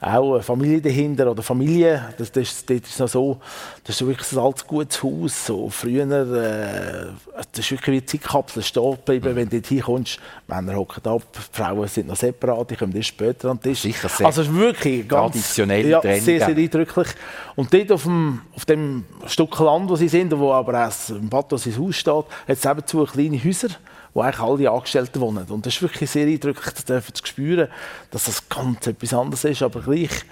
auch 0.00 0.34
eine 0.34 0.42
Familie 0.42 0.80
dahinter 0.80 1.30
oder 1.30 1.42
Familie. 1.42 2.14
Das, 2.18 2.30
das, 2.30 2.42
ist- 2.42 2.68
dort 2.70 2.86
ist 2.86 3.00
noch 3.00 3.08
so, 3.08 3.38
das 3.84 3.94
ist 3.94 3.98
so 3.98 4.06
wirklich 4.08 4.30
ein 4.32 4.38
altes, 4.38 4.66
gutes 4.66 5.02
Haus. 5.02 5.46
So 5.46 5.70
früher, 5.70 6.02
äh, 6.04 7.06
das 7.52 7.58
ist 7.64 7.70
wirklich 7.70 7.86
wie 7.86 7.98
eine 7.98 8.06
Zeitkapsel 8.06 8.62
stehen 8.62 8.90
geblieben, 9.04 9.36
wenn 9.36 9.48
du 9.48 9.56
dort 9.56 9.66
hinkommst. 9.66 10.18
Männer 10.46 10.76
hocken 10.76 11.06
ab, 11.06 11.22
die 11.34 11.56
Frauen 11.56 11.88
sind 11.88 12.08
noch 12.08 12.16
separat, 12.16 12.70
die 12.70 12.76
kommen 12.76 12.94
erst 12.94 13.08
später 13.08 13.50
an 13.50 13.56
den 13.58 13.62
Tisch. 13.72 13.80
Sicher 13.80 14.08
sehr 14.08 14.26
also 14.26 14.42
es 14.42 14.48
ist 14.48 14.54
wirklich 14.54 15.08
ganz 15.08 15.32
traditionelle 15.32 15.88
ja, 15.88 16.00
Trennung, 16.00 16.20
sehr, 16.20 16.38
sehr 16.46 16.56
eindrücklich. 16.56 17.08
Und 17.56 17.72
dort 17.72 17.92
auf 17.92 18.02
dem, 18.04 18.42
auf 18.54 18.64
dem 18.66 19.04
Stück 19.26 19.58
Land, 19.58 19.88
wo 19.88 19.96
sie 19.96 20.08
sind, 20.08 20.38
wo 20.38 20.52
aber 20.52 20.86
auch 20.88 21.08
im 21.10 21.28
Pathos 21.30 21.64
sein 21.64 21.78
Haus 21.78 21.96
steht, 21.96 22.14
hat 22.14 22.26
es 22.48 22.64
eben 22.64 22.86
zwei 22.86 23.04
kleine 23.04 23.42
Häuser, 23.42 23.68
wo 24.16 24.22
eigentlich 24.22 24.40
alle 24.40 24.70
Angestellten 24.70 25.20
wohnen. 25.20 25.44
Und 25.44 25.66
das 25.66 25.74
ist 25.74 25.82
wirklich 25.82 26.10
sehr 26.10 26.26
eindrücklich, 26.26 26.72
das 26.86 27.04
zu 27.12 27.26
spüren, 27.26 27.68
dass 28.10 28.24
das 28.24 28.48
ganz 28.48 28.86
etwas 28.86 29.12
anderes 29.12 29.44
ist, 29.44 29.62
aber 29.62 29.82
gleich 29.82 30.24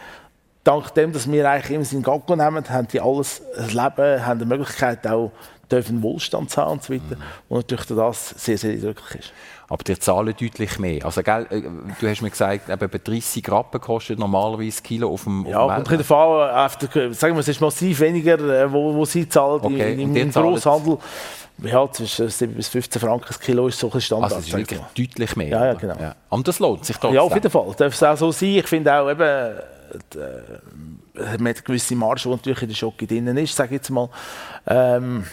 dank 0.64 0.94
dem, 0.94 1.12
dass 1.12 1.30
wir 1.30 1.50
eigentlich 1.50 1.70
immer 1.70 1.92
in 1.92 2.02
Gang 2.02 2.26
nehmen, 2.30 2.70
haben 2.70 2.88
die 2.88 2.98
alles 2.98 3.42
ein 3.58 3.68
Leben, 3.68 4.24
haben 4.24 4.38
die 4.38 4.46
Möglichkeit 4.46 5.06
auch 5.06 5.32
dürfen 5.70 6.02
Wohlstand 6.02 6.50
zu 6.50 6.62
haben 6.62 6.72
und 6.72 6.82
so 6.82 6.94
weiter. 6.94 7.18
Und 7.50 7.58
natürlich 7.58 7.84
das 7.84 8.30
sehr, 8.30 8.56
sehr 8.56 8.72
eindrücklich 8.72 9.20
ist. 9.20 9.32
Aber 9.68 9.82
die 9.82 9.98
zahlen 9.98 10.34
deutlich 10.38 10.78
mehr. 10.78 11.04
Also, 11.06 11.22
gell, 11.22 11.46
äh, 11.50 11.62
du 12.00 12.08
hast 12.08 12.20
mir 12.20 12.30
gesagt, 12.30 12.68
eben 12.68 12.82
etwa 12.82 12.98
30 12.98 13.50
Rappen 13.50 13.80
kostet 13.80 14.18
normalerweise 14.18 14.82
Kilo 14.82 15.10
auf 15.12 15.24
dem, 15.24 15.46
Ja, 15.46 15.60
auf 15.60 15.70
dem 15.70 15.76
kommt 15.76 15.78
ein 15.92 15.98
bisschen 15.98 15.98
davon 15.98 16.40
an, 16.50 16.66
auf 16.66 16.76
der- 16.76 17.14
sagen 17.14 17.34
wir, 17.34 17.40
es 17.40 17.48
ist 17.48 17.60
massiv 17.60 18.00
weniger, 18.00 18.38
äh, 18.38 18.70
wo, 18.70 18.94
wo 18.94 19.04
sie 19.04 19.28
zahlen 19.28 19.60
Okay, 19.62 19.94
im, 19.94 20.10
und 20.10 20.16
im, 20.16 20.30
Grosshandel. 20.30 20.98
Ja, 21.62 21.90
zwischen 21.90 22.28
7 22.28 22.52
bis 22.54 22.68
15 22.68 23.00
Franken 23.00 23.26
das 23.28 23.38
Kilo 23.38 23.68
ist 23.68 23.78
so 23.78 23.90
ein 23.90 24.00
Standard. 24.00 24.32
Also, 24.32 24.40
es 24.40 24.48
ist 24.48 24.52
wirklich 24.58 24.80
deutlich 25.08 25.36
mehr. 25.36 25.48
Ja, 25.48 25.66
ja, 25.66 25.74
genau. 25.74 25.94
Und 26.30 26.48
das 26.48 26.58
lohnt 26.58 26.84
sich 26.84 26.96
trotzdem. 26.96 27.14
Ja, 27.14 27.22
auf 27.22 27.32
jeden 27.32 27.48
Fall. 27.50 27.72
Darf 27.76 27.94
es 27.94 28.02
auch 28.02 28.16
so 28.16 28.32
sein. 28.32 28.48
Ich 28.56 28.66
finde 28.66 28.92
auch 28.92 29.08
eben, 29.08 29.54
die, 30.12 30.18
äh, 30.18 30.32
man 31.14 31.28
hat 31.28 31.38
eine 31.40 31.54
gewisse 31.54 31.94
Marge, 31.94 32.22
die 32.24 32.28
natürlich 32.30 32.62
in 32.62 32.68
der 32.68 32.74
Schocke 32.74 33.06
drin 33.06 33.28
ist, 33.36 33.54
sage 33.54 33.68
ich 33.68 33.78
jetzt 33.80 33.90
mal. 33.90 34.08
Ähm, 34.66 35.24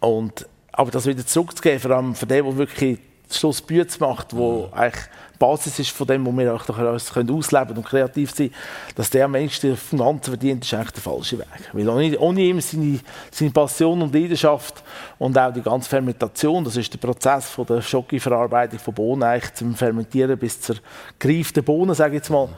und, 0.00 0.46
aber 0.72 0.90
das 0.92 1.06
wieder 1.06 1.26
zurückzugeben, 1.26 1.80
vor 1.80 1.90
allem 1.90 2.14
für 2.14 2.26
den, 2.26 2.44
der 2.44 2.56
wirklich 2.56 2.98
Schluss 3.30 3.60
Bütz 3.60 3.98
macht, 3.98 4.36
wo 4.36 4.68
eigentlich 4.72 5.04
die 5.34 5.38
Basis 5.38 5.78
ist 5.78 5.90
von 5.90 6.06
dem, 6.06 6.24
wo 6.24 6.32
wir 6.32 6.54
auch 6.54 6.68
uns 6.68 7.12
können 7.12 7.30
ausleben 7.30 7.76
und 7.76 7.84
kreativ 7.84 8.30
sein 8.34 8.50
dass 8.94 9.10
der 9.10 9.30
wenigsten 9.32 9.76
vom 9.76 9.98
Ganzen 9.98 10.30
verdient, 10.30 10.64
ist 10.64 10.72
eigentlich 10.72 10.92
der 10.92 11.02
falsche 11.02 11.38
Weg. 11.38 11.46
Weil 11.72 11.88
ohne, 11.88 12.18
ohne 12.18 12.40
ihm 12.40 12.60
seine, 12.60 13.00
seine 13.30 13.50
Passion 13.50 14.00
und 14.00 14.14
Leidenschaft 14.14 14.82
und 15.18 15.36
auch 15.36 15.52
die 15.52 15.60
ganze 15.60 15.88
Fermentation, 15.88 16.64
das 16.64 16.76
ist 16.76 16.92
der 16.92 16.98
Prozess 16.98 17.50
von 17.50 17.66
der 17.66 17.82
Schokiverarbeitung 17.82 18.78
von 18.78 18.94
Bohnen 18.94 19.22
eigentlich 19.22 19.54
zum 19.54 19.74
Fermentieren 19.74 20.38
bis 20.38 20.60
zur 20.60 20.76
gereiften 21.18 21.62
Bohnen, 21.62 21.94
sage 21.94 22.14
ich 22.14 22.20
jetzt 22.20 22.30
mal, 22.30 22.48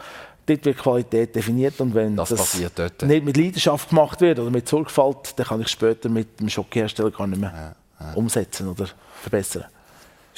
dort 0.46 0.64
wird 0.64 0.78
Qualität 0.78 1.34
definiert 1.34 1.80
und 1.80 1.94
wenn 1.94 2.16
Das 2.16 2.30
dort. 2.74 3.02
nicht 3.02 3.24
mit 3.24 3.36
Leidenschaft 3.36 3.88
gemacht 3.88 4.20
wird 4.20 4.38
oder 4.38 4.50
mit 4.50 4.68
Sorgfalt, 4.68 5.34
dann 5.36 5.46
kann 5.46 5.60
ich 5.60 5.68
später 5.68 6.08
mit 6.08 6.40
dem 6.40 6.48
Schokihersteller 6.48 7.10
gar 7.10 7.26
nicht 7.26 7.40
mehr 7.40 7.74
umsetzen 8.14 8.68
oder 8.68 8.86
verbessern. 9.20 9.64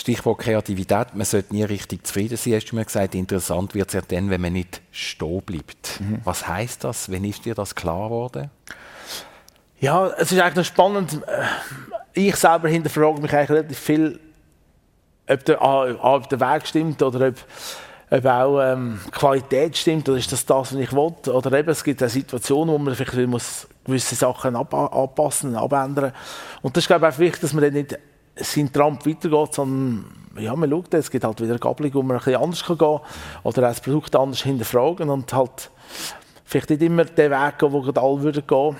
Stichwort 0.00 0.38
Kreativität. 0.38 1.14
Man 1.14 1.26
sollte 1.26 1.52
nie 1.54 1.62
richtig 1.62 2.06
zufrieden 2.06 2.36
sein, 2.38 2.54
hast 2.54 2.66
du 2.66 2.76
mir 2.76 2.84
gesagt. 2.84 3.14
Interessant 3.14 3.74
wird 3.74 3.88
es 3.88 3.94
ja 3.94 4.00
dann, 4.00 4.30
wenn 4.30 4.40
man 4.40 4.54
nicht 4.54 4.80
stehen 4.90 5.42
bleibt. 5.42 6.00
Mhm. 6.00 6.20
Was 6.24 6.48
heißt 6.48 6.84
das? 6.84 7.12
Wann 7.12 7.24
ist 7.24 7.44
dir 7.44 7.54
das 7.54 7.74
klar 7.74 8.08
geworden? 8.08 8.50
Ja, 9.78 10.08
es 10.18 10.32
ist 10.32 10.40
eigentlich 10.40 10.56
noch 10.56 10.64
spannend. 10.64 11.20
Äh, 11.26 11.44
Ich 12.22 12.36
selber 12.36 12.68
hinterfrage 12.68 13.20
mich 13.20 13.32
eigentlich 13.32 13.50
relativ 13.50 13.78
viel, 13.78 14.20
ob 15.28 15.44
der, 15.44 15.62
ob 15.62 16.28
der 16.28 16.40
Weg 16.40 16.66
stimmt 16.66 17.02
oder 17.02 17.28
ob, 17.28 17.34
ob 18.10 18.24
auch 18.26 18.60
ähm, 18.60 18.98
Qualität 19.12 19.76
stimmt 19.76 20.08
oder 20.08 20.18
ist 20.18 20.32
das 20.32 20.44
das, 20.44 20.72
was 20.72 20.80
ich 20.80 20.92
will. 20.92 21.12
Oder 21.32 21.58
eben, 21.58 21.68
es 21.68 21.84
gibt 21.84 22.02
auch 22.02 22.08
Situationen, 22.08 22.74
wo 22.74 22.78
man 22.78 22.94
vielleicht 22.94 23.28
muss 23.28 23.68
gewisse 23.84 24.14
Sachen 24.16 24.56
ab, 24.56 24.74
anpassen, 24.74 25.54
abändern. 25.56 26.12
Und 26.62 26.76
das 26.76 26.84
ist 26.84 26.88
glaube 26.88 27.06
ich 27.06 27.14
auch 27.14 27.18
wichtig, 27.18 27.40
dass 27.42 27.52
man 27.52 27.64
dann 27.64 27.74
nicht 27.74 27.98
seinen 28.40 28.72
Trump 28.72 29.06
weitergeht, 29.06 29.54
sondern 29.54 30.04
ja, 30.38 30.54
man 30.54 30.70
schaut, 30.70 30.94
es 30.94 31.10
gibt 31.10 31.24
halt 31.24 31.40
wieder 31.40 31.50
eine 31.50 31.58
Gabelung, 31.58 31.94
wo 31.94 32.02
man 32.02 32.16
ein 32.16 32.24
bisschen 32.24 32.40
anders 32.40 32.64
gehen 32.64 32.78
kann 32.78 33.00
oder 33.42 33.62
das 33.62 33.80
Produkt 33.80 34.14
anders 34.16 34.42
hinterfragen 34.42 35.10
und 35.10 35.32
halt 35.32 35.70
vielleicht 36.44 36.70
nicht 36.70 36.82
immer 36.82 37.04
den 37.04 37.30
Weg 37.30 37.58
gehen, 37.58 37.72
wo 37.72 37.80
gerade 37.80 38.00
alle 38.00 38.22
würden 38.22 38.46
gehen 38.46 38.76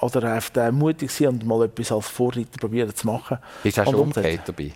oder 0.00 0.32
einfach 0.32 0.72
mutig 0.72 1.10
sein 1.10 1.28
und 1.28 1.46
mal 1.46 1.64
etwas 1.64 1.92
als 1.92 2.08
Vorreiter 2.08 2.58
probieren 2.60 2.94
zu 2.94 3.06
machen. 3.06 3.38
Bist 3.62 3.78
du 3.78 3.84
schon 3.84 3.94
umgekehrt 3.94 4.42
dabei? 4.46 4.72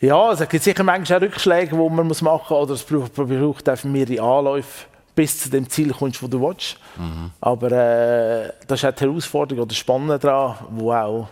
Ja, 0.00 0.32
es 0.32 0.46
gibt 0.48 0.62
sicher 0.62 0.82
manchmal 0.82 1.18
auch 1.18 1.22
Rückschläge, 1.22 1.76
die 1.76 1.90
man 1.90 2.06
muss 2.06 2.20
machen 2.20 2.54
muss, 2.56 2.62
oder 2.62 2.74
es 2.74 2.82
braucht, 2.82 3.14
braucht 3.14 3.68
einfach 3.68 3.88
mehrere 3.88 4.22
Anläufe, 4.22 4.86
bis 5.14 5.40
zu 5.40 5.48
dem 5.48 5.68
Ziel 5.70 5.92
kommst, 5.92 6.22
wo 6.22 6.26
du 6.26 6.40
willst. 6.40 6.76
Aber 7.40 7.72
äh, 7.72 8.52
das 8.66 8.82
ist 8.82 8.88
auch 8.88 8.94
die 8.94 9.04
Herausforderung 9.04 9.62
oder 9.62 9.68
das 9.68 9.78
Spannende 9.78 10.18
daran, 10.18 10.56
wo 10.70 10.92
auch 10.92 11.28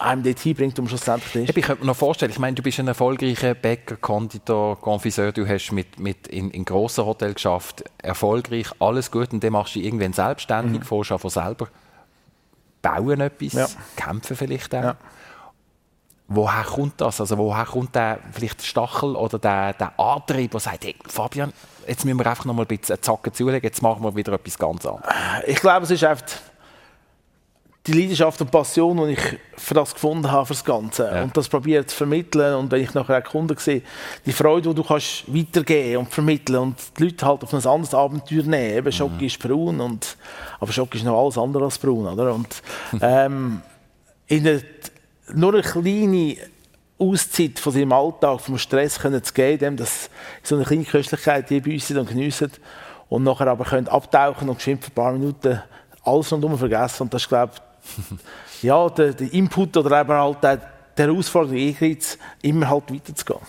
einem 0.00 0.22
dort 0.22 0.38
hinbringt, 0.38 0.78
um 0.78 0.88
schlussendlich 0.88 1.48
Ich 1.48 1.64
könnte 1.64 1.82
mir 1.82 1.86
noch 1.86 1.96
vorstellen, 1.96 2.30
ich 2.30 2.38
meine, 2.38 2.54
du 2.54 2.62
bist 2.62 2.78
ein 2.78 2.88
erfolgreicher 2.88 3.54
Bäcker, 3.54 3.96
Konditor, 3.96 4.80
Confiseur, 4.80 5.32
du 5.32 5.46
hast 5.46 5.72
mit, 5.72 5.98
mit 5.98 6.26
in, 6.28 6.50
in 6.50 6.64
grossen 6.64 7.04
Hotels 7.06 7.34
geschafft, 7.34 7.84
erfolgreich, 7.98 8.66
alles 8.78 9.10
gut 9.10 9.32
und 9.32 9.42
dann 9.42 9.52
machst 9.52 9.74
du 9.74 9.78
dich 9.78 9.86
irgendwann 9.86 10.12
selbstständig, 10.12 10.80
mhm. 10.80 11.04
von 11.18 11.30
selber 11.30 11.68
bauen 12.82 13.20
etwas, 13.20 13.52
Ja. 13.52 13.66
kämpfen 13.96 14.36
vielleicht 14.36 14.74
auch. 14.74 14.82
Ja. 14.82 14.96
Woher 16.28 16.64
kommt 16.64 17.00
das? 17.00 17.20
Also 17.20 17.38
woher 17.38 17.64
kommt 17.64 17.94
der 17.94 18.18
vielleicht 18.32 18.60
der 18.60 18.64
Stachel 18.64 19.14
oder 19.14 19.38
der, 19.38 19.74
der 19.74 19.98
Antrieb, 19.98 20.50
der 20.50 20.60
sagt, 20.60 20.84
hey, 20.84 20.96
Fabian, 21.06 21.52
jetzt 21.86 22.04
müssen 22.04 22.18
wir 22.18 22.26
einfach 22.26 22.44
noch 22.44 22.54
mal 22.54 22.62
ein 22.62 22.78
bisschen 22.78 23.00
Zacken 23.00 23.32
zulegen, 23.32 23.62
jetzt 23.62 23.80
machen 23.80 24.02
wir 24.02 24.14
wieder 24.16 24.32
etwas 24.32 24.58
ganz 24.58 24.84
anderes. 24.84 25.06
Ich 25.46 25.60
glaube, 25.60 25.84
es 25.84 25.90
ist 25.92 26.02
einfach 26.02 26.26
die 27.86 27.92
Leidenschaft 27.92 28.40
und 28.40 28.50
Passion, 28.50 28.96
die 29.06 29.12
ich 29.12 29.38
für 29.56 29.74
das 29.74 29.94
gefunden 29.94 30.30
habe, 30.30 30.46
für 30.46 30.54
das 30.54 30.64
Ganze. 30.64 31.04
Ja. 31.04 31.22
Und 31.22 31.36
das 31.36 31.48
probiere 31.48 31.86
zu 31.86 31.96
vermitteln. 31.96 32.54
Und 32.56 32.70
wenn 32.72 32.82
ich 32.82 32.94
nachher 32.94 33.18
auch 33.18 33.24
Kunden 33.24 33.56
sehe, 33.56 33.82
die 34.24 34.32
Freude, 34.32 34.70
die 34.70 34.74
du 34.74 34.82
kannst 34.82 35.24
weitergeben 35.32 35.98
und 35.98 36.12
vermitteln 36.12 36.58
und 36.58 36.76
die 36.98 37.04
Leute 37.04 37.26
halt 37.26 37.42
auf 37.44 37.54
ein 37.54 37.64
anderes 37.64 37.94
Abenteuer 37.94 38.42
nehmen. 38.42 38.76
Eben, 38.76 38.92
Schock 38.92 39.20
ist 39.20 39.38
braun, 39.38 39.80
und, 39.80 40.16
aber 40.58 40.72
Schock 40.72 40.94
ist 40.94 41.04
noch 41.04 41.20
alles 41.20 41.38
andere 41.38 41.64
als 41.64 41.78
braun. 41.78 42.06
Oder? 42.06 42.34
Und, 42.34 42.62
ähm, 43.00 43.62
in 44.26 44.46
eine, 44.46 44.62
nur 45.34 45.54
eine 45.54 45.62
kleine 45.62 46.36
Auszeit 46.98 47.58
von 47.58 47.72
seinem 47.72 47.92
Alltag, 47.92 48.40
vom 48.40 48.58
Stress 48.58 48.98
können 48.98 49.22
zu 49.22 49.32
geben, 49.32 49.58
dem, 49.58 49.76
dass 49.76 50.10
so 50.42 50.56
eine 50.56 50.64
kleine 50.64 50.84
Köstlichkeit 50.84 51.50
die 51.50 51.60
bei 51.60 51.74
uns 51.74 51.90
und 51.90 52.08
geniessen 52.08 52.50
und 53.08 53.22
nachher 53.22 53.48
aber 53.48 53.64
können 53.64 53.86
abtauchen 53.88 54.48
und 54.48 54.56
geschwind 54.56 54.82
für 54.82 54.90
ein 54.90 54.94
paar 54.94 55.12
Minuten 55.12 55.62
alles 56.02 56.32
rundum 56.32 56.56
vergessen. 56.56 57.04
Und 57.04 57.14
das 57.14 57.22
ist, 57.22 57.28
glaube 57.28 57.52
ich, 57.54 57.65
ja, 58.62 58.88
der, 58.88 59.12
der 59.14 59.32
Input 59.32 59.76
oder 59.76 60.00
eben 60.00 60.12
halt 60.12 60.42
der, 60.42 60.60
der 60.96 61.06
Herausforderung, 61.06 61.56
Ehrgeiz, 61.56 62.18
immer 62.42 62.68
halt 62.68 62.92
weiterzugehen. 62.92 63.40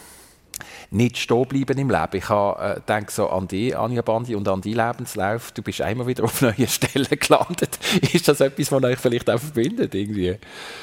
Nicht 0.89 1.17
stehen 1.17 1.45
bleiben 1.45 1.77
im 1.77 1.89
Leben. 1.89 2.13
Ich 2.13 2.29
äh, 2.29 2.79
denke 2.87 3.11
so 3.11 3.27
an 3.29 3.47
dich, 3.47 3.77
Anja 3.77 4.01
Bandi, 4.01 4.35
und 4.35 4.47
an 4.47 4.61
deinen 4.61 4.75
Lebenslauf. 4.75 5.51
Du 5.51 5.61
bist 5.61 5.81
einmal 5.81 6.07
wieder 6.07 6.23
auf 6.23 6.41
neuen 6.41 6.67
Stellen 6.67 7.07
gelandet. 7.09 7.77
ist 8.13 8.27
das 8.27 8.39
etwas, 8.39 8.71
was 8.71 8.83
euch 8.83 8.97
vielleicht 8.97 9.29
auch 9.29 9.39
verbindet? 9.39 9.93
Irgendwie? 9.93 10.37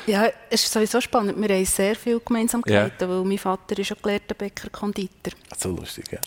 Ja, 0.07 0.27
es 0.51 0.65
ist 0.65 0.73
sowieso 0.73 1.01
spannend. 1.01 1.41
Wir 1.41 1.57
haben 1.57 1.65
sehr 1.65 1.97
viele 1.97 2.21
Gemeinsamkeiten, 2.21 3.09
weil 3.09 3.25
mein 3.25 3.39
Vater 3.39 3.79
ist 3.79 3.93
ein 3.93 3.99
gelehrter 4.03 4.35
Bäcker, 4.35 4.69
Konditor. 4.69 5.33
So 5.57 5.71
lustig, 5.71 6.05
ja. 6.13 6.19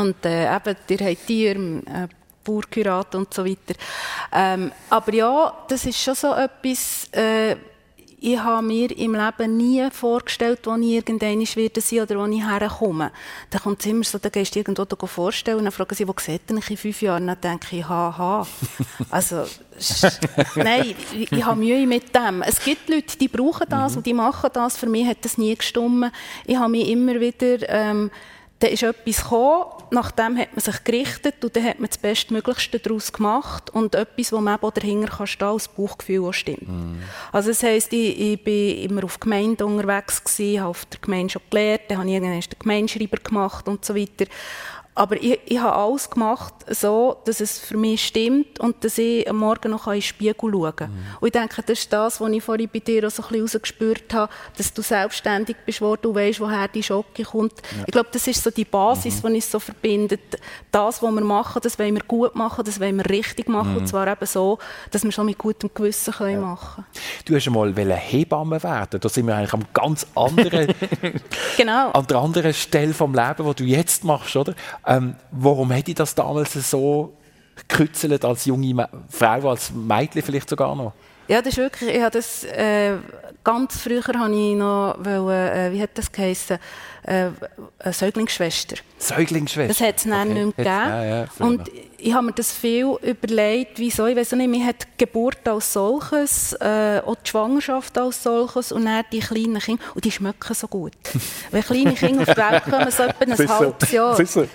Und 0.00 0.24
äh, 0.24 0.56
eben, 0.56 0.76
ihr 0.88 1.06
habt 1.06 1.26
Tiere, 1.26 1.58
äh, 1.58 2.08
Bauerkurat 2.46 3.14
und 3.14 3.32
so 3.32 3.44
weiter. 3.44 3.74
Ähm, 4.32 4.72
aber 4.90 5.14
ja, 5.14 5.52
das 5.68 5.84
ist 5.86 6.00
schon 6.00 6.14
so 6.14 6.32
etwas, 6.34 7.08
äh, 7.12 7.56
ich 8.18 8.38
habe 8.38 8.66
mir 8.66 8.90
im 8.96 9.14
Leben 9.14 9.56
nie 9.56 9.88
vorgestellt, 9.90 10.60
wo 10.64 10.74
ich 10.74 10.92
irgendwann 10.92 11.38
werde 11.38 11.80
sein 11.80 12.00
oder 12.00 12.18
wo 12.18 12.26
ich 12.26 12.42
herkomme. 12.42 13.12
Dann 13.50 13.62
kommt 13.62 13.80
es 13.80 13.86
immer 13.86 14.04
so, 14.04 14.18
dann 14.18 14.32
gehst 14.32 14.54
du 14.54 14.58
irgendwo 14.58 14.84
da 14.84 15.06
vorstellen 15.06 15.58
und 15.58 15.64
dann 15.64 15.72
fragen 15.72 15.94
sie, 15.94 16.08
wo 16.08 16.14
seht 16.18 16.50
ihr 16.50 16.56
euch 16.56 16.70
in 16.70 16.76
fünf 16.76 17.02
Jahren? 17.02 17.26
Dann 17.26 17.40
denke 17.40 17.76
ich, 17.76 17.88
haha. 17.88 18.46
Also, 19.10 19.44
nein, 20.56 20.94
ich, 21.14 21.30
ich 21.30 21.44
habe 21.44 21.60
Mühe 21.60 21.86
mit 21.86 22.14
dem. 22.14 22.42
Es 22.42 22.58
gibt 22.64 22.88
Leute, 22.88 23.18
die 23.18 23.28
brauchen 23.28 23.66
das 23.68 23.96
und 23.96 24.06
die 24.06 24.14
machen 24.14 24.50
das. 24.52 24.76
Für 24.76 24.86
mich 24.86 25.06
hat 25.06 25.24
das 25.24 25.36
nie 25.36 25.54
gestummen. 25.54 26.10
Ich 26.46 26.56
habe 26.56 26.70
mich 26.70 26.88
immer 26.88 27.20
wieder... 27.20 27.68
Ähm, 27.68 28.10
dann 28.58 28.70
ist 28.70 28.82
etwas 28.82 29.22
gekommen, 29.22 29.64
nach 29.90 30.10
dem 30.10 30.38
hat 30.38 30.52
man 30.52 30.60
sich 30.60 30.82
gerichtet 30.82 31.44
und 31.44 31.54
dann 31.54 31.64
hat 31.64 31.78
man 31.78 31.88
das 31.88 31.98
Bestmöglichste 31.98 32.78
daraus 32.78 33.12
gemacht 33.12 33.70
und 33.70 33.94
etwas, 33.94 34.32
wo 34.32 34.40
man 34.40 34.56
eben 34.56 34.70
dahinter 34.72 35.08
kann 35.08 35.26
stehen, 35.26 35.48
als 35.48 35.68
Bauchgefühl 35.68 36.24
auch 36.24 36.32
stimmt. 36.32 36.66
Also 37.32 37.50
das 37.50 37.62
heisst, 37.62 37.92
ich, 37.92 38.18
ich 38.18 38.42
bin 38.42 38.78
immer 38.78 39.04
auf 39.04 39.20
Gemeinde 39.20 39.66
unterwegs 39.66 40.24
gewesen, 40.24 40.60
habe 40.60 40.70
auf 40.70 40.86
der 40.86 41.00
Gemeinde 41.00 41.32
schon 41.32 41.42
gelernt, 41.50 41.82
dann 41.88 41.98
habe 41.98 42.08
ich 42.08 42.14
irgendwann 42.14 42.40
den 42.40 42.58
Gemeindeschreiber 42.58 43.18
gemacht 43.18 43.68
und 43.68 43.84
so 43.84 43.94
weiter. 43.94 44.24
Aber 44.96 45.22
ich, 45.22 45.38
ich 45.44 45.58
habe 45.58 45.76
alles 45.76 46.08
gemacht, 46.08 46.54
so, 46.70 47.18
dass 47.26 47.40
es 47.40 47.58
für 47.58 47.76
mich 47.76 48.06
stimmt 48.06 48.58
und 48.60 48.82
dass 48.82 48.96
ich 48.96 49.28
am 49.28 49.36
Morgen 49.36 49.70
noch 49.70 49.86
in 49.88 49.92
den 49.92 50.02
Spiegel 50.02 50.34
schauen 50.40 50.74
kann. 50.74 50.90
Mhm. 50.90 50.96
Und 51.20 51.26
ich 51.26 51.32
denke, 51.32 51.62
das 51.62 51.78
ist 51.78 51.92
das, 51.92 52.18
was 52.18 52.30
ich 52.30 52.42
vorhin 52.42 52.70
bei 52.72 52.78
dir 52.78 53.06
auch 53.06 53.10
so 53.10 53.22
ein 53.22 53.28
bisschen 53.28 53.42
rausgespürt 53.42 54.14
habe, 54.14 54.32
dass 54.56 54.72
du 54.72 54.80
selbstständig 54.80 55.56
bist, 55.66 55.82
wo 55.82 55.96
du 55.96 56.14
weißt, 56.14 56.40
woher 56.40 56.66
die 56.68 56.82
Schocke 56.82 57.24
kommt. 57.24 57.52
Ja. 57.76 57.84
Ich 57.86 57.92
glaube, 57.92 58.08
das 58.10 58.26
ist 58.26 58.42
so 58.42 58.50
die 58.50 58.64
Basis, 58.64 59.22
mhm. 59.22 59.28
die 59.28 59.34
uns 59.34 59.50
so 59.50 59.58
verbindet. 59.58 60.40
Das, 60.72 61.02
was 61.02 61.12
wir 61.12 61.20
machen, 61.20 61.60
das 61.62 61.78
wollen 61.78 61.94
wir 61.94 62.02
gut 62.02 62.34
machen, 62.34 62.64
das 62.64 62.80
wollen 62.80 62.96
wir 62.96 63.10
richtig 63.10 63.50
machen. 63.50 63.72
Mhm. 63.72 63.76
Und 63.76 63.88
zwar 63.88 64.08
eben 64.08 64.26
so, 64.26 64.58
dass 64.90 65.04
wir 65.04 65.12
schon 65.12 65.26
mit 65.26 65.36
gutem 65.36 65.70
Gewissen 65.74 66.14
können 66.14 66.32
ja. 66.32 66.40
machen 66.40 66.86
können. 66.86 67.24
Du 67.26 67.34
hast 67.36 67.46
einmal 67.46 67.74
Hebamme 67.96 68.62
werden. 68.62 68.98
Da 68.98 69.08
sind 69.10 69.26
wir 69.26 69.36
eigentlich 69.36 69.52
am 69.52 69.64
ganz 69.74 70.06
anderen, 70.14 70.74
genau. 71.58 71.90
an 71.90 72.06
der 72.06 72.16
anderen 72.16 72.54
Stelle 72.54 72.94
vom 72.94 73.14
Leben, 73.14 73.44
wo 73.44 73.52
du 73.52 73.64
jetzt 73.64 74.02
machst, 74.02 74.34
oder? 74.36 74.54
Ähm, 74.86 75.16
warum 75.30 75.70
hätte 75.70 75.90
ich 75.90 75.96
das 75.96 76.14
damals 76.14 76.52
so 76.70 77.12
gekützelt 77.56 78.24
als 78.24 78.44
junge 78.44 78.88
Frau, 79.08 79.50
als 79.50 79.72
Mädchen 79.72 80.22
vielleicht 80.22 80.48
sogar 80.48 80.74
noch? 80.76 80.92
Ja, 81.28 81.42
das 81.42 81.54
ist 81.54 81.58
wirklich, 81.58 81.96
ich 81.96 82.00
habe 82.00 82.12
das, 82.12 82.44
äh, 82.44 82.94
ganz 83.42 83.80
früher 83.80 84.00
habe 84.04 84.32
ich 84.32 84.54
noch, 84.54 84.96
wollen, 85.00 85.48
äh, 85.48 85.72
wie 85.72 85.82
hat 85.82 85.90
das 85.94 86.12
geheißen, 86.12 86.58
äh, 87.06 87.30
eine 87.78 87.92
Säuglingsschwester. 87.92 88.76
Säuglingsschwester? 88.98 89.68
Das 89.68 89.80
hat 89.80 89.98
es 89.98 90.06
okay. 90.06 90.24
nicht 90.24 90.34
mehr 90.34 90.44
gegeben. 90.44 90.66
Ja, 90.66 91.04
ja, 91.04 91.26
und 91.38 91.70
ich 91.98 92.12
habe 92.12 92.26
mir 92.26 92.32
das 92.32 92.52
viel 92.52 92.96
überlegt, 93.02 93.78
wieso, 93.78 94.06
ich 94.06 94.16
weiß 94.16 94.32
nicht, 94.32 94.48
mir 94.48 94.66
hat 94.66 94.82
die 94.82 95.04
Geburt 95.04 95.46
als 95.46 95.72
solches, 95.72 96.52
äh, 96.54 97.00
auch 97.04 97.14
die 97.16 97.30
Schwangerschaft 97.30 97.96
als 97.96 98.22
solches 98.22 98.72
und 98.72 98.84
dann 98.84 99.04
die 99.12 99.20
kleinen 99.20 99.58
Kinder, 99.60 99.82
und 99.94 100.04
die 100.04 100.10
schmecken 100.10 100.54
so 100.54 100.66
gut. 100.68 100.92
Wenn 101.50 101.62
kleine 101.62 101.94
Kinder 101.94 102.22
auf 102.22 102.28
die 102.28 102.36
Welt 102.36 102.64
kommen, 102.64 102.90
so 102.90 103.02
etwa 103.04 103.24
ein 103.24 103.48
halbes 103.48 103.92
Jahr. 103.92 104.16
Gell? 104.16 104.48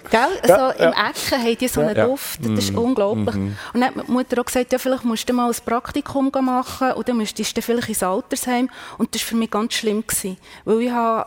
Ja, 0.47 0.73
so 0.75 0.83
Im 0.83 0.91
Ecken 0.91 1.43
haben 1.43 1.57
die 1.57 1.67
so 1.67 1.81
einen 1.81 1.95
Duft, 1.95 2.39
das 2.45 2.65
ist 2.65 2.73
mm. 2.73 2.77
unglaublich. 2.77 3.35
Mm 3.35 3.47
-hmm. 3.47 3.73
Und 3.73 3.81
dann 3.81 3.95
hat 3.95 4.07
die 4.07 4.11
Mutter 4.11 4.41
auch 4.41 4.45
gesagt, 4.45 4.71
ja, 4.71 4.77
vielleicht 4.77 5.03
musst 5.03 5.27
du 5.27 5.33
mal 5.33 5.49
ein 5.49 5.57
Praktikum 5.65 6.31
machen 6.41 6.93
dann 7.05 7.17
müsstest 7.17 7.57
du 7.57 7.61
vielleicht 7.61 7.89
ins 7.89 8.03
Altersheim. 8.03 8.69
Und 8.97 9.13
das 9.15 9.21
war 9.23 9.29
für 9.29 9.35
mich 9.35 9.51
ganz 9.51 9.73
schlimm, 9.73 10.05
gewesen, 10.05 10.37
weil 10.65 10.81
ich 10.81 10.91
habe 10.91 11.25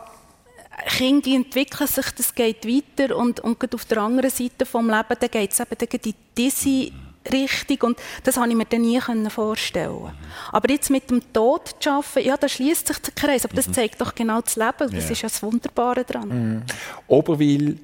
Kinder 0.87 1.21
die 1.21 1.35
entwickeln 1.35 1.87
sich, 1.87 2.11
das 2.11 2.35
geht 2.35 2.65
weiter 2.65 3.15
und, 3.15 3.39
und 3.39 3.73
auf 3.73 3.85
der 3.85 3.99
anderen 3.99 4.29
Seite 4.29 4.65
vom 4.65 4.89
Leben, 4.89 5.15
da 5.19 5.27
geht 5.27 5.51
es 5.51 5.59
eben 5.59 6.01
in 6.03 6.13
diese 6.37 6.91
Richtung 7.31 7.89
und 7.89 7.97
das 8.23 8.37
habe 8.37 8.49
ich 8.49 8.55
mir 8.55 8.65
dann 8.65 8.81
nie 8.81 8.99
vorstellen 9.29 10.11
Aber 10.51 10.69
jetzt 10.69 10.89
mit 10.89 11.09
dem 11.09 11.21
Tod 11.33 11.75
zu 11.79 11.89
arbeiten, 11.89 12.27
ja, 12.27 12.37
da 12.37 12.47
schließt 12.47 12.87
sich 12.87 12.99
der 12.99 13.13
Kreis, 13.13 13.45
aber 13.45 13.55
das 13.55 13.67
mhm. 13.67 13.73
zeigt 13.73 14.01
doch 14.01 14.13
genau 14.13 14.41
das 14.41 14.55
Leben, 14.55 14.91
das 14.91 15.05
ja. 15.05 15.11
ist 15.11 15.21
ja 15.21 15.29
das 15.29 15.41
Wunderbare 15.41 16.03
daran. 16.03 16.27
Mhm. 16.29 16.63
Oberwil 17.07 17.79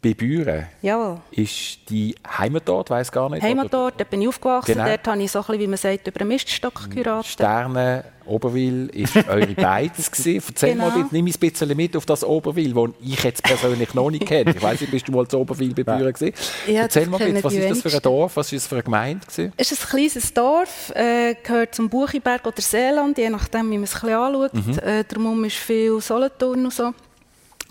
bei 0.00 0.14
Büren 0.14 0.66
Jawohl. 0.80 1.20
ist 1.32 1.78
die 1.88 2.14
Heimatort, 2.38 2.90
weiß 2.90 3.10
gar 3.10 3.28
nicht. 3.30 3.42
Heimatort, 3.42 3.94
dort 3.98 4.10
bin 4.10 4.22
ich 4.22 4.28
aufgewachsen, 4.28 4.74
genau. 4.74 4.86
dort 4.86 5.06
habe 5.08 5.22
ich 5.22 5.30
so 5.30 5.40
ein 5.40 5.44
bisschen, 5.46 5.60
wie 5.60 5.66
man 5.66 5.76
sagt, 5.76 6.06
über 6.06 6.20
einen 6.20 6.28
Miststock 6.28 6.90
geheiratet. 6.90 7.32
Sterne, 7.32 8.04
Oberwil 8.24 8.90
ist 8.92 9.16
eure 9.28 9.54
Beiz 9.54 10.10
gewesen. 10.10 10.42
Erzähl 10.48 10.72
genau. 10.74 10.90
mal, 10.90 11.06
nimm 11.10 11.26
ein 11.26 11.32
bisschen 11.32 11.76
mit 11.76 11.96
auf 11.96 12.06
das 12.06 12.22
Oberwil, 12.22 12.74
das 12.74 12.90
ich 13.02 13.24
jetzt 13.24 13.42
persönlich 13.42 13.92
noch 13.94 14.10
nicht 14.10 14.26
kenne. 14.26 14.52
Ich 14.54 14.62
weiß 14.62 14.80
nicht, 14.82 14.90
bist 14.90 15.08
du 15.08 15.12
mal 15.12 15.26
zu 15.26 15.40
Oberwil 15.40 15.74
bei 15.74 15.82
Büren 15.82 16.12
gewesen? 16.12 16.34
Ja, 16.68 16.82
Erzähl 16.82 17.06
mal 17.06 17.18
bitte, 17.18 17.42
was 17.42 17.54
ist 17.54 17.70
das 17.70 17.82
für 17.82 17.96
ein 17.96 18.02
Dorf, 18.02 18.36
was 18.36 18.52
ist 18.52 18.62
das 18.62 18.68
für 18.68 18.76
eine 18.76 18.84
Gemeinde 18.84 19.26
gewesen? 19.26 19.52
Es 19.56 19.72
ist 19.72 19.82
ein 19.82 19.88
kleines 19.88 20.32
Dorf, 20.32 20.92
äh, 20.94 21.34
gehört 21.42 21.74
zum 21.74 21.88
Buchiberg 21.88 22.46
oder 22.46 22.62
Seeland, 22.62 23.18
je 23.18 23.30
nachdem, 23.30 23.70
wie 23.72 23.78
man 23.78 23.84
es 23.84 23.94
ein 23.96 24.00
bisschen 24.02 24.16
anschaut. 24.16 24.54
Mhm. 24.54 24.78
Äh, 24.78 25.04
darum 25.08 25.44
ist 25.44 25.56
viel 25.56 26.00
Solothurn 26.00 26.66
und 26.66 26.72
so. 26.72 26.92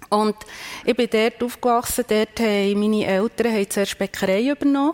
Und 0.10 0.36
ich 0.86 0.96
bin 0.96 1.10
dort 1.12 1.44
aufgewachsen, 1.44 2.06
dort 2.08 2.40
haben 2.40 2.80
meine 2.80 3.06
Eltern 3.06 3.54
haben 3.54 3.70
zuerst 3.70 3.98
Bäckerei 3.98 4.50
übernommen. 4.50 4.94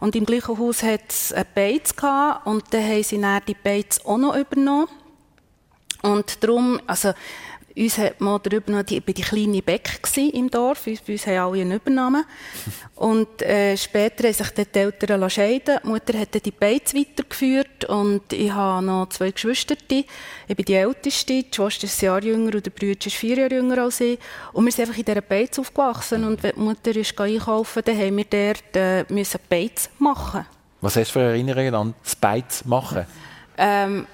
Und 0.00 0.16
im 0.16 0.24
gleichen 0.24 0.58
Haus 0.58 0.82
hat 0.82 1.08
es 1.08 1.32
eine 1.32 1.44
Beiz 1.44 1.94
gehabt, 1.94 2.46
und 2.46 2.72
dann 2.72 2.84
haben 2.84 3.02
sie 3.02 3.20
dann 3.20 3.42
die 3.46 3.54
Beiz 3.54 4.00
auch 4.04 4.18
noch 4.18 4.36
übernommen. 4.36 4.88
Und 6.02 6.42
darum, 6.44 6.80
also, 6.86 7.12
uns 7.76 7.98
hat 7.98 8.20
man 8.20 8.40
darüber 8.42 8.72
noch, 8.72 8.82
die, 8.84 9.00
die 9.00 9.22
kleine 9.22 9.62
Beck 9.62 10.00
im 10.16 10.48
Dorf, 10.48 10.86
uns, 10.86 11.02
uns 11.08 11.26
haben 11.26 11.38
alle 11.38 11.62
einen 11.62 11.72
übernommen. 11.72 12.24
Und 12.94 13.42
äh, 13.42 13.76
später 13.76 14.24
haben 14.24 14.34
sich 14.34 14.50
die 14.50 14.78
Eltern 14.78 15.28
scheiden 15.28 15.80
Die 15.82 15.88
Mutter 15.88 16.18
hat 16.18 16.44
die 16.44 16.50
Beiz 16.50 16.94
weitergeführt 16.94 17.84
und 17.86 18.32
ich 18.32 18.52
habe 18.52 18.84
noch 18.86 19.08
zwei 19.08 19.32
Geschwister. 19.32 19.74
Ich 19.88 20.56
bin 20.56 20.64
die 20.64 20.74
Älteste, 20.74 21.42
die 21.42 21.48
Schwester 21.52 21.84
ist 21.84 22.00
ein 22.02 22.06
Jahr 22.06 22.22
jünger 22.22 22.54
und 22.54 22.64
der 22.64 22.70
Bruder 22.70 23.06
ist 23.06 23.16
vier 23.16 23.38
Jahre 23.38 23.54
jünger 23.54 23.78
als 23.78 24.00
ich. 24.00 24.18
Und 24.52 24.64
wir 24.64 24.72
sind 24.72 24.86
einfach 24.86 24.98
in 24.98 25.04
dieser 25.04 25.20
Beiz 25.20 25.58
aufgewachsen 25.58 26.24
und 26.24 26.42
wenn 26.42 26.54
die 26.54 26.60
Mutter 26.60 26.94
ist 26.94 27.20
einkaufen 27.20 27.82
dann 27.84 27.98
haben 27.98 28.16
wir 28.16 28.24
dort 28.24 28.76
äh, 28.76 29.04
müssen 29.12 29.40
Beiz 29.48 29.90
machen. 29.98 30.46
Was 30.80 30.96
hast 30.96 31.08
du 31.08 31.12
für 31.14 31.20
Erinnerungen 31.22 31.74
an 31.74 31.94
das 32.02 32.14
Beiz 32.14 32.64
machen? 32.64 33.06
Ähm, 33.56 34.06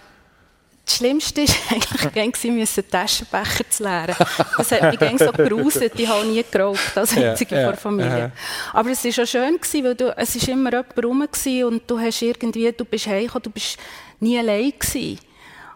das 0.90 0.96
Schlimmste 0.96 1.42
war 1.42 2.16
eigentlich, 2.16 2.53
müssen 2.53 2.90
Taschenbecher 2.90 3.70
zu 3.70 3.85
leeren. 3.85 4.16
Das 4.57 4.72
hat 4.72 5.00
mich 5.00 5.18
so 5.18 5.33
geruset. 5.33 5.92
Ich 5.96 6.09
habe 6.09 6.26
nie 6.26 6.44
geraucht, 6.50 6.96
als 6.96 7.16
einzige 7.16 7.55
ja, 7.55 7.61
ja, 7.62 7.72
Familie. 7.74 8.18
Ja. 8.18 8.33
Aber 8.72 8.90
es 8.90 9.05
war 9.05 9.22
auch 9.22 9.26
schön, 9.26 9.59
weil 9.85 9.94
du, 9.94 10.16
es 10.16 10.40
war 10.40 10.48
immer 10.48 10.70
jemand 10.70 11.05
rum 11.05 11.26
und 11.64 11.90
du 11.90 11.98
hast 11.98 12.22
irgendwie, 12.22 12.72
du 12.72 12.85
bist 12.85 13.07
heimgekommen, 13.07 13.42
du 13.44 13.50
bist 13.50 13.79
nie 14.18 14.38
allein 14.38 14.72
gewesen. 14.79 15.18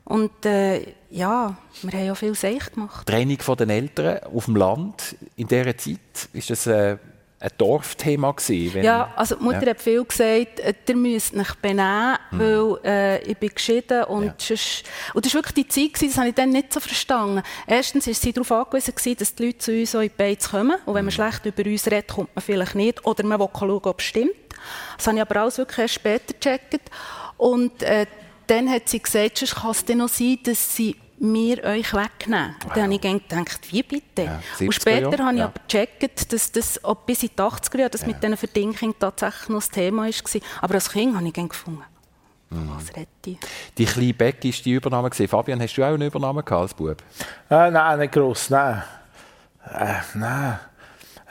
Und 0.05 0.45
äh, 0.45 0.95
ja, 1.11 1.57
wir 1.83 1.93
haben 1.93 2.07
ja 2.07 2.15
viel 2.15 2.35
Seich 2.35 2.73
gemacht. 2.73 3.07
Training 3.07 3.39
von 3.39 3.57
den 3.57 3.71
Eltern 3.71 4.19
auf 4.25 4.47
dem 4.47 4.57
Land 4.57 5.17
in 5.37 5.47
dieser 5.47 5.77
Zeit, 5.77 6.29
ist 6.33 6.51
das... 6.51 6.67
Äh 6.67 6.97
ein 7.45 7.51
Dorfthema 7.59 8.33
gewesen? 8.33 8.83
ja, 8.83 9.13
also 9.17 9.37
die 9.37 9.45
Mutter 9.45 9.63
ja. 9.63 9.71
hat 9.71 9.81
viel 9.81 10.05
gesagt, 10.05 10.61
äh, 10.61 10.75
ihr 10.89 10.97
müsst 10.97 11.37
euch 11.37 11.55
benehmen, 11.57 12.17
mhm. 12.31 12.39
weil 12.39 12.79
äh, 12.85 13.23
ich 13.23 13.37
bin 13.37 13.51
geschieden 13.55 14.05
und, 14.05 14.25
ja. 14.25 14.35
sonst, 14.39 14.85
und 15.13 15.25
das 15.25 15.35
war 15.35 15.43
wirklich 15.43 15.67
die 15.67 15.69
Zeit, 15.69 15.95
gewesen, 15.95 16.11
das 16.11 16.19
habe 16.19 16.29
ich 16.29 16.35
dann 16.35 16.51
nicht 16.51 16.73
so 16.73 16.81
verstanden. 16.81 17.43
Erstens 17.67 18.07
war 18.07 18.15
sie 18.15 18.33
darauf 18.33 18.51
angewiesen, 18.53 18.95
gewesen, 18.95 19.17
dass 19.19 19.35
die 19.35 19.47
Leute 19.47 19.59
zu 19.59 19.73
uns 19.73 19.95
in 19.95 20.01
die 20.01 20.09
Beiz 20.09 20.51
kommen 20.51 20.77
und 20.87 20.95
wenn 20.95 21.05
man 21.05 21.07
mhm. 21.07 21.11
schlecht 21.11 21.45
über 21.45 21.69
uns 21.69 21.87
redet, 21.87 22.09
kommt 22.09 22.35
man 22.35 22.43
vielleicht 22.43 22.75
nicht 22.75 23.05
oder 23.05 23.25
man 23.25 23.39
will 23.39 23.49
schauen, 23.53 23.71
ob 23.85 24.01
es 24.01 24.07
stimmt. 24.07 24.33
Das 24.97 25.07
habe 25.07 25.17
ich 25.17 25.23
aber 25.23 25.41
alles 25.41 25.59
wirklich 25.59 25.79
erst 25.79 25.95
später 25.95 26.33
gecheckt. 26.33 26.91
Und 27.37 27.83
äh, 27.83 28.07
dann 28.47 28.71
hat 28.71 28.89
sie 28.89 29.01
gesagt, 29.01 29.39
sonst 29.39 29.57
kann 29.57 29.71
es 29.71 29.85
dann 29.85 29.99
noch 29.99 30.09
sein, 30.09 30.39
dass 30.45 30.77
sie 30.77 30.97
wir 31.19 31.65
euch 31.65 31.93
wegnehmen. 31.95 32.57
Wow. 32.63 32.73
Dann 32.75 32.85
habe 32.85 32.95
ich 32.95 33.01
gedacht, 33.01 33.61
wie 33.71 33.83
bitte? 33.83 34.23
Ja, 34.25 34.41
und 34.61 34.75
später 34.75 35.25
habe 35.25 35.33
ich 35.33 35.39
ja. 35.39 35.45
aber 35.45 35.61
gecheckt, 35.67 36.33
dass 36.33 36.53
das 36.53 36.81
bis 37.07 37.23
in 37.23 37.31
die 37.37 37.43
80er 37.43 37.79
Jahre 37.79 37.91
das 37.91 38.03
ja. 38.03 38.09
mit 38.09 38.23
diesen 38.23 38.37
Verdinking 38.37 38.95
tatsächlich 38.99 39.49
noch 39.49 39.59
das 39.59 39.71
Thema 39.71 40.05
war. 40.07 40.41
Aber 40.61 40.75
als 40.75 40.91
Kind 40.91 41.17
habe 41.17 41.27
ich 41.27 41.33
gefunden, 41.33 41.83
mhm. 42.51 42.71
was 42.77 42.89
rette 42.97 43.09
ich? 43.27 43.39
Die 43.79 43.85
kleine 43.85 44.15
Beck 44.15 44.45
war 44.45 44.51
die 44.51 44.73
Übernahme. 44.73 45.11
Fabian, 45.11 45.61
hast 45.61 45.77
du 45.77 45.85
auch 45.85 45.95
eine 45.95 46.07
Übernahme 46.07 46.45
als 46.47 46.75
Bub? 46.75 46.97
Äh, 47.51 47.71
nein, 47.71 47.99
nicht 48.01 48.13
gross, 48.13 48.51
nein. 48.51 48.83
Äh, 49.73 49.95
nein. 50.15 50.59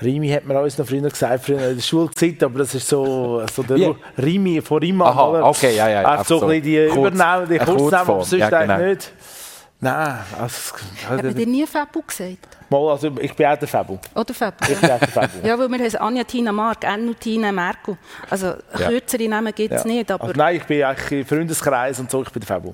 Rimi 0.01 0.29
hat 0.29 0.45
man 0.45 0.57
uns 0.57 0.77
noch 0.77 0.85
früher 0.85 1.09
gesagt, 1.09 1.45
früher 1.45 1.69
in 1.69 1.75
der 1.75 1.81
Schulzeit, 1.81 2.41
aber 2.43 2.59
das 2.59 2.75
ist 2.75 2.87
so, 2.87 3.43
so 3.53 3.63
der 3.63 3.77
yeah. 3.77 3.95
Rimi 4.17 4.61
von 4.61 4.79
Rima. 4.79 5.05
Aha, 5.05 5.43
okay, 5.43 5.75
ja, 5.75 5.87
ja. 5.87 5.99
Einfach 5.99 6.25
so, 6.25 6.39
so 6.39 6.45
ein 6.47 6.61
bisschen 6.61 6.91
die 6.91 6.99
Übernahme, 6.99 7.47
die 7.47 7.57
Kurznamen, 7.59 8.09
aber 8.09 8.23
sonst 8.25 8.41
ja, 8.41 8.49
genau. 8.49 8.77
nicht. 8.77 9.11
Nein, 9.83 10.19
also... 10.39 10.75
Haben 11.09 11.37
wir 11.37 11.45
nie 11.45 11.67
Fabu 11.67 12.01
gesagt? 12.01 12.57
Mal, 12.69 12.89
also 12.89 13.11
ich 13.19 13.35
bin 13.35 13.45
auch 13.45 13.57
der 13.57 13.67
Fabu. 13.67 13.97
Oder 14.15 14.33
Fabu? 14.33 14.71
Ich 14.71 14.79
bin 14.79 14.89
auch 14.89 14.99
der 14.99 15.07
Fabu. 15.09 15.45
ja, 15.45 15.59
weil 15.59 15.69
wir 15.69 15.77
haben 15.77 15.95
Anja, 15.97 16.23
Tina, 16.23 16.51
Mark, 16.53 16.85
Enno, 16.85 17.13
Tina, 17.13 17.51
Merkel. 17.51 17.97
Also 18.29 18.53
kürzere 18.73 19.27
Namen 19.27 19.53
gibt 19.53 19.73
es 19.73 19.83
ja. 19.83 19.87
nicht, 19.89 20.09
aber... 20.09 20.23
Also 20.23 20.35
nein, 20.37 20.55
ich 20.55 20.63
bin 20.63 20.83
eigentlich 20.83 21.11
im 21.11 21.25
Freundeskreis 21.25 21.99
und 21.99 22.09
so, 22.09 22.21
ich 22.21 22.29
bin 22.29 22.39
der 22.39 22.47
Fabu. 22.47 22.73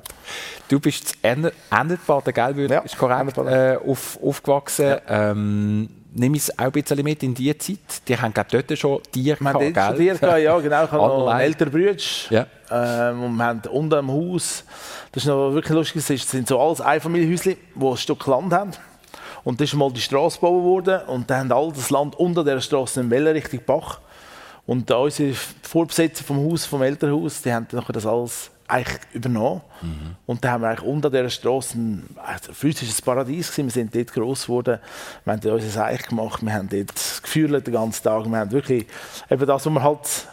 Du 0.67 0.79
bist 0.79 1.07
zu 1.09 1.15
Ennerbaden, 1.23 2.33
gell? 2.33 2.69
Ja, 2.69 2.79
ist 2.81 2.95
korrekt, 2.95 3.37
äh, 3.39 3.77
auf, 3.77 4.19
aufgewachsen. 4.21 4.85
Ja. 4.85 5.31
Ähm, 5.31 5.89
nimm 6.13 6.33
es 6.33 6.57
auch 6.57 6.65
ein 6.65 6.71
bisschen 6.71 7.03
mit 7.03 7.23
in 7.23 7.33
die 7.33 7.55
Zeit. 7.57 8.07
Die 8.07 8.17
haben 8.17 8.33
glaube 8.33 8.49
dort 8.49 8.77
schon 8.77 9.01
Tiere 9.11 9.37
gehabt, 9.37 9.59
gell? 9.59 10.17
Tiere 10.17 10.41
ja 10.41 10.59
genau. 10.59 10.83
Ich 10.85 10.91
habe 10.91 10.97
noch 10.97 11.27
einen 11.27 11.39
älteren 11.41 11.71
Bruder. 11.71 11.95
Ja. 12.29 12.47
Ähm, 12.71 13.23
und 13.23 13.35
wir 13.35 13.45
haben 13.45 13.61
unten 13.71 13.99
im 13.99 14.11
Haus, 14.11 14.63
das 15.11 15.23
ist 15.23 15.27
noch 15.27 15.53
wirklich 15.53 15.75
lustig, 15.75 16.21
das 16.21 16.31
sind 16.31 16.47
so 16.47 16.59
alles 16.59 16.81
Einfamilienhäuschen, 16.81 17.57
die 17.75 17.85
ein 17.85 17.97
Stück 17.97 18.25
Land 18.27 18.53
haben. 18.53 18.71
Und 19.43 19.59
da 19.59 19.63
ist 19.63 19.73
mal 19.73 19.91
die 19.91 20.01
Straße 20.01 20.39
gebaut 20.39 20.63
worden 20.63 21.01
und 21.07 21.29
dann 21.29 21.39
haben 21.39 21.51
all 21.51 21.71
das 21.71 21.89
Land 21.89 22.15
unter 22.19 22.43
der 22.43 22.59
Straße 22.61 22.99
in 23.01 23.09
Welle 23.09 23.33
Richtung 23.33 23.61
Bach. 23.65 23.99
Und 24.65 24.91
unsere 24.91 25.33
Vorbesitzer 25.63 26.23
vom 26.23 26.37
Haus, 26.37 26.65
vom 26.65 26.83
Elternhaus, 26.83 27.41
die 27.41 27.51
haben 27.51 27.67
dann 27.71 27.83
das 27.91 28.05
alles 28.05 28.51
eigentlich 28.69 28.99
übernommen. 29.13 29.61
Mhm. 29.81 30.15
Und 30.25 30.43
dann 30.43 30.51
haben 30.51 30.61
wir 30.61 30.69
eigentlich 30.69 30.87
unter 30.87 31.09
dieser 31.09 31.29
Straße 31.29 31.77
ein 31.77 32.05
also 32.23 32.53
physisches 32.53 33.01
Paradies 33.01 33.51
gewesen. 33.51 33.65
Wir 33.67 33.71
sind 33.71 33.95
dort 33.95 34.13
gross 34.13 34.43
geworden. 34.43 34.79
Wir 35.25 35.33
haben 35.33 35.41
dort 35.41 35.61
unser 35.61 35.85
Eich 35.85 36.07
gemacht. 36.07 36.41
Wir 36.43 36.53
haben 36.53 36.69
dort 36.69 37.21
gefühlt 37.23 37.67
den 37.67 37.73
ganzen 37.73 38.03
Tag. 38.03 38.25
Wir 38.25 38.37
haben 38.37 38.51
wirklich 38.51 38.85
eben 39.29 39.45
das, 39.45 39.65
was 39.65 39.73
man 39.73 39.83
halt 39.83 40.27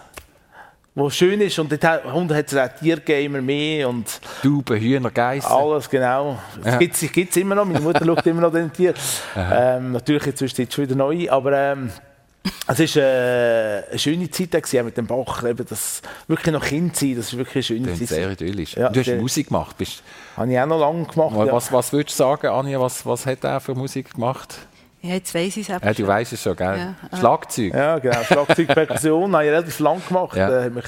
wo 0.96 1.11
schön 1.11 1.42
ist 1.42 1.59
und 1.59 1.70
dort 1.70 2.05
Hunde 2.11 2.35
hat 2.35 2.51
es 2.51 2.57
auch 2.57 2.75
Tiergamer 2.81 3.42
mehr 3.42 3.87
und 3.87 4.18
Tauben, 4.42 4.81
Hühner, 4.81 5.11
Geissen. 5.11 5.53
Alles, 5.53 5.90
genau. 5.90 6.38
Es 6.64 6.72
ja. 6.72 6.79
gibt 6.79 7.31
es 7.31 7.37
immer 7.37 7.55
noch, 7.55 7.66
meine 7.66 7.81
Mutter 7.81 8.03
schaut 8.03 8.27
immer 8.27 8.40
noch 8.40 8.51
den 8.53 8.72
Tier. 8.72 8.94
ähm, 9.37 9.92
natürlich 9.92 10.27
inzwischen 10.29 10.70
schon 10.70 10.85
wieder 10.85 10.96
neu, 10.96 11.31
aber 11.31 11.53
ähm, 11.53 11.90
Es 12.68 12.96
war 12.96 13.02
äh, 13.02 13.82
eine 13.90 13.98
schöne 13.98 14.30
Zeit 14.30 14.50
gewesen, 14.50 14.85
mit 14.85 14.96
dem 14.96 15.06
Bach. 15.06 15.44
Eben 15.44 15.64
das 15.66 16.02
wirklich 16.26 16.52
noch 16.52 16.64
Kind 16.64 16.96
sein, 16.96 17.16
das 17.16 17.26
ist 17.26 17.37
wirklich 17.38 17.70
eine 17.70 17.80
schöne 17.80 17.94
Zeit. 17.98 18.09
sehr 18.09 18.30
idyllisch. 18.30 18.76
Ja, 18.76 18.88
du 18.88 19.00
hast 19.00 19.06
sehr. 19.06 19.20
Musik 19.20 19.48
gemacht. 19.48 19.78
Bist, 19.78 20.02
Habe 20.37 20.52
ich 20.52 20.59
auch 20.59 20.66
noch 20.66 20.80
lange 20.80 21.04
gemacht. 21.04 21.37
ja. 21.37 21.52
was, 21.52 21.72
was 21.72 21.92
würdest 21.92 22.18
du 22.18 22.24
sagen, 22.24 22.48
Anja, 22.48 22.80
was, 22.80 23.04
was 23.06 23.26
hat 23.26 23.44
er 23.44 23.61
für 23.61 23.74
Musik 23.74 24.14
gemacht? 24.14 24.59
Ja, 25.02 25.14
jetzt 25.14 25.35
weiss 25.35 25.56
ich 25.56 25.68
es 25.68 25.80
Ja, 25.82 25.92
du 25.92 26.06
weißt 26.06 26.32
es 26.32 26.42
schon, 26.42 26.56
gell? 26.56 26.76
Ja, 26.76 26.94
äh. 27.12 27.16
Schlagzeug. 27.16 27.74
Ja, 27.74 27.98
genau. 27.98 28.22
Schlagzeug, 28.24 28.66
Perkussion 28.68 29.32
habe 29.35 29.44
ich 29.46 29.50
relativ 29.50 29.78
lang 29.78 30.02
gemacht. 30.06 30.37
Ja. 30.37 30.50
Äh, 30.50 30.64
hat 30.64 30.74
mich 30.74 30.85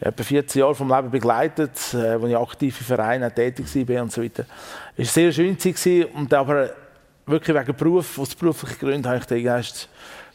etwa 0.00 0.22
14 0.22 0.60
Jahre 0.60 0.74
vom 0.74 0.94
Leben 0.94 1.10
begleitet, 1.10 1.72
äh, 1.94 1.96
als 1.96 2.24
ich 2.24 2.36
aktiv 2.36 2.80
im 2.80 2.86
Verein 2.86 3.24
auch 3.24 3.30
tätig 3.30 3.88
war 3.88 4.02
und 4.02 4.12
so 4.12 4.22
weiter. 4.22 4.44
Es 4.96 5.16
war 5.16 5.22
eine 5.22 5.32
sehr 5.32 5.32
schöne 5.32 5.58
Zeit 5.58 5.76
gewesen, 5.76 6.04
und 6.14 6.32
aber 6.34 6.70
wirklich 7.26 7.56
wegen 7.56 7.74
Beruf, 7.76 8.18
aus 8.18 8.34
beruflichen 8.34 8.78
Gründen 8.78 9.06
habe 9.06 9.18
ich 9.18 9.24
dann 9.24 9.38
erst 9.38 9.88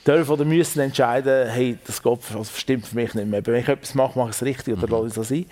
dürfen 0.05 0.31
oder 0.31 0.45
müssen 0.45 0.79
entscheiden, 0.81 1.49
hey, 1.49 1.77
das 1.85 2.01
geht, 2.01 2.23
für- 2.23 2.37
also 2.37 2.51
stimmt 2.55 2.87
für 2.87 2.95
mich 2.95 3.13
nicht 3.13 3.27
mehr. 3.27 3.45
Wenn 3.45 3.55
ich 3.55 3.67
etwas 3.67 3.95
mache, 3.95 4.17
mache 4.17 4.29
ich 4.29 4.35
es 4.35 4.43
richtig 4.43 4.77
oder 4.77 4.87
lasse 4.87 5.07
ich 5.07 5.17
es 5.17 5.27
sein. 5.29 5.45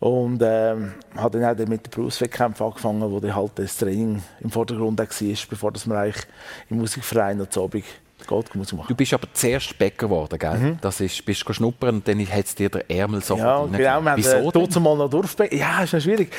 Und 0.00 0.42
ähm, 0.44 0.92
habe 1.16 1.40
dann 1.40 1.54
auch 1.58 1.66
mit 1.66 1.86
den 1.86 1.90
Berufswettkämpfen 1.90 2.66
angefangen, 2.66 3.10
wo 3.10 3.20
dann 3.20 3.34
halt 3.34 3.52
das 3.56 3.76
Training 3.78 4.22
im 4.40 4.50
Vordergrund 4.50 4.98
war, 4.98 5.06
bevor 5.48 5.72
dass 5.72 5.86
man 5.86 5.98
eigentlich 5.98 6.24
im 6.68 6.76
Musikverein 6.78 7.38
noch 7.38 7.48
zu 7.48 7.62
Abend 7.64 7.84
geht, 8.26 8.54
Musik 8.54 8.76
machen. 8.78 8.88
Du 8.88 8.94
bist 8.94 9.14
aber 9.14 9.28
zuerst 9.32 9.78
Bäcker 9.78 10.06
geworden, 10.06 10.38
gell? 10.38 10.78
Das 10.80 11.00
ist, 11.00 11.24
bist 11.24 11.48
du 11.48 11.52
schnuppern 11.52 11.96
und 11.96 12.08
dann 12.08 12.18
hat 12.28 12.44
es 12.44 12.54
dir 12.54 12.68
der 12.68 12.90
Ärmel 12.90 13.20
Mhm. 13.20 13.36
Ja, 13.38 13.64
genau. 13.64 13.78
Wir 13.78 14.16
Wieso 14.16 14.46
hatten 14.62 14.82
mal 14.82 14.96
noch 14.96 15.08
Dorfbäckerei. 15.10 15.58
Ja, 15.60 15.82
ist 15.82 15.92
noch 15.94 16.00
schwierig. 16.00 16.32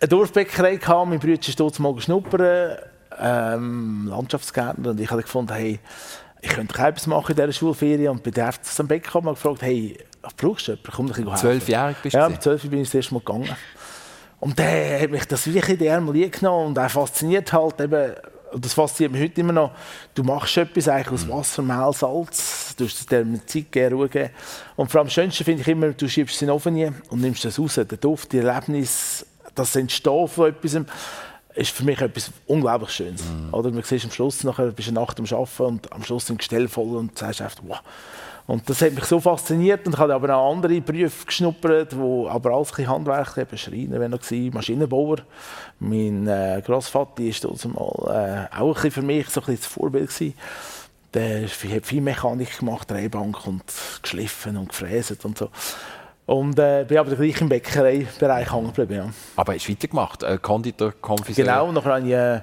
Eine 0.00 0.08
Dorfbäckerei 0.08 0.76
gehabt, 0.76 1.08
mein 1.08 1.18
Bruder 1.18 1.32
ist 1.34 1.78
mal 1.80 1.94
geschnuppern, 1.94 2.76
ähm, 3.20 4.06
Landschaftsgärtner. 4.08 4.90
Und 4.90 5.00
ich 5.00 5.10
habe 5.10 5.22
gefunden, 5.22 5.52
hey, 5.52 5.78
ich 6.42 6.50
könnte 6.50 6.72
doch 6.72 6.84
etwas 6.84 7.06
machen 7.06 7.30
in 7.30 7.36
dieser 7.36 7.52
Schulferien. 7.52 8.12
Und 8.12 8.22
bei 8.22 8.30
der 8.30 8.52
am 8.78 8.88
Bäcker 8.88 9.14
habe 9.14 9.30
ich 9.30 9.34
gefragt, 9.34 9.62
hey, 9.62 9.98
brauchst 10.36 10.68
du? 10.68 10.72
jemanden? 10.72 10.92
Komm, 10.92 11.10
ich 11.10 11.16
helfen. 11.16 11.36
Zwölfjährig 11.36 11.96
bist 12.02 12.14
du 12.14 12.18
Ja, 12.18 12.28
mit 12.28 12.42
zwölf 12.42 12.62
bin 12.62 12.80
ich 12.80 12.88
das 12.88 12.94
erste 12.94 13.14
Mal 13.14 13.20
gegangen. 13.20 13.56
Und 14.40 14.58
der 14.58 15.02
hat 15.02 15.10
mich 15.10 15.24
das 15.26 15.46
wirklich 15.46 15.68
in 15.68 15.78
die 15.78 15.86
Ärmel 15.86 16.30
genommen 16.30 16.68
und 16.68 16.78
auch 16.78 16.90
fasziniert 16.90 17.52
halt 17.52 17.80
eben, 17.80 18.14
und 18.52 18.64
das 18.64 18.72
fasziniert 18.72 19.12
mich 19.12 19.22
heute 19.22 19.40
immer 19.42 19.52
noch, 19.52 19.72
du 20.14 20.22
machst 20.24 20.56
etwas 20.56 20.88
eigentlich 20.88 21.12
aus 21.12 21.28
Wasser, 21.28 21.62
Mehl, 21.62 21.92
Salz, 21.92 22.74
du 22.74 22.86
hast 22.86 23.10
dir 23.10 23.24
mit 23.24 23.48
Zeit 23.48 23.70
geben, 23.70 23.96
Ruhe 23.96 24.08
geben. 24.08 24.30
Und 24.76 24.90
vor 24.90 25.00
allem 25.00 25.08
das 25.08 25.14
Schönste 25.14 25.44
finde 25.44 25.60
ich 25.60 25.68
immer, 25.68 25.90
du 25.90 26.08
schiebst 26.08 26.34
es 26.34 26.42
in 26.42 26.48
den 26.48 26.54
Ofen 26.54 26.74
rein 26.80 26.94
und 27.10 27.20
nimmst 27.20 27.44
das 27.44 27.58
raus, 27.58 27.74
der 27.74 27.84
Duft, 27.84 28.32
die 28.32 28.38
Erlebnis, 28.38 29.26
das 29.54 29.76
Entstehen 29.76 30.26
von 30.26 30.48
etwas, 30.48 30.74
ist 31.54 31.70
für 31.70 31.84
mich 31.84 32.00
etwas 32.00 32.30
unglaublich 32.46 32.90
Schönes. 32.90 33.22
Oder 33.52 33.70
man 33.70 33.82
siehst 33.82 34.04
am 34.04 34.10
Schluss, 34.10 34.44
nachher 34.44 34.66
bist 34.72 34.88
du 34.88 34.92
eine 34.92 35.00
Nacht 35.00 35.18
am 35.18 35.26
Arbeiten 35.26 35.62
und 35.62 35.92
am 35.92 36.02
Schluss 36.02 36.26
sind 36.26 36.38
Gestell 36.38 36.68
voll 36.68 36.96
und 36.96 37.18
sagst 37.18 37.42
einfach, 37.42 37.62
wow. 37.66 37.80
Und 38.46 38.68
das 38.68 38.82
hat 38.82 38.92
mich 38.94 39.04
so 39.04 39.20
fasziniert 39.20 39.86
und 39.86 39.92
ich 39.94 39.98
habe 40.00 40.12
aber 40.12 40.34
auch 40.34 40.52
andere 40.52 40.80
Berufe 40.80 41.24
geschnuppert, 41.24 41.96
wo 41.96 42.26
aber 42.28 42.50
alles 42.50 42.76
ein 42.76 42.88
Handwerk, 42.88 43.36
eben 43.36 43.56
Schreiner 43.56 44.00
war 44.00 44.08
noch, 44.08 44.20
gewesen, 44.20 44.52
Maschinenbauer. 44.52 45.18
Mein 45.78 46.26
äh, 46.26 46.60
Grossvater 46.64 47.22
ist 47.22 47.44
dort 47.44 47.64
mal, 47.66 48.48
äh, 48.52 48.56
auch 48.56 48.82
ein 48.82 48.90
für 48.90 49.02
mich 49.02 49.28
so 49.28 49.40
ein 49.40 49.46
bisschen 49.46 49.56
das 49.56 49.66
Vorbild 49.66 50.08
gewesen. 50.08 50.34
Der 51.14 51.42
hat 51.42 51.86
viel 51.86 52.00
Mechanik 52.00 52.58
gemacht, 52.58 52.90
Drehbank 52.90 53.46
und 53.46 53.62
geschliffen 54.02 54.56
und 54.56 54.70
gefräset 54.70 55.24
und 55.24 55.38
so. 55.38 55.48
Und 56.30 56.60
äh, 56.60 56.84
bin 56.86 56.96
aber 56.96 57.16
gleich 57.16 57.40
im 57.40 57.48
Bäckereibereich 57.48 58.52
hängen 58.52 58.72
geblieben. 58.72 58.94
Ja. 58.94 59.10
Aber 59.34 59.52
hast 59.52 59.66
du 59.66 59.72
weitergemacht? 59.72 60.22
Äh, 60.22 60.38
Konditor, 60.40 60.92
Konfiseur? 61.00 61.44
Genau, 61.44 61.72
nachher 61.72 61.94
habe 61.94 62.06
ich 62.06 62.12
äh, 62.12 62.40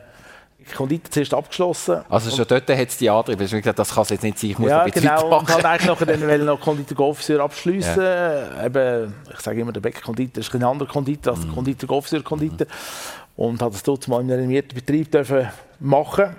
Konditor 0.76 1.10
zuerst 1.10 1.34
abgeschlossen. 1.34 2.02
Also 2.10 2.36
schon 2.36 2.46
dort 2.50 2.70
hat 2.70 2.90
es 2.90 2.98
die 2.98 3.10
angetrieben. 3.10 3.38
Du 3.38 3.44
hast 3.46 3.52
gesagt, 3.52 3.80
das 3.80 3.94
kann 3.94 4.04
es 4.04 4.10
jetzt 4.10 4.24
nicht 4.24 4.40
sein, 4.40 4.50
ich 4.50 4.60
muss 4.60 4.70
ja, 4.70 4.82
ein 4.82 4.92
bisschen 4.92 5.04
genau. 5.04 5.24
Und 5.24 5.32
weitermachen. 5.32 5.54
halt 5.54 5.66
eigentlich 5.66 5.88
nachher 5.88 6.06
dann 6.06 6.28
wollte 6.28 6.44
noch 6.44 6.60
Konditor-Offizier 6.60 7.40
abschliessen. 7.40 8.04
Eben, 8.66 9.14
ich 9.34 9.40
sage 9.40 9.62
immer, 9.62 9.72
der 9.72 9.80
Bäcker-Konditor 9.80 10.42
ist 10.42 10.54
ein 10.54 10.64
anderer 10.66 10.90
Konditor 10.90 11.32
als 11.36 11.46
der 11.46 11.54
Konditor-Offizier-Konditor. 11.54 12.68
Und 13.38 13.62
habe 13.62 13.72
das 13.72 13.84
dort 13.84 14.06
mal 14.10 14.20
in 14.20 14.30
einem 14.30 14.42
renommierten 14.42 14.76
Betrieb 14.76 15.10
dürfen 15.14 15.48
machen 15.80 16.36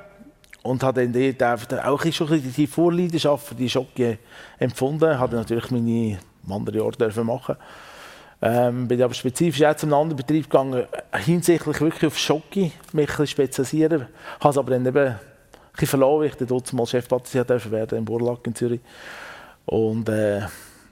und 0.64 0.82
habe 0.82 1.08
dann 1.08 1.36
dort 1.38 1.82
auch 1.82 2.02
bisschen 2.02 2.52
die 2.54 2.66
Vorleidenschaft 2.66 3.46
für 3.46 3.54
die 3.54 3.70
Schocke 3.70 4.18
empfunden. 4.58 5.18
Habe 5.18 5.36
natürlich 5.36 5.70
meine 5.70 6.18
andere 6.52 6.78
Jahre 6.78 6.92
dürfen 6.92 7.26
machen. 7.26 7.56
Ähm, 8.40 8.86
bin 8.86 9.02
aber 9.02 9.14
spezifisch 9.14 9.64
auch 9.64 9.74
zu 9.74 9.86
einem 9.86 9.94
anderen 9.94 10.16
Betrieb 10.16 10.44
gegangen, 10.44 10.86
hinsichtlich 11.12 11.80
wirklich 11.80 12.06
auf 12.06 12.18
Schocke, 12.18 12.70
mich 12.92 13.18
ein 13.18 13.26
spezialisieren. 13.26 14.06
Habe 14.40 14.50
es 14.50 14.58
aber 14.58 14.70
dann 14.70 14.86
eben 14.86 15.16
ein 15.76 15.86
verloren, 15.86 16.20
weil 16.20 16.26
ich 16.28 16.46
dort 16.46 16.72
mal 16.72 16.86
Chefpatissier 16.86 17.48
werden 17.48 17.98
in 17.98 18.04
Burlack 18.04 18.46
in 18.46 18.54
Zürich. 18.54 18.80
Und 19.66 20.08
äh, 20.08 20.42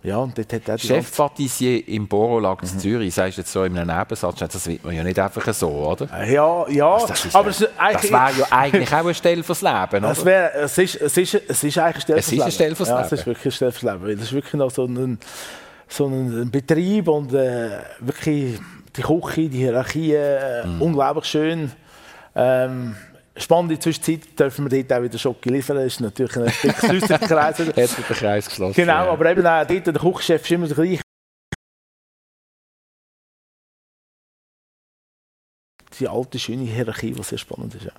ja, 0.06 0.18
und 0.18 0.38
dort 0.38 0.52
hat 0.52 0.68
er 0.68 0.78
Chefpatissier 0.78 1.88
im 1.88 2.06
Borolag 2.08 2.62
Mhm. 2.62 2.68
in 2.72 2.78
Zürich, 2.78 3.14
sagst 3.14 3.36
du 3.38 3.40
jetzt 3.42 3.52
so 3.52 3.64
in 3.64 3.76
einem 3.76 3.96
Nebensatz, 3.96 4.38
das 4.38 4.66
wird 4.66 4.84
man 4.84 4.94
ja 4.94 5.02
nicht 5.02 5.18
einfach 5.18 5.52
so, 5.52 5.68
oder? 5.68 6.06
Ja, 6.26 6.68
ja, 6.68 6.98
Das, 7.06 7.24
ist 7.24 7.34
aber 7.34 7.50
ja, 7.50 7.92
das 7.92 8.02
wäre 8.04 8.30
ja 8.38 8.46
eigentlich 8.50 8.92
auch 8.92 8.98
eine 8.98 9.14
Stelle 9.14 9.42
fürs 9.42 9.62
Leben, 9.62 10.04
oder? 10.04 10.10
Es, 10.10 10.24
wär, 10.24 10.54
es, 10.54 10.78
ist, 10.78 10.94
es, 10.96 11.16
ist, 11.16 11.34
es 11.48 11.64
ist 11.64 11.78
eigentlich 11.78 11.94
eine 11.94 12.00
Stelle 12.02 12.18
Es 12.20 12.32
ist 12.32 12.40
eine 12.40 12.52
Stelle 12.52 12.76
fürs 12.76 12.88
ja, 12.88 12.96
Leben. 13.00 13.06
es 13.06 13.12
ist 13.20 13.26
wirklich 13.26 13.44
eine 13.46 13.52
Stelle 13.52 13.72
fürs 13.72 13.92
Leben. 13.92 14.16
Das 14.18 14.26
ist 14.28 14.32
wirklich 14.32 14.54
noch 14.54 14.70
so 14.70 14.84
ein, 14.84 15.18
so 15.88 16.06
ein 16.06 16.50
Betrieb 16.50 17.08
und 17.08 17.32
äh, 17.34 17.70
wirklich 18.00 18.58
die 18.96 19.02
Küche, 19.02 19.48
die 19.48 19.58
Hierarchie, 19.58 20.14
äh, 20.14 20.66
Mhm. 20.66 20.82
unglaublich 20.82 21.24
schön. 21.26 21.72
Ähm, 22.34 22.96
spannende 23.36 23.78
Zwischenzeit 23.78 24.38
dürfen 24.38 24.70
wir 24.70 24.82
dort 24.82 24.98
auch 24.98 25.02
wieder 25.02 25.18
Schocke 25.18 25.50
liefern. 25.50 25.76
Das 25.76 25.86
ist 25.86 26.00
natürlich 26.00 26.36
ein 26.36 26.44
geschlossener 26.44 27.18
Kreis. 27.26 27.58
Hat 27.58 27.76
der 27.76 27.84
Kreis 27.84 28.48
geschlossen. 28.48 28.74
Genau, 28.74 29.04
ja. 29.04 29.10
aber 29.10 29.30
eben 29.30 29.46
auch 29.46 29.66
dort, 29.66 29.86
der 29.86 29.94
Küchenchef 29.94 30.42
ist 30.42 30.50
immer 30.50 30.66
der 30.66 30.76
gleiche. 30.76 31.02
Die 35.98 36.08
alte, 36.08 36.38
schöne 36.38 36.64
Hierarchie, 36.64 37.12
die 37.12 37.22
sehr 37.22 37.38
spannend 37.38 37.74
ist. 37.74 37.84
Ja. 37.84 37.92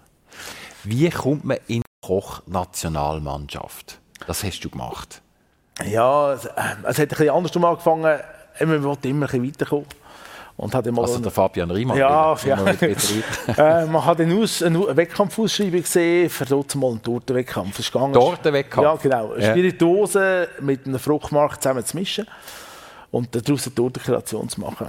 Wie 0.83 1.09
kommt 1.09 1.43
man 1.45 1.57
in 1.67 1.81
die 1.81 2.05
Koch-Nationalmannschaft? 2.05 3.99
Das 4.27 4.43
hast 4.43 4.59
du 4.61 4.69
gemacht. 4.69 5.21
Ja, 5.85 6.33
es, 6.33 6.45
äh, 6.45 6.51
es 6.83 6.97
hat 6.97 6.99
ein 6.99 7.07
bisschen 7.07 7.29
andersrum 7.29 7.65
angefangen. 7.65 8.19
Man 8.59 8.83
wollte 8.83 9.07
immer 9.07 9.25
ein 9.25 9.41
bisschen 9.41 9.47
weiterkommen. 9.47 9.87
Und 10.57 10.73
hat 10.73 10.87
mal 10.87 11.03
Also 11.03 11.19
der 11.19 11.31
Fabian 11.31 11.69
Riemann. 11.69 11.97
Ja, 11.97 12.35
immer 12.43 12.73
ja. 12.73 12.81
äh, 13.83 13.85
man 13.85 14.03
hat 14.03 14.19
einen, 14.19 14.41
Aus, 14.41 14.63
einen 14.63 14.97
Wettkampfausschreibung 14.97 15.83
gesehen 15.83 16.31
für 16.31 16.45
dort 16.45 16.73
mal 16.73 16.89
einen 16.89 17.01
Tortenwettkampf. 17.03 17.77
Ist 17.77 17.91
Tortenwettkampf? 17.91 18.83
Ja, 18.83 18.95
genau. 18.95 19.33
Eine 19.33 19.43
Ja. 19.43 19.51
Spirituose 19.51 20.49
mit 20.59 20.87
einem 20.87 20.97
Fruchtmarkt 20.97 21.61
zusammen 21.61 21.85
zu 21.85 21.95
mischen 21.95 22.25
und 23.11 23.35
daraus 23.35 23.67
eine 23.67 23.75
Tortenkreation 23.75 24.49
zu 24.49 24.61
machen. 24.61 24.87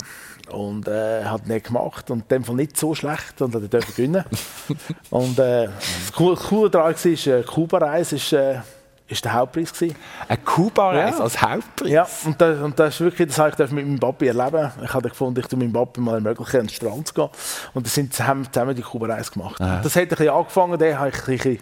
Und 0.51 0.89
äh, 0.89 1.25
hat 1.25 1.47
nicht 1.47 1.67
gemacht 1.67 2.11
und 2.11 2.23
in 2.23 2.29
dem 2.29 2.45
Fall 2.45 2.57
nicht 2.57 2.79
so 2.79 2.95
schlecht 2.95 3.43
und 3.43 3.55
hat 3.55 3.71
dürfen 3.71 3.95
gewinnen. 3.95 4.25
und 5.11 5.39
äh, 5.39 5.67
das 5.67 6.13
Coole, 6.15 6.37
Coole 6.37 6.71
daran 6.71 6.95
war, 6.95 7.35
äh, 7.35 7.43
Kuba-Reise 7.43 8.17
ist, 8.17 8.33
äh, 8.33 8.61
ist 9.09 9.25
der 9.25 9.33
Hauptpreis 9.33 9.73
gewesen. 9.73 9.97
Ein 10.29 10.45
Kuba-Reis 10.45 11.17
Ja. 11.19 11.25
als 11.25 11.41
Hauptpreis? 11.43 11.91
Ja, 11.91 12.07
und 12.27 12.41
das, 12.41 12.61
und 12.61 12.79
das 12.79 12.95
ist 12.95 13.01
wirklich, 13.01 13.29
das 13.29 13.39
habe 13.39 13.51
ich 13.65 13.71
mit 13.73 13.87
meinem 13.87 13.99
Papi 13.99 14.27
erleben. 14.27 14.71
Ich 14.85 14.93
habe 14.93 15.09
gefunden, 15.09 15.41
ich 15.41 15.47
tue 15.47 15.59
meinem 15.59 15.73
Papi 15.73 16.01
mal 16.01 16.15
ermöglichen, 16.17 16.61
an 16.61 16.67
den 16.67 16.73
Strand 16.73 17.09
zu 17.09 17.15
gehen. 17.15 17.29
Und 17.75 17.87
dann 17.87 17.91
sind, 17.91 18.19
haben 18.27 18.45
wir 18.45 18.53
zusammen 18.53 18.75
die 18.77 18.83
Kuba-Reise 18.83 19.31
gemacht. 19.33 19.59
Und 19.61 19.67
Das 19.67 19.97
hat 19.97 20.03
ein 20.03 20.09
bisschen 20.09 20.29
angefangen, 20.29 20.79
da 20.79 20.99
habe 20.99 21.09
ich 21.09 21.15
ein 21.19 21.25
bisschen 21.37 21.59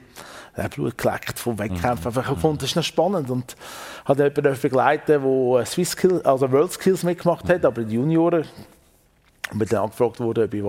äh, 0.57 0.69
Blut 0.69 0.99
geleckt 0.99 1.39
vom 1.39 1.59
Wettkämpfen. 1.59 2.07
Einfach 2.07 2.29
gefunden, 2.29 2.59
das 2.59 2.71
ist 2.71 2.77
noch 2.77 2.83
spannend. 2.83 3.31
Und 3.31 3.55
habe 4.05 4.23
jemanden 4.25 4.43
dürfen 4.43 4.63
begleiten, 4.63 5.23
der 5.23 5.67
Swiss 5.67 5.91
Skill, 5.93 6.21
also 6.25 6.51
World 6.51 6.73
Skills 6.73 7.05
mitgemacht 7.05 7.49
hat, 7.49 7.65
aber 7.65 7.83
in 7.83 7.89
den 7.89 7.95
Junioren. 7.97 8.45
Und 9.53 9.59
bin 9.61 9.69
dann 9.69 9.83
angefragt 9.85 10.19
worden, 10.19 10.45
ob 10.45 10.53
ich 10.55 10.65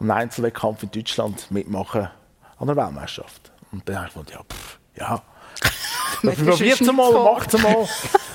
am 0.00 0.10
Einzelwettkampf 0.10 0.82
in 0.82 0.90
Deutschland 0.90 1.48
mitmachen 1.52 2.08
an 2.58 2.66
der 2.66 2.74
Weltmeisterschaft. 2.76 3.52
Und 3.70 3.88
dann 3.88 3.96
habe 3.98 4.08
ich 4.08 4.14
gedacht, 4.14 4.30
ja, 4.32 4.40
pff, 4.42 4.78
ja. 4.96 5.22
Probiert 6.22 6.80
es 6.80 6.92
mal, 6.92 7.12
macht 7.12 7.54
es 7.54 7.62
mal. 7.62 7.86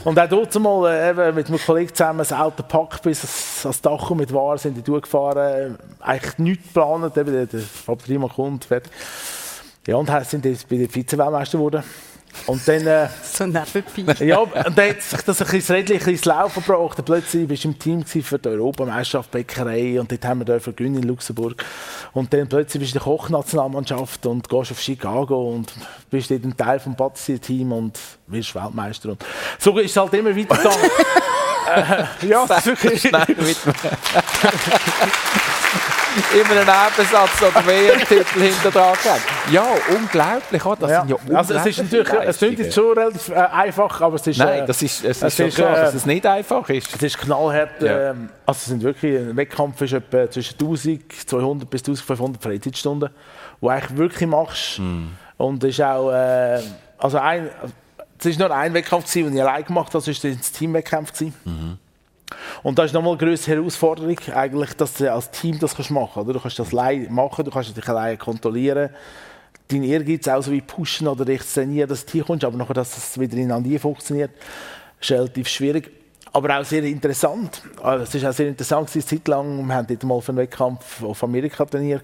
Und 0.05 0.17
auch 0.19 0.29
dort 0.29 0.59
mal 0.59 0.91
äh, 0.91 1.09
eben 1.09 1.35
mit 1.35 1.47
einem 1.47 1.59
Kollegen 1.59 1.93
zusammen 1.93 2.19
das 2.19 2.31
Auto 2.33 2.57
gepackt 2.63 3.01
bis 3.03 3.19
ans- 3.19 3.65
ans 3.65 3.81
Dach 3.81 4.09
mit 4.11 4.33
Waren 4.33 4.57
sind 4.57 4.75
die 4.77 4.81
durchgefahren. 4.81 5.77
Eigentlich 5.99 6.37
nichts 6.37 6.67
geplant, 6.73 7.17
eben 7.17 7.31
der, 7.33 7.45
der 7.45 7.59
Fabrima 7.59 8.27
kommt, 8.27 8.65
fertig. 8.65 8.91
Ja, 9.87 9.95
und 9.95 10.09
sind 10.25 10.45
jetzt 10.45 10.69
bei 10.69 10.77
der 10.77 10.89
Vize-Weltmeister 10.89 11.57
geworden. 11.57 11.83
Und 12.45 12.67
dann, 12.67 12.87
äh, 12.87 13.09
So 13.23 13.45
nebenbei. 13.45 14.25
ja, 14.25 14.39
und 14.39 14.53
dann 14.55 14.89
hat 14.89 15.01
sich 15.01 15.21
das 15.21 15.41
ein 15.41 15.47
bisschen 15.47 15.75
Rädchen 15.75 15.95
ein 15.95 15.97
bisschen 15.99 16.13
ins 16.13 16.25
Laufen 16.25 16.63
gebracht. 16.63 16.99
Und 16.99 17.05
plötzlich 17.05 17.47
bist 17.47 17.63
du 17.63 17.69
im 17.69 17.79
Team 17.79 18.05
für 18.05 18.37
die 18.39 18.49
Europameisterschaft 18.49 19.31
Bäckerei 19.31 19.99
und 19.99 20.11
dort 20.11 20.25
haben 20.25 20.39
wir 20.39 20.45
dürfen 20.45 20.75
gewinnen 20.75 21.01
in 21.01 21.03
Luxemburg. 21.03 21.63
Und 22.13 22.33
dann 22.33 22.47
plötzlich 22.47 22.81
bist 22.81 22.93
du 22.95 22.99
in 22.99 23.03
der 23.05 23.17
Kochnationalmannschaft 23.17 24.25
und 24.25 24.47
gehst 24.49 24.71
auf 24.71 24.79
Chicago 24.81 25.51
und 25.51 25.71
bist 26.09 26.31
dort 26.31 26.43
ein 26.43 26.55
Teil 26.57 26.79
vom 26.79 26.95
Patissier-Team 26.95 27.71
und 27.71 27.99
wirst 28.27 28.55
Weltmeister. 28.55 29.09
Und 29.09 29.25
so 29.57 29.77
ist 29.77 29.91
es 29.91 29.97
halt 29.97 30.13
immer 30.13 30.35
weitergegangen. 30.35 30.79
äh, 31.75 32.27
ja, 32.27 32.45
das 32.47 32.67
ist 32.67 32.83
wirklich... 32.83 33.13
Immer 36.33 36.51
einen 36.51 36.65
Nebensatz 36.65 37.41
oder 37.41 37.65
WM-Titel 37.67 38.39
hinter 38.41 38.71
dran. 38.71 38.97
Ja, 39.51 39.63
unglaublich. 39.95 40.65
Oder? 40.65 40.75
Das 40.81 40.89
Ja. 40.91 41.05
sind 41.05 41.29
ja 41.29 41.37
Also 41.37 41.53
es 41.53 41.65
ist 41.67 41.77
natürlich, 41.83 42.09
es 42.09 42.37
klingt 42.39 42.59
jetzt 42.59 42.73
schon 42.73 42.97
relativ 42.97 43.29
äh, 43.29 43.33
einfach, 43.35 44.01
aber 44.01 44.15
es 44.15 44.25
ist, 44.27 44.37
Nein, 44.39 44.63
äh, 44.63 44.65
das 44.65 44.81
ist, 44.81 45.05
es 45.05 45.21
es 45.21 45.23
ist 45.23 45.37
schon 45.37 45.45
ist, 45.47 45.55
klar, 45.55 45.77
äh, 45.77 45.81
dass 45.81 45.93
es 45.93 46.05
nicht 46.05 46.25
einfach 46.25 46.67
ist. 46.69 46.93
es 46.95 47.01
ist 47.03 47.17
knallhart. 47.19 47.81
Ja. 47.81 48.09
Ähm, 48.09 48.29
also 48.45 48.57
es 48.57 48.65
sind 48.65 48.81
wirklich, 48.83 49.17
ein 49.17 49.37
Wettkampf 49.37 49.79
ist 49.81 49.93
etwa 49.93 50.29
zwischen 50.29 50.53
1200 50.55 51.69
bis 51.69 51.81
1500 51.81 52.41
Freizeitstunden, 52.41 53.09
wo 53.61 53.67
du 53.67 53.73
eigentlich 53.73 53.97
wirklich 53.97 54.29
machst. 54.29 54.77
Hm. 54.79 55.11
Und 55.37 55.63
es 55.63 55.69
ist 55.71 55.81
auch, 55.81 56.11
äh, 56.11 56.59
also 56.97 57.19
ein, 57.19 57.49
es 58.19 58.25
ist 58.25 58.39
nur 58.39 58.51
ein 58.51 58.73
Wettkampf 58.73 59.11
den 59.13 59.33
ich 59.33 59.41
allein 59.41 59.63
gemacht 59.63 59.93
habe, 59.93 60.03
das 60.03 60.23
war 60.23 60.31
das 60.31 60.51
Teamwettkampf. 60.51 61.19
Mhm. 61.21 61.77
Und 62.63 62.77
das 62.77 62.87
ist 62.87 62.93
nochmal 62.93 63.13
eine 63.13 63.19
größere 63.19 63.55
Herausforderung, 63.55 64.17
eigentlich, 64.33 64.73
dass 64.73 64.93
du 64.95 65.11
als 65.11 65.31
Team 65.31 65.57
das 65.59 65.75
kannst 65.75 65.91
machen 65.91 66.11
kannst. 66.13 66.35
Du 66.35 66.39
kannst 66.39 66.59
das 66.59 66.73
allein 66.73 67.11
machen, 67.11 67.45
du 67.45 67.51
kannst 67.51 67.75
dich 67.75 67.87
allein 67.87 68.17
kontrollieren. 68.17 68.89
Dein 69.67 69.83
Ehrgeiz 69.83 70.27
auch 70.27 70.41
so 70.41 70.51
wie 70.51 70.61
pushen 70.61 71.07
oder 71.07 71.25
dich 71.25 71.41
trainieren, 71.41 71.89
dass 71.89 72.05
du 72.05 72.13
hier 72.13 72.23
kommst, 72.23 72.43
aber 72.43 72.57
nachher, 72.57 72.73
dass 72.73 72.95
das 72.95 73.19
wieder 73.19 73.37
ineinander 73.37 73.79
funktioniert, 73.79 74.31
ist 74.99 75.11
relativ 75.11 75.47
schwierig. 75.47 75.91
Aber 76.31 76.59
auch 76.59 76.65
sehr 76.65 76.83
interessant. 76.83 77.63
Also, 77.81 78.03
Es 78.03 78.15
ist 78.15 78.25
auch 78.25 78.33
sehr 78.33 78.47
interessant, 78.47 78.89
eine 78.93 79.05
Zeit 79.05 79.27
lang, 79.27 79.65
wir 79.65 79.75
haben 79.75 79.87
dort 79.87 80.03
mal 80.03 80.21
für 80.21 80.31
einen 80.31 80.39
Wettkampf 80.39 81.03
auf 81.03 81.23
Amerika 81.23 81.65
trainiert, 81.65 82.03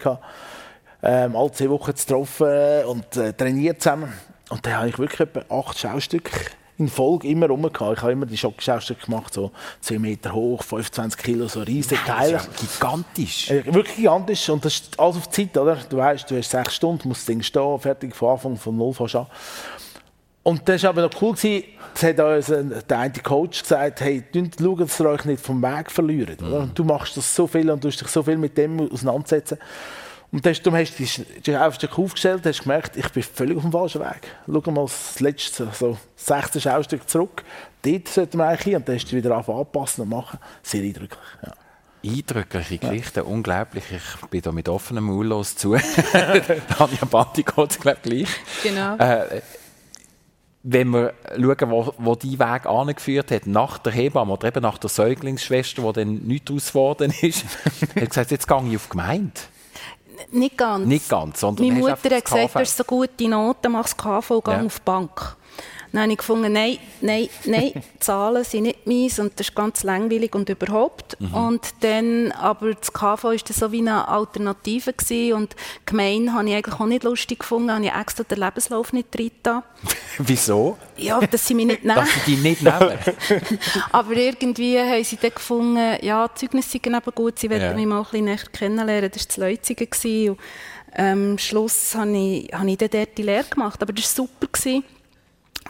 ähm, 1.03 1.35
alle 1.35 1.51
zwei 1.51 1.69
Wochen 1.69 1.95
zu 1.95 2.07
treffen 2.07 2.85
und 2.85 3.17
äh, 3.17 3.33
trainiert 3.33 3.81
zusammen. 3.81 4.11
Und 4.49 4.65
da 4.65 4.77
habe 4.77 4.89
ich 4.89 4.99
wirklich 4.99 5.21
etwa 5.21 5.43
acht 5.59 5.77
Schaustücke 5.79 6.31
in 6.77 6.89
Folge 6.89 7.27
immer 7.29 7.47
rum 7.47 7.61
gehabt. 7.71 7.97
Ich 7.97 8.01
habe 8.01 8.11
immer 8.11 8.25
die 8.25 8.37
Schockschaustücke 8.37 9.05
gemacht, 9.05 9.33
so 9.33 9.51
10 9.81 10.01
Meter 10.01 10.33
hoch, 10.33 10.61
25 10.61 11.21
Kilo, 11.21 11.47
so 11.47 11.61
riesige 11.61 12.01
Teile. 12.05 12.39
gigantisch. 12.59 13.49
Äh, 13.49 13.65
Wirklich 13.73 13.95
gigantisch 13.95 14.49
und 14.49 14.65
das 14.65 14.73
ist 14.73 14.99
alles 14.99 15.17
auf 15.17 15.29
Zeit, 15.29 15.57
oder? 15.57 15.77
Du 15.89 15.97
weißt, 15.97 16.29
du 16.29 16.37
hast 16.37 16.51
sechs 16.51 16.75
Stunden, 16.75 17.07
musst 17.07 17.21
das 17.21 17.27
Ding 17.27 17.41
stehen, 17.41 17.79
fertig 17.79 18.15
von 18.15 18.33
Anfang 18.33 18.57
von 18.57 18.75
null 18.75 18.93
fast 18.93 19.15
an. 19.15 19.27
Und 20.43 20.67
das 20.69 20.83
war 20.83 20.91
aber 20.91 21.01
noch 21.03 21.21
cool, 21.21 21.33
gewesen, 21.33 21.63
das 21.93 22.03
hat 22.03 22.19
uns 22.19 22.85
der 22.87 22.99
eine 22.99 23.13
Coach 23.13 23.61
gesagt, 23.63 24.01
hey, 24.01 24.23
schaut, 24.31 24.79
dass 24.81 24.99
ihr 24.99 25.09
euch 25.09 25.25
nicht 25.25 25.43
vom 25.43 25.61
Weg 25.63 25.89
verliert. 25.89 26.43
Oder? 26.43 26.69
Du 26.71 26.83
machst 26.83 27.17
das 27.17 27.33
so 27.33 27.47
viel 27.47 27.69
und 27.71 27.83
du 27.83 27.87
hast 27.87 27.99
dich 27.99 28.07
so 28.09 28.21
viel 28.21 28.37
mit 28.37 28.55
dem 28.57 28.91
auseinandersetzen. 28.91 29.57
Und 30.31 30.45
das, 30.45 30.61
darum 30.61 30.79
hast 30.79 30.93
du 30.93 31.03
dich 31.03 31.25
dich 31.45 31.57
einfach 31.57 31.97
aufgestellt, 31.97 32.45
hast 32.45 32.63
gemerkt, 32.63 32.97
ich 32.97 33.09
bin 33.09 33.23
völlig 33.23 33.57
auf 33.57 33.63
dem 33.63 33.71
falschen 33.71 34.01
Weg. 34.01 34.21
Schau 34.47 34.71
mal 34.71 34.81
das 34.85 35.19
letzte, 35.19 35.69
so 35.71 35.97
16 36.17 36.61
Schaustück 36.61 37.09
zurück. 37.09 37.43
Dort 37.81 38.07
sollten 38.07 38.37
wir 38.37 38.47
eigentlich 38.47 38.61
hin 38.61 38.75
und 38.75 38.87
dann 38.87 38.95
hast 38.95 39.11
du 39.11 39.15
wieder 39.15 39.35
anpassen 39.35 40.03
und 40.03 40.09
machen. 40.09 40.39
Sehr 40.63 40.83
eindrücklich. 40.83 41.19
Ja. 41.43 41.53
Eindrückliche 42.03 42.77
Geschichten, 42.77 43.21
unglaublich. 43.21 43.83
Ich 43.91 44.29
bin 44.29 44.41
da 44.41 44.51
mit 44.51 44.69
offenem 44.69 45.05
Maul 45.05 45.27
los 45.27 45.55
zu. 45.55 45.73
Anja 45.73 47.05
Bandi 47.09 47.43
geht 47.43 47.81
glaube 47.81 47.99
gleich. 48.03 48.29
Genau. 48.61 48.97
Äh, 48.97 49.41
wenn 50.67 50.89
wir 50.89 51.13
schauen, 51.35 51.71
wo, 51.71 51.93
wo 51.97 52.15
die 52.15 52.39
Weg 52.39 52.65
angeführt 52.65 53.31
hat, 53.31 53.45
nach 53.45 53.77
der 53.77 53.93
Hebamme 53.93 54.33
oder 54.33 54.47
eben 54.47 54.63
nach 54.63 54.79
der 54.79 54.89
Säuglingsschwester, 54.89 55.83
wo 55.83 55.91
dann 55.91 56.15
nichts 56.25 56.45
daraus 56.45 56.67
geworden 56.69 57.13
ist, 57.21 57.45
hat 57.95 58.09
gesagt, 58.09 58.31
jetzt 58.31 58.47
gehe 58.47 58.67
ich 58.67 58.75
auf 58.75 58.85
die 58.85 58.89
Gemeinde. 58.89 59.31
Nicht 60.31 60.57
ganz. 60.57 60.85
Nicht 60.85 61.09
ganz, 61.09 61.41
Meine 61.41 61.73
Mutter 61.73 61.91
hat 61.93 62.01
gesagt, 62.25 62.55
du 62.55 62.59
hast 62.59 62.77
so 62.77 62.83
gute 62.83 63.27
Noten, 63.27 63.71
machst 63.71 63.97
KV, 63.97 64.41
geh 64.43 64.51
Ja. 64.51 64.61
auf 64.65 64.75
die 64.79 64.81
Bank. 64.85 65.35
Dann 65.95 66.03
habe 66.03 66.11
ich 66.11 66.17
gefunden, 66.17 66.51
nein, 66.51 66.77
nein, 66.99 67.29
nein, 67.45 67.71
Zahlen 67.99 68.43
sind 68.43 68.63
nicht 68.63 68.85
meins 68.85 69.17
und 69.17 69.39
das 69.39 69.47
ist 69.47 69.55
ganz 69.55 69.83
langweilig 69.83 70.35
und 70.35 70.49
überhaupt. 70.49 71.15
Mhm. 71.21 71.33
Und 71.33 71.61
dann, 71.79 72.31
aber 72.33 72.73
das 72.73 72.91
KV 72.91 73.23
war 73.23 73.35
dann 73.35 73.39
so 73.49 73.71
wie 73.71 73.79
eine 73.79 74.07
Alternative 74.07 74.91
gewesen 74.93 75.33
und 75.33 75.55
gemein 75.85 76.33
habe 76.33 76.49
ich 76.49 76.55
eigentlich 76.55 76.79
auch 76.79 76.85
nicht 76.85 77.03
lustig 77.05 77.39
gefunden, 77.39 77.71
habe 77.71 77.85
ich 77.85 77.93
extra 77.93 78.23
den 78.25 78.39
Lebenslauf 78.39 78.91
nicht 78.91 79.15
drin 79.17 79.29
getan. 79.29 79.63
Wieso? 80.19 80.77
Ja, 80.97 81.19
dass 81.21 81.47
sie 81.47 81.53
mich 81.55 81.65
nicht 81.65 81.83
nehmen. 81.85 81.95
Dass 81.95 82.09
sie 82.25 82.35
die 82.35 82.41
nicht 82.41 82.61
nehmen. 82.61 82.99
Aber 83.91 84.11
irgendwie 84.13 84.77
haben 84.79 85.03
sie 85.03 85.15
dann 85.17 85.31
gefunden, 85.33 85.97
ja, 86.01 86.27
die 86.27 86.35
Zeugnisse 86.41 86.69
sind 86.71 86.87
eben 86.87 87.11
gut, 87.15 87.39
sie 87.39 87.49
wollten 87.49 87.63
Ja. 87.63 87.73
mich 87.73 87.85
mal 87.85 87.99
ein 87.99 88.03
bisschen 88.03 88.25
näher 88.25 88.37
kennenlernen. 88.51 89.11
Das 89.11 89.21
war 89.21 89.27
das 89.27 89.37
Leuzigen. 89.37 89.89
gewesen. 89.89 90.29
Und, 90.31 90.39
ähm, 90.97 91.31
am 91.31 91.37
Schluss 91.37 91.93
habe 91.95 92.17
ich, 92.17 92.49
habe 92.53 92.69
ich 92.69 92.77
dann 92.77 92.89
dort 92.89 93.17
die 93.17 93.23
Lehre 93.23 93.43
gemacht. 93.45 93.81
Aber 93.81 93.91
das 93.93 94.17
war 94.17 94.25
super. 94.27 94.47
Gewesen, 94.51 94.83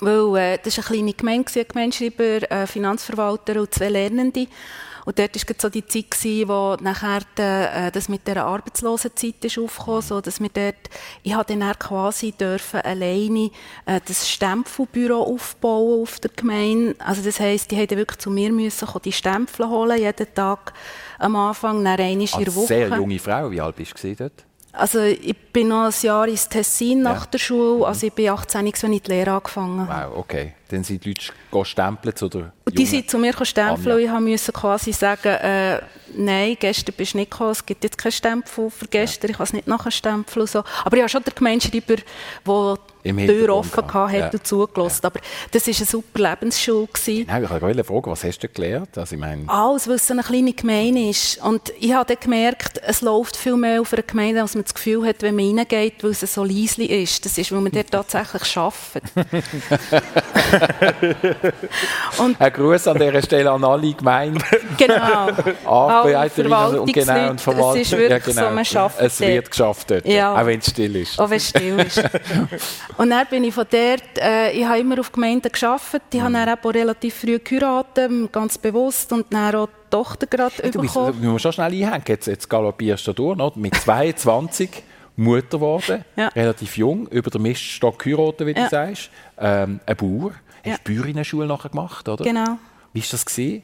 weil 0.02 0.36
äh, 0.38 0.60
das 0.62 0.78
war 0.78 0.86
eine 0.86 1.14
kleine 1.14 1.14
Gemeinde, 1.14 1.52
ein 1.56 1.68
Gemeindeschreiber, 1.68 2.52
ein 2.52 2.68
Finanzverwalter 2.68 3.60
und 3.60 3.74
zwei 3.74 3.90
Lernende. 3.90 4.48
Und 5.06 5.20
dort 5.20 5.36
war 5.36 5.56
so 5.60 5.70
die 5.70 5.86
Zeit, 5.86 6.10
gewesen, 6.10 6.50
wo 6.50 6.76
nachher 6.82 7.22
die, 7.38 7.42
äh, 7.42 7.92
das 7.92 8.10
mit 8.10 8.28
der 8.28 8.44
Arbeitslosenzeit 8.44 9.46
ist 9.46 9.60
aufgekommen, 9.60 10.02
so 10.02 10.20
dass 10.20 10.42
wir 10.42 10.50
dort, 10.50 10.90
ich 11.22 11.36
habe 11.36 11.46
dann 11.56 11.78
quasi 11.78 12.32
dürfen 12.32 12.82
alleine 12.82 13.52
äh, 13.86 14.02
das 14.04 14.28
Stempelbüro 14.28 15.22
aufbauen 15.22 16.02
auf 16.02 16.20
der 16.20 16.32
Gemeinde. 16.36 16.96
Also 16.98 17.22
das 17.22 17.40
heisst, 17.40 17.70
die 17.70 17.76
mussten 17.76 17.98
wirklich 17.98 18.20
zu 18.20 18.32
mir 18.32 18.52
müssen 18.52 18.88
kommen, 18.88 19.04
die 19.04 19.12
Stempel 19.12 19.70
holen, 19.70 20.00
jeden 20.00 20.34
Tag 20.34 20.74
am 21.20 21.36
Anfang, 21.36 21.84
dann 21.84 22.00
einmal 22.00 22.12
in 22.12 22.26
der 22.26 22.38
Als 22.38 22.56
Woche. 22.56 22.68
sehr 22.68 22.88
junge 22.90 23.20
Frau, 23.20 23.52
wie 23.52 23.62
alt 23.62 23.76
bist 23.76 24.04
du 24.04 24.16
dort? 24.16 24.44
Also 24.78 25.00
ich 25.02 25.36
bin 25.54 25.70
noch 25.70 25.86
ein 25.86 25.94
Jahr 26.02 26.28
ins 26.28 26.50
Tessin 26.50 27.02
nach 27.02 27.22
Ja. 27.22 27.30
der 27.32 27.38
Schule, 27.38 27.86
also 27.88 28.08
ich 28.08 28.14
bin 28.14 28.30
18, 28.30 28.66
als 28.68 28.84
ich 28.84 29.02
die 29.02 29.10
Lehre 29.12 29.32
angefangen 29.32 29.88
habe. 29.88 30.12
Wow, 30.12 30.18
okay. 30.20 30.54
Dann 30.70 30.84
sind 30.84 31.06
die 31.06 31.14
Leute 31.52 31.66
stempeln 31.66 32.16
zu 32.16 32.28
der 32.28 32.52
Und 32.66 32.78
die 32.78 32.86
sind 32.86 33.10
zu 33.10 33.18
mir 33.18 33.34
stempeln 33.46 33.96
und 33.96 34.26
ich 34.28 34.32
musste 34.32 34.52
quasi 34.52 34.92
sagen, 34.92 35.28
äh, 35.30 35.80
nein, 36.16 36.58
gestern 36.60 36.96
bist 36.96 37.14
du 37.14 37.20
nicht 37.20 37.32
gekommen, 37.32 37.52
es 37.52 37.66
gibt 37.66 37.84
jetzt 37.84 37.98
keinen 37.98 38.12
Stempel 38.12 38.70
für 38.70 38.88
gestern, 38.88 39.32
ich 39.32 39.38
kann 39.38 39.44
es 39.46 39.54
nicht 39.54 39.68
nachher 39.68 39.92
stempeln 39.92 40.42
und 40.42 40.50
so. 40.50 40.64
Aber 40.84 40.98
ich 40.98 41.02
habe 41.04 41.10
schon 41.10 41.24
den 41.24 41.34
Gemeinschreiber, 41.36 41.96
der 41.96 41.98
die 41.98 42.95
Tür 43.14 43.56
offen 43.56 43.88
gehabt, 43.88 44.14
ja. 44.14 44.30
und 44.30 44.48
zugelassen. 44.48 45.06
Aber 45.06 45.20
das 45.52 45.68
war 45.68 45.74
eine 45.76 45.86
super 45.86 46.20
Lebensschule. 46.30 46.88
Gewesen. 46.88 47.26
Nein, 47.28 47.44
ich 47.44 47.62
wollte 47.62 47.84
fragen, 47.84 48.12
was 48.12 48.24
hast 48.24 48.40
du 48.40 48.48
gelernt? 48.48 48.98
Also, 48.98 49.16
ich 49.16 49.22
meine, 49.22 49.44
Alles, 49.48 49.88
weil 49.88 49.96
es 49.96 50.08
so 50.08 50.14
eine 50.14 50.24
kleine 50.24 50.54
Gemeinde 50.54 51.10
ist. 51.10 51.38
Und 51.44 51.74
ich 51.80 51.94
habe 51.94 52.06
dann 52.14 52.22
gemerkt, 52.22 52.82
es 52.86 53.02
läuft 53.02 53.38
viel 53.38 53.56
mehr 53.56 53.82
auf 53.82 53.94
einer 53.94 54.04
Gemeinde, 54.04 54.42
als 54.42 54.56
man 54.56 54.64
das 54.64 54.74
Gefühl 54.74 55.06
hat, 55.06 55.22
wenn 55.22 55.36
man 55.36 55.58
reingeht, 55.58 56.04
weil 56.04 56.12
es 56.12 56.22
so 56.22 56.44
leise 56.44 56.84
ist. 56.84 57.26
Das 57.26 57.38
ist, 57.38 57.52
weil 57.52 57.62
man 57.62 57.72
dort 57.72 57.92
tatsächlich 57.92 58.58
arbeitet. 58.58 59.04
und 62.18 62.40
ein 62.40 62.54
Gruß 62.54 62.88
an 62.88 62.98
dieser 62.98 63.22
Stelle 63.22 63.52
an 63.52 63.64
alle 63.64 63.94
Gemeinden. 63.94 64.44
genau, 64.78 64.96
alle 65.66 66.18
Arbeiterinnen 66.18 66.80
und 66.80 66.94
genau 66.94 67.30
und 67.32 67.42
Verwaltungsleute, 67.42 67.82
es 67.82 67.92
ist 67.92 67.98
wirklich 67.98 68.36
so, 68.36 68.42
man 68.42 68.66
arbeitet 68.66 69.06
Es 69.06 69.20
wird 69.20 69.52
geschafft 69.52 69.92
dort, 69.92 70.06
Ja. 70.06 70.36
auch 70.36 70.46
wenn 70.46 70.60
es 70.60 70.70
still 70.70 70.96
ist. 70.96 71.20
Auch 71.20 71.30
wenn 71.30 71.38
es 71.38 71.50
still 71.50 71.80
ist. 71.80 71.98
und 72.98 73.10
dann 73.10 73.28
bin 73.28 73.44
ich 73.44 73.54
von 73.54 73.66
dort, 73.70 74.18
äh, 74.18 74.52
ich 74.52 74.66
habe 74.66 74.80
immer 74.80 75.00
auf 75.00 75.12
Gemeinden 75.12 75.52
gearbeitet, 75.52 76.02
ich 76.14 76.22
habe 76.22 76.34
dann 76.34 76.50
auch 76.50 76.74
relativ 76.74 77.16
früh 77.16 77.40
geheiratet, 77.40 78.32
ganz 78.32 78.58
bewusst, 78.58 79.12
und 79.12 79.26
dann 79.34 79.54
auch 79.56 79.68
die 79.68 79.90
Tochter 79.90 80.28
gerade 80.28 80.72
Du 80.72 80.82
bist, 80.82 80.96
du 80.96 81.12
musst 81.14 81.44
schon 81.44 81.54
schnell 81.54 81.72
einhängen. 81.72 82.04
Jetzt, 82.08 82.28
jetzt 82.28 82.50
galoppierst 82.50 83.08
du 83.08 83.14
durch, 83.14 83.40
oder? 83.40 83.52
mit 83.56 83.76
22 83.76 84.70
Mutter 85.18 85.48
geworden, 85.58 86.04
Ja. 86.16 86.28
relativ 86.30 86.78
jung, 86.78 87.08
über 87.08 87.30
den 87.30 87.42
Miststock 87.44 88.00
geheiratet, 88.04 88.48
wie 88.48 88.54
du 88.54 88.62
Ja. 88.62 88.70
sagst. 88.70 89.10
Ähm, 89.38 89.80
ein 89.86 89.96
Bauer. 89.96 90.32
Ja. 90.64 90.74
Hast 90.74 90.88
du 90.88 90.94
Bäuerinnenschule 90.94 91.46
nachher 91.48 91.70
gemacht, 91.70 92.08
oder? 92.10 92.24
Genau. 92.24 92.58
Wie 92.94 93.02
war 93.02 93.08
das? 93.12 93.26
Gewesen? 93.26 93.64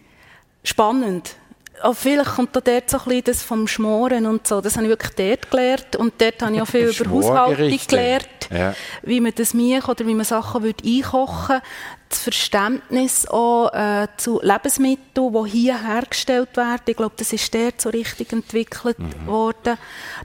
spannend. 0.64 1.36
Auch 1.84 1.94
vielleicht 1.96 2.32
kommt 2.36 2.56
da 2.56 2.62
dort 2.62 2.90
so 2.90 2.98
ein 2.98 3.04
bisschen 3.06 3.24
das 3.26 3.44
vom 3.44 3.68
Schmoren 3.68 4.26
und 4.26 4.48
so. 4.48 4.62
Das 4.62 4.76
habe 4.76 4.86
ich 4.86 4.90
wirklich 4.90 5.12
dort 5.16 5.52
gelernt. 5.52 5.96
Und 5.96 6.14
dort 6.22 6.42
habe 6.42 6.56
ich 6.56 6.62
auch 6.62 6.68
viel 6.68 6.88
über 7.00 7.10
Haushaltung 7.12 7.80
gelernt. 7.88 8.28
Ja. 8.50 8.74
Wie 9.04 9.20
man 9.22 9.34
das 9.36 9.54
mich 9.54 9.88
oder 9.88 10.06
wie 10.06 10.14
man 10.14 10.26
Sachen 10.26 10.64
würde 10.64 10.84
einkochen 10.86 11.62
Das 12.10 12.20
Verständnis 12.20 13.26
auch 13.28 13.72
äh, 13.74 14.08
zu 14.18 14.42
Lebensmitteln, 14.44 15.34
die 15.34 15.50
hier 15.50 15.82
hergestellt 15.88 16.58
werden. 16.58 16.82
Ich 16.88 16.98
glaube, 16.98 17.14
das 17.18 17.32
ist 17.32 17.54
dort 17.54 17.80
so 17.80 17.90
richtig 17.90 18.34
entwickelt 18.34 19.00
Mhm. 19.00 19.26
worden. 19.28 19.78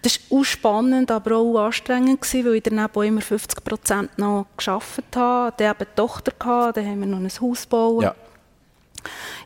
Das 0.03 0.19
war 0.29 0.41
auch 0.41 0.45
spannend, 0.45 1.11
aber 1.13 1.37
auch 1.37 1.59
anstrengend, 1.67 2.21
gewesen, 2.21 2.45
weil 2.47 2.55
ich 2.57 2.63
daneben 2.65 2.89
auch 2.93 3.03
immer 3.03 3.21
50 3.21 3.63
Prozent 3.65 4.19
noch 4.19 4.47
gearbeitet 4.57 5.05
habe. 5.15 5.55
Dann 5.57 5.71
eben 5.71 5.79
die 5.79 5.95
Tochter, 5.97 6.33
gehabt, 6.37 6.77
dann 6.77 6.87
haben 6.87 7.01
wir 7.01 7.07
noch 7.07 7.19
ein 7.19 7.31
Haus 7.41 7.63
gebaut. 7.63 8.03
Ja. 8.03 8.15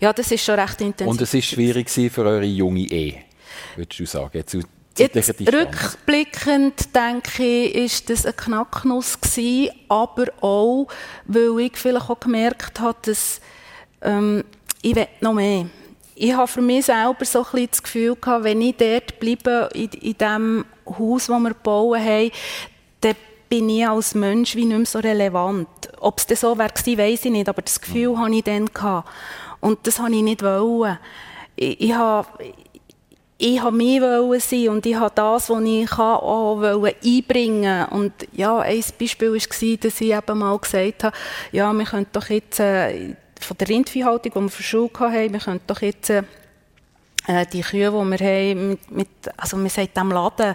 Ja, 0.00 0.12
das 0.12 0.30
ist 0.30 0.44
schon 0.44 0.58
recht 0.58 0.80
intensiv. 0.80 1.06
Und 1.06 1.20
es 1.20 1.34
war 1.34 1.42
schwierig 1.42 1.90
für 1.90 2.22
eure 2.22 2.44
junge 2.44 2.80
Ehe, 2.80 3.22
würdest 3.76 4.00
du 4.00 4.06
sagen, 4.06 4.30
jetzt 4.34 4.56
Jetzt 4.98 5.40
rückblickend 5.40 6.94
denke 6.94 7.42
ich, 7.42 7.74
ist 7.74 8.10
das 8.10 8.26
ein 8.26 8.36
Knacknuss 8.36 9.18
gewesen, 9.20 9.70
aber 9.88 10.26
auch, 10.42 10.88
weil 11.24 11.60
ich 11.60 11.76
vielleicht 11.76 12.10
auch 12.10 12.20
gemerkt 12.20 12.80
habe, 12.80 12.98
dass 13.02 13.40
ähm, 14.02 14.44
ich 14.82 14.94
will 14.94 15.06
noch 15.20 15.32
mehr. 15.32 15.66
Ich 16.14 16.34
habe 16.34 16.48
für 16.48 16.60
mich 16.60 16.86
selber 16.86 17.24
so 17.24 17.38
ein 17.38 17.44
bisschen 17.44 17.68
das 17.70 17.82
Gefühl 17.82 18.16
gehabt, 18.20 18.44
wenn 18.44 18.60
ich 18.60 18.76
dort 18.76 19.18
bleibe, 19.20 19.70
in, 19.72 19.88
in 19.88 20.18
dem 20.18 20.64
Haus, 20.86 21.26
das 21.26 21.40
wir 21.40 21.48
gebaut 21.48 21.98
haben, 21.98 22.30
dann 23.00 23.16
bin 23.48 23.70
ich 23.70 23.86
als 23.86 24.14
Mensch 24.14 24.54
wie 24.54 24.66
nicht 24.66 24.76
mehr 24.76 24.86
so 24.86 24.98
relevant. 24.98 25.68
Ob 26.00 26.18
es 26.18 26.26
dann 26.26 26.36
so 26.36 26.58
wäre 26.58 26.70
weiss 26.98 27.24
ich 27.24 27.30
nicht, 27.30 27.48
aber 27.48 27.62
das 27.62 27.80
Gefühl 27.80 28.18
hatte 28.18 28.34
ich 28.34 28.44
dann. 28.44 28.66
Gehabt. 28.66 29.08
Und 29.60 29.86
das 29.86 30.00
wollte 30.00 30.16
ich 30.16 30.22
nicht. 30.22 30.42
Wollen. 30.42 30.98
Ich, 31.56 31.80
ich 31.80 31.94
habe 31.94 32.26
ich 33.42 33.62
habe 33.62 33.74
mich 33.74 34.02
sein 34.42 34.68
und 34.68 34.84
ich 34.84 34.96
habe 34.96 35.12
das, 35.14 35.48
was 35.48 35.62
ich 35.62 35.88
kann, 35.88 36.16
auch 36.16 36.62
einbringen 37.02 37.86
Und 37.86 38.12
ja, 38.32 38.58
ein 38.58 38.84
Beispiel 38.98 39.32
war, 39.32 39.76
dass 39.78 40.00
ich 40.00 40.12
eben 40.12 40.38
mal 40.38 40.58
gesagt 40.58 41.04
habe, 41.04 41.16
ja, 41.50 41.72
wir 41.72 41.86
können 41.86 42.06
doch 42.12 42.28
jetzt 42.28 42.60
äh, 42.60 43.14
von 43.40 43.56
der 43.56 43.68
Rindviehhaltung, 43.68 44.32
die 44.34 44.40
wir 44.40 44.48
verschult 44.50 45.00
haben, 45.00 45.32
wir 45.32 45.40
können 45.40 45.60
doch 45.66 45.80
jetzt 45.80 46.10
äh, 46.10 46.22
die 47.50 47.62
Kühe, 47.62 47.90
die 47.90 48.18
wir 48.18 48.18
haben, 48.18 48.78
mit, 48.90 49.08
also 49.38 49.56
wir 49.56 49.70
sagen 49.70 49.88
dem 49.96 50.12
Laden 50.12 50.54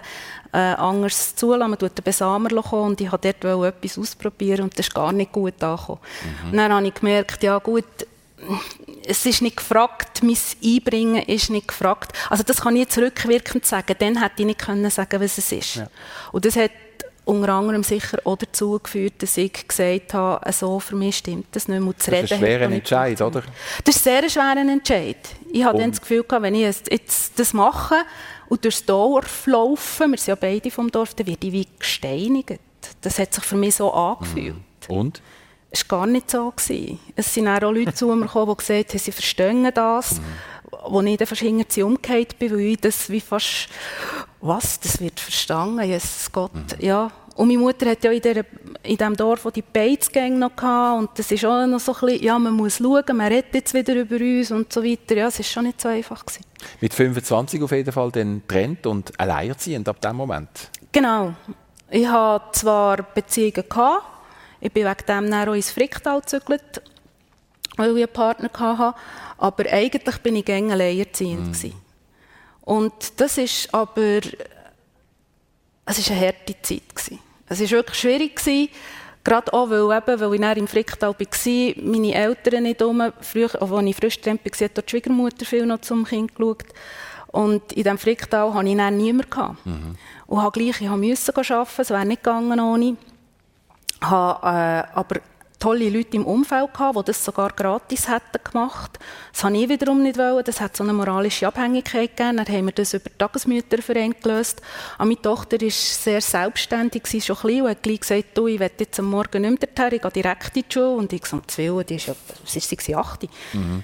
äh, 0.52 0.58
anders 0.58 1.34
zulassen. 1.34 1.70
Man 1.70 1.78
tut 1.80 1.98
den 1.98 2.04
Besamer 2.04 2.62
kommen 2.62 2.90
und 2.90 3.00
ich 3.00 3.10
wollte 3.10 3.34
dort 3.40 3.74
etwas 3.74 3.98
ausprobieren 3.98 4.62
und 4.62 4.78
das 4.78 4.86
ist 4.86 4.94
gar 4.94 5.12
nicht 5.12 5.32
gut 5.32 5.60
angekommen. 5.60 5.98
Mhm. 6.44 6.50
Und 6.50 6.56
dann 6.56 6.72
habe 6.72 6.86
ich 6.86 6.94
gemerkt, 6.94 7.42
ja 7.42 7.58
gut, 7.58 7.84
es 9.06 9.24
ist 9.24 9.42
nicht 9.42 9.56
gefragt, 9.56 10.22
mein 10.22 10.36
Einbringen 10.62 11.22
ist 11.22 11.50
nicht 11.50 11.68
gefragt. 11.68 12.12
Also 12.28 12.42
das 12.42 12.60
kann 12.60 12.74
ich 12.76 12.82
jetzt 12.82 12.98
rückwirkend 12.98 13.64
sagen, 13.64 13.94
dann 13.98 14.20
hätte 14.22 14.40
ich 14.40 14.46
nicht 14.46 14.58
können 14.58 14.90
sagen, 14.90 15.20
was 15.20 15.38
es 15.38 15.52
ist. 15.52 15.76
Ja. 15.76 15.88
Und 16.32 16.44
das 16.44 16.56
hat 16.56 16.70
unter 17.24 17.48
anderem 17.54 17.82
sicher 17.82 18.18
auch 18.24 18.36
dazu 18.36 18.78
geführt, 18.80 19.14
dass 19.18 19.36
ich 19.36 19.66
gesagt 19.66 20.14
habe, 20.14 20.52
so 20.52 20.78
für 20.78 20.94
mich 20.94 21.18
stimmt 21.18 21.46
das 21.52 21.66
nicht 21.66 21.80
mehr. 21.80 21.96
Zu 21.98 22.10
das 22.10 22.22
ist 22.22 22.32
ein 22.32 22.38
schwerer 22.38 22.70
Entscheid, 22.70 23.20
oder? 23.20 23.42
Das 23.84 23.96
ist 23.96 24.04
sehr 24.04 24.22
ein 24.22 24.30
schwerer 24.30 24.58
Entscheid. 24.58 25.16
Ich 25.52 25.64
hatte 25.64 25.78
dann 25.78 25.90
das 25.90 26.00
Gefühl, 26.00 26.24
wenn 26.28 26.54
ich 26.54 26.62
jetzt 26.62 27.38
das 27.38 27.52
mache 27.52 27.96
und 28.48 28.64
durchs 28.64 28.84
Dorf 28.84 29.46
laufe, 29.46 30.06
wir 30.06 30.18
sind 30.18 30.28
ja 30.28 30.34
beide 30.36 30.70
vom 30.70 30.90
Dorf, 30.90 31.14
dann 31.14 31.26
werde 31.26 31.46
ich 31.48 31.52
wie 31.52 31.66
gesteinigt. 31.78 32.60
Das 33.00 33.18
hat 33.18 33.34
sich 33.34 33.42
für 33.42 33.56
mich 33.56 33.74
so 33.74 33.92
angefühlt. 33.92 34.54
Und? 34.86 35.20
Es 35.76 35.90
war 35.90 35.98
gar 35.98 36.06
nicht 36.06 36.30
so. 36.30 36.50
Gewesen. 36.50 36.98
Es 37.14 37.34
sind 37.34 37.48
auch 37.48 37.60
Leute 37.60 37.92
zu 37.92 38.06
mir 38.06 38.22
gekommen, 38.22 38.52
die 38.52 38.56
gesagt 38.56 38.88
haben, 38.90 38.98
sie 38.98 39.12
verstehen 39.12 39.70
das. 39.74 40.14
Mhm. 40.14 40.24
Wo 40.88 41.00
ich 41.02 41.16
dann 41.18 41.28
hinter 41.28 41.64
sie 41.68 41.82
umgekehrt 41.82 42.38
bin, 42.38 42.52
weil 42.52 42.60
ich 42.60 42.80
das 42.80 43.10
wie 43.10 43.20
fast, 43.20 43.68
was, 44.40 44.80
das 44.80 45.00
wird 45.00 45.18
verstanden, 45.20 45.82
Jesus 45.82 46.30
Gott, 46.32 46.54
mhm. 46.54 46.84
ja. 46.84 47.10
Und 47.34 47.48
meine 47.48 47.58
Mutter 47.60 47.90
hat 47.90 48.02
ja 48.02 48.12
in, 48.12 48.22
der, 48.22 48.46
in 48.82 48.96
diesem 48.96 49.14
Dorf 49.14 49.44
auch 49.44 49.50
die 49.50 49.62
Beizgänge 49.62 50.38
noch 50.38 50.56
gehabt 50.56 50.98
und 50.98 51.18
das 51.18 51.30
ist 51.30 51.44
auch 51.44 51.66
noch 51.66 51.80
so 51.80 51.92
ein 51.92 52.00
bisschen, 52.00 52.24
ja, 52.24 52.38
man 52.38 52.54
muss 52.54 52.78
schauen, 52.78 53.04
man 53.14 53.26
redet 53.26 53.54
jetzt 53.54 53.74
wieder 53.74 53.94
über 53.94 54.16
uns 54.16 54.50
und 54.50 54.72
so 54.72 54.82
weiter. 54.82 55.16
Ja, 55.16 55.26
es 55.26 55.38
ist 55.40 55.50
schon 55.50 55.64
nicht 55.64 55.80
so 55.80 55.88
einfach 55.88 56.24
gewesen. 56.24 56.44
Mit 56.80 56.94
25 56.94 57.62
auf 57.62 57.72
jeden 57.72 57.92
Fall 57.92 58.10
dann 58.10 58.42
trennt 58.48 58.86
und 58.86 59.18
alleinerziehend 59.20 59.86
ab 59.88 60.00
dem 60.00 60.16
Moment? 60.16 60.48
Genau. 60.92 61.34
Ich 61.90 62.06
hatte 62.06 62.58
zwar 62.58 63.02
Beziehungen 63.02 63.64
gehabt, 63.68 64.15
ich 64.60 64.72
bin 64.72 64.84
wegen 64.84 65.06
dem 65.06 65.30
dann 65.30 65.48
auch 65.48 65.54
ins 65.54 65.70
Fricktal 65.70 66.20
gezügelt, 66.20 66.82
weil 67.76 67.96
ich 67.96 68.04
einen 68.04 68.12
Partner 68.12 68.50
hatte. 68.52 68.98
Aber 69.38 69.64
eigentlich 69.70 70.18
bin 70.18 70.36
ich 70.36 70.44
gerne 70.44 70.72
alleinerziehend. 70.72 71.62
Mm. 71.62 71.72
Und 72.62 73.20
das 73.20 73.38
ist 73.38 73.72
aber 73.72 74.20
es 75.86 75.98
ist 75.98 76.10
eine 76.10 76.20
harte 76.20 76.60
Zeit. 76.62 76.94
Gewesen. 76.94 77.20
Es 77.48 77.60
war 77.60 77.70
wirklich 77.70 77.98
schwierig. 77.98 78.36
Gewesen, 78.36 78.68
gerade 79.22 79.52
auch, 79.52 79.70
weil, 79.70 79.96
eben, 79.96 80.20
weil 80.20 80.34
ich 80.34 80.40
dann 80.40 80.56
im 80.56 80.66
Fricktal 80.66 81.14
war, 81.14 81.84
meine 81.84 82.14
Eltern 82.14 82.62
nicht 82.64 82.82
um. 82.82 83.12
Früher, 83.20 83.62
als 83.62 83.86
ich 83.86 83.96
frisch 83.96 84.16
getrennt 84.16 84.40
war, 84.44 84.64
hat 84.68 84.76
die 84.76 84.90
Schwiegermutter 84.90 85.46
viel 85.46 85.64
noch 85.64 85.80
zum 85.80 86.04
Kind 86.04 86.34
geschaut. 86.34 86.64
Und 87.28 87.72
in 87.72 87.82
diesem 87.82 87.98
Fricktal 87.98 88.52
hatte 88.52 88.68
ich 88.68 88.76
dann 88.76 88.96
niemanden. 88.96 89.58
Mhm. 89.64 89.96
Und 90.26 90.42
habe 90.42 90.58
gleich, 90.58 90.80
ich 90.80 90.88
musste 90.88 91.36
arbeiten, 91.36 91.80
es 91.82 91.90
wäre 91.90 92.04
nicht 92.04 92.24
gegangen 92.24 92.58
ohne 92.58 92.96
habe 94.10 94.46
äh, 94.46 94.98
aber 94.98 95.20
tolle 95.58 95.88
Leute 95.88 96.16
im 96.16 96.26
Umfeld 96.26 96.72
gehabt, 96.74 96.98
die 96.98 97.04
das 97.04 97.24
sogar 97.24 97.50
gratis 97.50 98.08
hätten 98.08 98.42
gemacht. 98.44 98.98
Das 99.32 99.44
habe 99.44 99.56
ich 99.56 99.68
wiederum 99.68 100.02
nicht 100.02 100.18
wollen. 100.18 100.44
Das 100.44 100.60
hat 100.60 100.76
so 100.76 100.84
eine 100.84 100.92
moralische 100.92 101.46
Abhängigkeit 101.46 102.16
gegeben. 102.16 102.36
Dann 102.36 102.46
haben 102.46 102.66
wir 102.66 102.72
das 102.72 102.94
über 102.94 103.08
den 103.08 103.18
Tagesmütterverein 103.18 104.14
gelöst. 104.22 104.60
Aber 104.98 105.06
meine 105.06 105.22
Tochter 105.22 105.60
war 105.60 105.70
sehr 105.70 106.20
selbstständig, 106.20 107.06
sie 107.06 107.20
schon 107.20 107.36
klein 107.36 107.62
und 107.62 107.70
hat 107.70 107.82
gleich 107.82 108.00
gesagt, 108.00 108.36
du, 108.36 108.46
ich 108.46 108.60
will 108.60 108.70
jetzt 108.78 108.98
am 108.98 109.06
Morgen 109.06 109.42
nicht 109.42 109.60
mehr 109.60 109.68
dorthin, 109.74 109.96
ich 109.96 110.02
gehe 110.02 110.22
direkt 110.22 110.56
in 110.56 110.64
die 110.68 110.72
Schule. 110.72 110.90
Und 110.90 111.12
ich 111.12 111.22
gesagt, 111.22 111.50
zwei, 111.50 111.82
die 111.84 111.96
ist 111.96 112.06
ja, 112.06 112.14
was 112.42 112.56
ist 112.56 112.80
sie, 112.80 112.94
acht. 112.94 113.26
Mhm. 113.52 113.82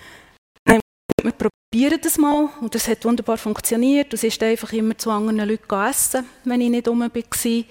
wir 1.23 1.33
probieren 1.33 2.01
das 2.03 2.19
mal 2.19 2.49
und 2.61 2.75
das 2.75 2.87
hat 2.89 3.05
wunderbar 3.05 3.39
funktioniert. 3.39 4.13
Du 4.13 4.17
ist 4.17 4.43
einfach 4.43 4.73
immer 4.73 4.97
zu 4.99 5.11
anderen 5.11 5.49
Leuten 5.49 5.75
essen, 5.89 6.27
wenn 6.45 6.61
ich 6.61 6.71
nicht 6.71 6.89
rum 6.89 7.01
war. 7.01 7.65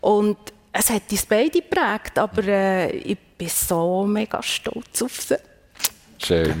Und 0.00 0.36
es 0.76 0.90
hat 0.90 1.02
uns 1.10 1.24
beide 1.24 1.60
geprägt, 1.60 2.18
aber 2.18 2.42
äh, 2.44 2.90
ich 2.90 3.16
bin 3.38 3.48
so 3.48 4.04
mega 4.06 4.42
stolz 4.42 5.02
auf 5.02 5.22
sie. 5.22 5.36
Schön. 6.18 6.60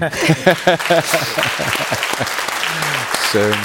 Schön. 3.32 3.56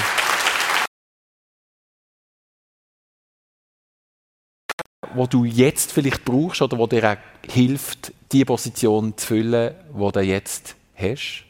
wo 5.12 5.26
du 5.26 5.44
jetzt 5.44 5.90
vielleicht 5.90 6.24
brauchst 6.24 6.62
oder 6.62 6.78
wo 6.78 6.86
dir 6.86 7.02
auch 7.10 7.16
hilft, 7.50 8.12
die 8.30 8.44
Position 8.44 9.16
zu 9.16 9.26
füllen, 9.26 9.74
die 9.92 10.12
du 10.12 10.20
jetzt 10.20 10.76
hast? 10.94 11.44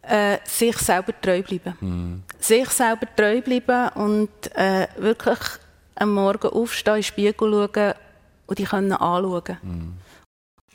Äh, 0.00 0.38
sich 0.44 0.78
selber 0.78 1.12
treu 1.20 1.42
bleiben. 1.42 1.76
Mm. 1.80 2.22
Sich 2.40 2.70
selber 2.70 3.06
treu 3.14 3.42
bleiben 3.42 3.90
und 3.96 4.30
äh, 4.54 4.88
wirklich 4.96 5.38
am 6.00 6.14
Morgen 6.14 6.48
aufstehen, 6.48 6.94
in 6.94 7.00
den 7.00 7.04
Spiegel 7.04 7.34
schauen 7.38 7.94
und 8.46 8.58
die 8.58 8.64
können 8.64 8.92
anschauen. 8.92 9.58
Mm. 9.62 9.92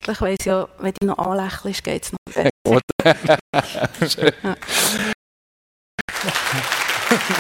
Ich 0.08 0.22
weiss 0.22 0.46
ja, 0.46 0.68
wenn 0.78 0.94
du 1.00 1.08
noch 1.08 1.18
anlächelst, 1.18 1.84
geht 1.84 2.04
es 2.04 2.12
noch 2.14 2.20
besser. 3.04 3.40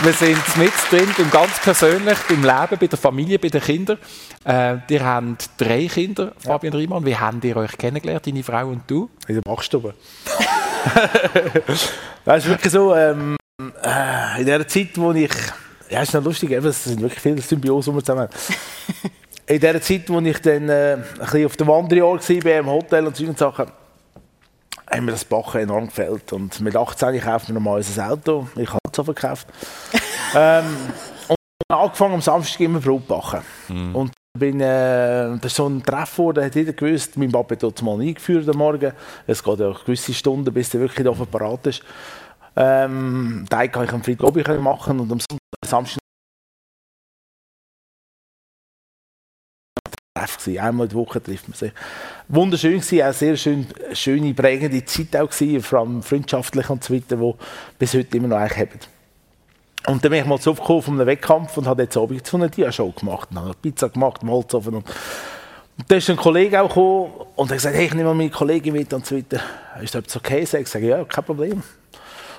Wir 0.04 0.14
sind 0.14 0.58
mit 0.58 0.72
drin, 0.90 1.10
beim 1.18 1.30
ganz 1.30 1.60
persönlich, 1.60 2.18
beim 2.30 2.44
Leben, 2.44 2.78
bei 2.80 2.88
der 2.88 2.98
Familie, 2.98 3.38
bei 3.38 3.50
den 3.50 3.62
Kindern. 3.62 3.98
Äh, 4.44 4.78
ihr 4.90 5.04
habt 5.04 5.50
drei 5.58 5.88
Kinder, 5.88 6.34
Fabian 6.40 6.74
ja. 6.74 6.80
Riemann. 6.80 7.06
Wie 7.06 7.16
habt 7.16 7.44
ihr 7.44 7.58
euch 7.58 7.78
kennengelernt, 7.78 8.26
deine 8.26 8.44
Frau 8.44 8.68
und 8.68 8.90
du? 8.90 9.10
In 9.28 9.36
der 9.36 9.42
Bachstube. 9.42 9.94
das 12.26 12.44
ist 12.44 12.50
wirklich 12.50 12.72
so, 12.72 12.96
ähm, 12.96 13.36
äh, 13.84 14.40
in 14.40 14.46
der 14.46 14.68
Zeit, 14.68 14.92
wo 14.96 15.12
ich 15.12 15.32
ja, 15.96 16.02
ist 16.02 16.14
noch 16.14 16.26
lustig, 16.26 16.52
es 16.52 16.84
sind 16.84 17.02
wirklich 17.02 17.22
viele 17.22 17.42
Symbiosen, 17.42 17.96
wir 17.96 18.04
zusammen. 18.04 18.28
In 19.48 19.60
der 19.62 19.82
Zeit, 19.82 20.10
als 20.10 20.26
ich 20.26 20.42
dann 20.42 20.68
äh, 20.68 20.94
ein 20.94 21.04
bisschen 21.20 21.46
auf 21.46 21.56
dem 21.56 21.68
Wanderjahr 21.68 22.20
war, 22.20 22.60
im 22.60 22.68
Hotel 22.68 23.08
und 23.08 23.16
solche 23.16 23.38
Sachen, 23.38 23.68
haben 24.92 25.06
mir 25.06 25.12
das 25.12 25.24
Bachen 25.24 25.62
enorm 25.62 25.88
gefällt. 25.88 26.34
Und 26.34 26.60
mit 26.60 26.76
18 26.76 27.22
kaufen 27.22 27.48
wir 27.48 27.54
nochmal 27.54 27.78
unser 27.78 28.12
Auto. 28.12 28.48
Ich 28.58 28.68
habe 28.68 28.80
es 28.92 28.96
so 28.96 29.06
verkauft. 29.06 29.48
ähm, 30.36 30.66
und 31.30 31.38
angefangen 31.76 32.16
am 32.16 32.22
Samstag 32.22 32.60
immer 32.60 32.82
Brot 32.82 33.08
backen. 33.08 33.40
Mhm. 33.70 33.96
Und 33.96 34.12
bin, 34.38 34.60
äh, 34.60 35.38
das 35.38 35.46
ist 35.46 35.56
so 35.56 35.68
ein 35.68 35.82
Treff 35.82 36.18
geworden, 36.18 36.44
hat 36.44 36.56
jeder 36.56 36.74
gewusst, 36.74 37.16
mein 37.16 37.32
Papa 37.32 37.56
hat 37.56 37.64
dort 37.64 37.82
mal 37.82 38.02
eingeführt 38.02 38.50
am 38.50 38.58
Morgen. 38.58 38.92
Es 39.28 39.42
geht 39.42 39.60
ja 39.60 39.72
gewisse 39.72 40.14
Stunden, 40.14 40.54
bis 40.54 40.72
der 40.72 40.82
wirklich 40.82 41.08
auf 41.08 41.22
Apparat 41.22 41.68
ist. 41.68 41.82
Ähm, 42.56 43.46
Teig 43.50 43.74
kann 43.74 43.86
ich 43.86 43.92
am 43.92 44.04
Freitag 44.04 44.62
machen 44.62 45.00
und 45.00 45.12
am 45.12 45.20
Samstag 45.66 46.00
Einmal 50.60 50.88
die 50.88 50.96
Woche 50.96 51.22
trifft 51.22 51.48
man 51.48 51.58
sich. 51.58 51.72
Wunderschön 52.28 52.80
war, 52.80 53.10
auch 53.10 53.14
sehr 53.14 53.36
schön, 53.36 53.68
schöne, 53.94 54.34
prägende 54.34 54.86
Zeit 54.86 55.16
auch 55.18 55.30
gewesen, 55.30 55.62
vor 55.62 55.80
allem 55.80 56.04
freundschaftlich 56.04 56.70
und 56.70 56.84
so 56.84 56.94
weiter, 56.94 57.16
die 57.18 57.34
bis 57.80 57.96
heute 57.96 58.18
immer 58.18 58.28
noch 58.28 58.38
eigentlich 58.38 58.60
haben. 58.60 58.80
Und 59.88 60.04
dann 60.04 60.12
bin 60.12 60.22
ich 60.22 60.26
mal 60.26 60.40
zu 60.40 60.52
aufgekommen 60.52 60.82
von 60.84 60.94
einem 60.96 61.08
Wettkampf 61.08 61.58
und 61.58 61.68
habe 61.68 61.84
jetzt 61.84 61.98
abends 61.98 62.30
so 62.30 62.38
eine 62.38 62.50
Dia-Show 62.50 62.92
gemacht. 62.92 63.30
Dann 63.34 63.46
habe 63.46 63.56
Pizza 63.60 63.90
gemacht, 63.90 64.24
Malzofen 64.24 64.76
und 64.76 64.86
und 65.78 65.92
dann 65.92 65.98
ist 65.98 66.10
ein 66.10 66.16
Kollege 66.16 66.62
auch 66.62 66.70
gekommen 66.70 67.12
und 67.36 67.50
hat 67.50 67.58
gesagt, 67.58 67.76
hey, 67.76 67.88
ich 67.88 67.94
nehme 67.94 68.10
mal 68.10 68.16
meine 68.16 68.30
Kollegin 68.30 68.74
mit 68.74 68.94
und 68.94 69.06
so 69.06 69.18
weiter. 69.18 69.42
Ist 69.82 69.94
das 69.94 70.16
okay? 70.16 70.44
Ich 70.44 70.50
sage, 70.70 70.88
ja, 70.88 71.04
kein 71.04 71.24
Problem. 71.24 71.62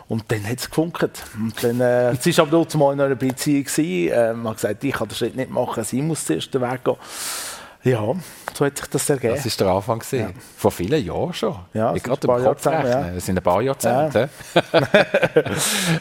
Und 0.08 0.24
dann 0.28 0.46
hat 0.46 0.58
es 0.58 0.68
gefunkt. 0.68 1.02
Und 1.02 1.62
dann, 1.62 1.80
äh, 1.80 2.10
es 2.12 2.38
war 2.38 2.44
aber 2.44 2.50
dort 2.52 2.74
mal 2.76 2.92
in 2.92 3.00
einer 3.00 3.14
Beziehung. 3.14 3.64
Gewesen. 3.64 4.12
Äh, 4.12 4.34
man 4.34 4.48
hat 4.48 4.56
gesagt, 4.56 4.84
ich 4.84 4.92
kann 4.92 5.08
den 5.08 5.14
Schritt 5.14 5.36
nicht 5.36 5.50
machen, 5.50 5.82
sie 5.84 6.02
muss 6.02 6.24
zuerst 6.24 6.54
den 6.54 6.62
Weg 6.62 6.84
gehen. 6.84 6.96
Ja, 7.82 8.14
so 8.52 8.64
hat 8.64 8.78
sich 8.78 8.86
das 8.88 9.10
ergeben. 9.10 9.34
Das 9.36 9.60
war 9.60 9.66
der 9.66 9.74
Anfang. 9.74 10.02
Ja. 10.10 10.30
Vor 10.56 10.72
vielen 10.72 11.04
Jahren 11.04 11.32
schon. 11.32 11.54
Ja, 11.72 11.94
ich 11.94 12.02
gerade 12.02 12.26
im 12.26 12.44
Kopf 12.44 12.66
rechnen. 12.66 12.90
Ja. 12.90 13.10
Das 13.12 13.26
sind 13.26 13.38
ein 13.38 13.42
paar 13.44 13.62
Jahrzehnte. 13.62 14.28
Ja. 14.54 14.62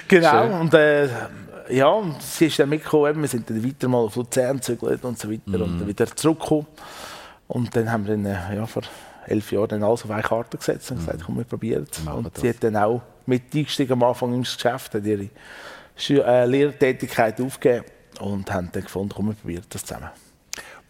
genau. 0.07 0.31
Schön. 0.31 0.53
Und 0.61 0.73
äh, 0.73 1.09
ja, 1.69 2.01
sie 2.19 2.47
ist 2.47 2.57
dann 2.57 2.69
mitgekommen. 2.69 3.21
Wir 3.21 3.27
sind 3.27 3.49
dann 3.49 3.63
weiter 3.63 3.87
mal 3.87 3.99
auf 3.99 4.15
Luzern 4.15 4.57
gezügelt 4.57 5.03
und 5.05 5.19
so 5.19 5.31
weiter. 5.31 5.41
Mm. 5.45 5.61
Und 5.61 5.79
dann 5.79 5.87
wieder 5.87 6.07
zurückgekommen. 6.07 6.65
Und 7.47 7.75
dann 7.75 7.91
haben 7.91 8.07
wir 8.07 8.15
dann, 8.15 8.25
äh, 8.25 8.55
ja, 8.55 8.65
vor 8.65 8.81
elf 9.27 9.51
Jahren 9.51 9.67
dann 9.67 9.83
alles 9.83 10.03
auf 10.03 10.09
eine 10.09 10.23
Karte 10.23 10.57
gesetzt 10.57 10.89
und 10.89 10.97
gesagt, 10.97 11.23
komm, 11.23 11.37
wir 11.37 11.43
probieren 11.43 11.85
es. 11.91 11.99
Und 11.99 12.33
das. 12.33 12.41
sie 12.41 12.49
hat 12.49 12.63
dann 12.63 12.77
auch 12.77 13.01
mit 13.25 13.53
eingestiegen 13.53 13.93
am 13.93 14.03
Anfang 14.03 14.33
ins 14.33 14.55
Geschäft, 14.55 14.93
hat 14.93 15.05
ihre 15.05 15.29
äh, 16.09 16.45
Lehrtätigkeit 16.45 17.39
aufgegeben 17.41 17.85
und 18.19 18.51
haben 18.51 18.69
dann 18.71 18.83
gefunden, 18.83 19.13
komm, 19.15 19.27
wir 19.27 19.35
probieren 19.35 19.65
das 19.69 19.85
zusammen. 19.85 20.09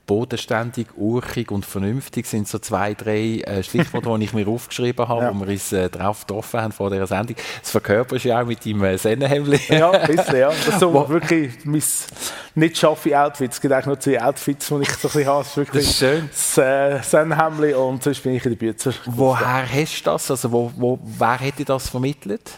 Bodenständig, 0.05 0.87
urchig 0.95 1.51
und 1.51 1.65
vernünftig 1.65 2.25
sind 2.27 2.47
so 2.47 2.59
zwei, 2.59 2.93
drei 2.93 3.39
äh, 3.45 3.63
Stichworte, 3.63 4.09
die 4.19 4.25
ich 4.25 4.33
mir 4.33 4.47
aufgeschrieben 4.47 5.07
habe, 5.07 5.23
Ja. 5.23 5.33
wo 5.35 5.39
wir 5.45 5.51
uns 5.51 5.71
äh, 5.71 5.89
drauf 5.89 6.21
getroffen 6.25 6.61
haben 6.61 6.71
vor 6.71 6.89
dieser 6.89 7.07
Sendung. 7.07 7.35
Das 7.61 7.71
verkörperst 7.71 8.25
du 8.25 8.29
ja 8.29 8.41
auch 8.41 8.45
mit 8.45 8.65
deinem 8.65 8.83
äh, 8.83 8.97
Sennenhemdli. 8.97 9.59
Ja, 9.69 9.91
ein 9.91 10.15
bisschen, 10.15 10.37
ja. 10.37 10.49
Das 10.65 10.67
ist 10.67 10.79
so 10.79 11.09
wirklich 11.09 11.53
mein 11.65 11.81
nicht 12.55 12.77
schaffe 12.77 13.19
Outfit. 13.19 13.51
Es 13.51 13.59
gibt 13.59 13.73
eigentlich 13.73 13.85
nur 13.87 13.99
zwei 13.99 14.21
Outfits, 14.21 14.67
die 14.67 14.81
ich 14.81 14.89
so 14.93 15.07
ein 15.07 15.11
bisschen 15.13 15.25
habe. 15.27 15.39
Das 15.39 15.47
ist 15.49 15.57
wirklich 15.57 15.83
Das 15.85 15.91
ist 15.91 15.99
schön. 15.99 16.29
das 16.31 16.57
äh, 16.57 17.01
Sennenhemdli 17.03 17.73
und 17.73 18.03
sonst 18.03 18.23
bin 18.23 18.35
ich 18.35 18.45
in 18.45 18.51
der 18.51 18.57
Bützer. 18.57 18.93
Woher 19.05 19.65
hast 19.71 20.01
du 20.01 20.11
das? 20.11 20.31
Also 20.31 20.51
wo, 20.51 20.71
wo, 20.75 20.99
wer 21.03 21.39
hat 21.39 21.57
dir 21.59 21.65
das 21.65 21.89
vermittelt? 21.89 22.51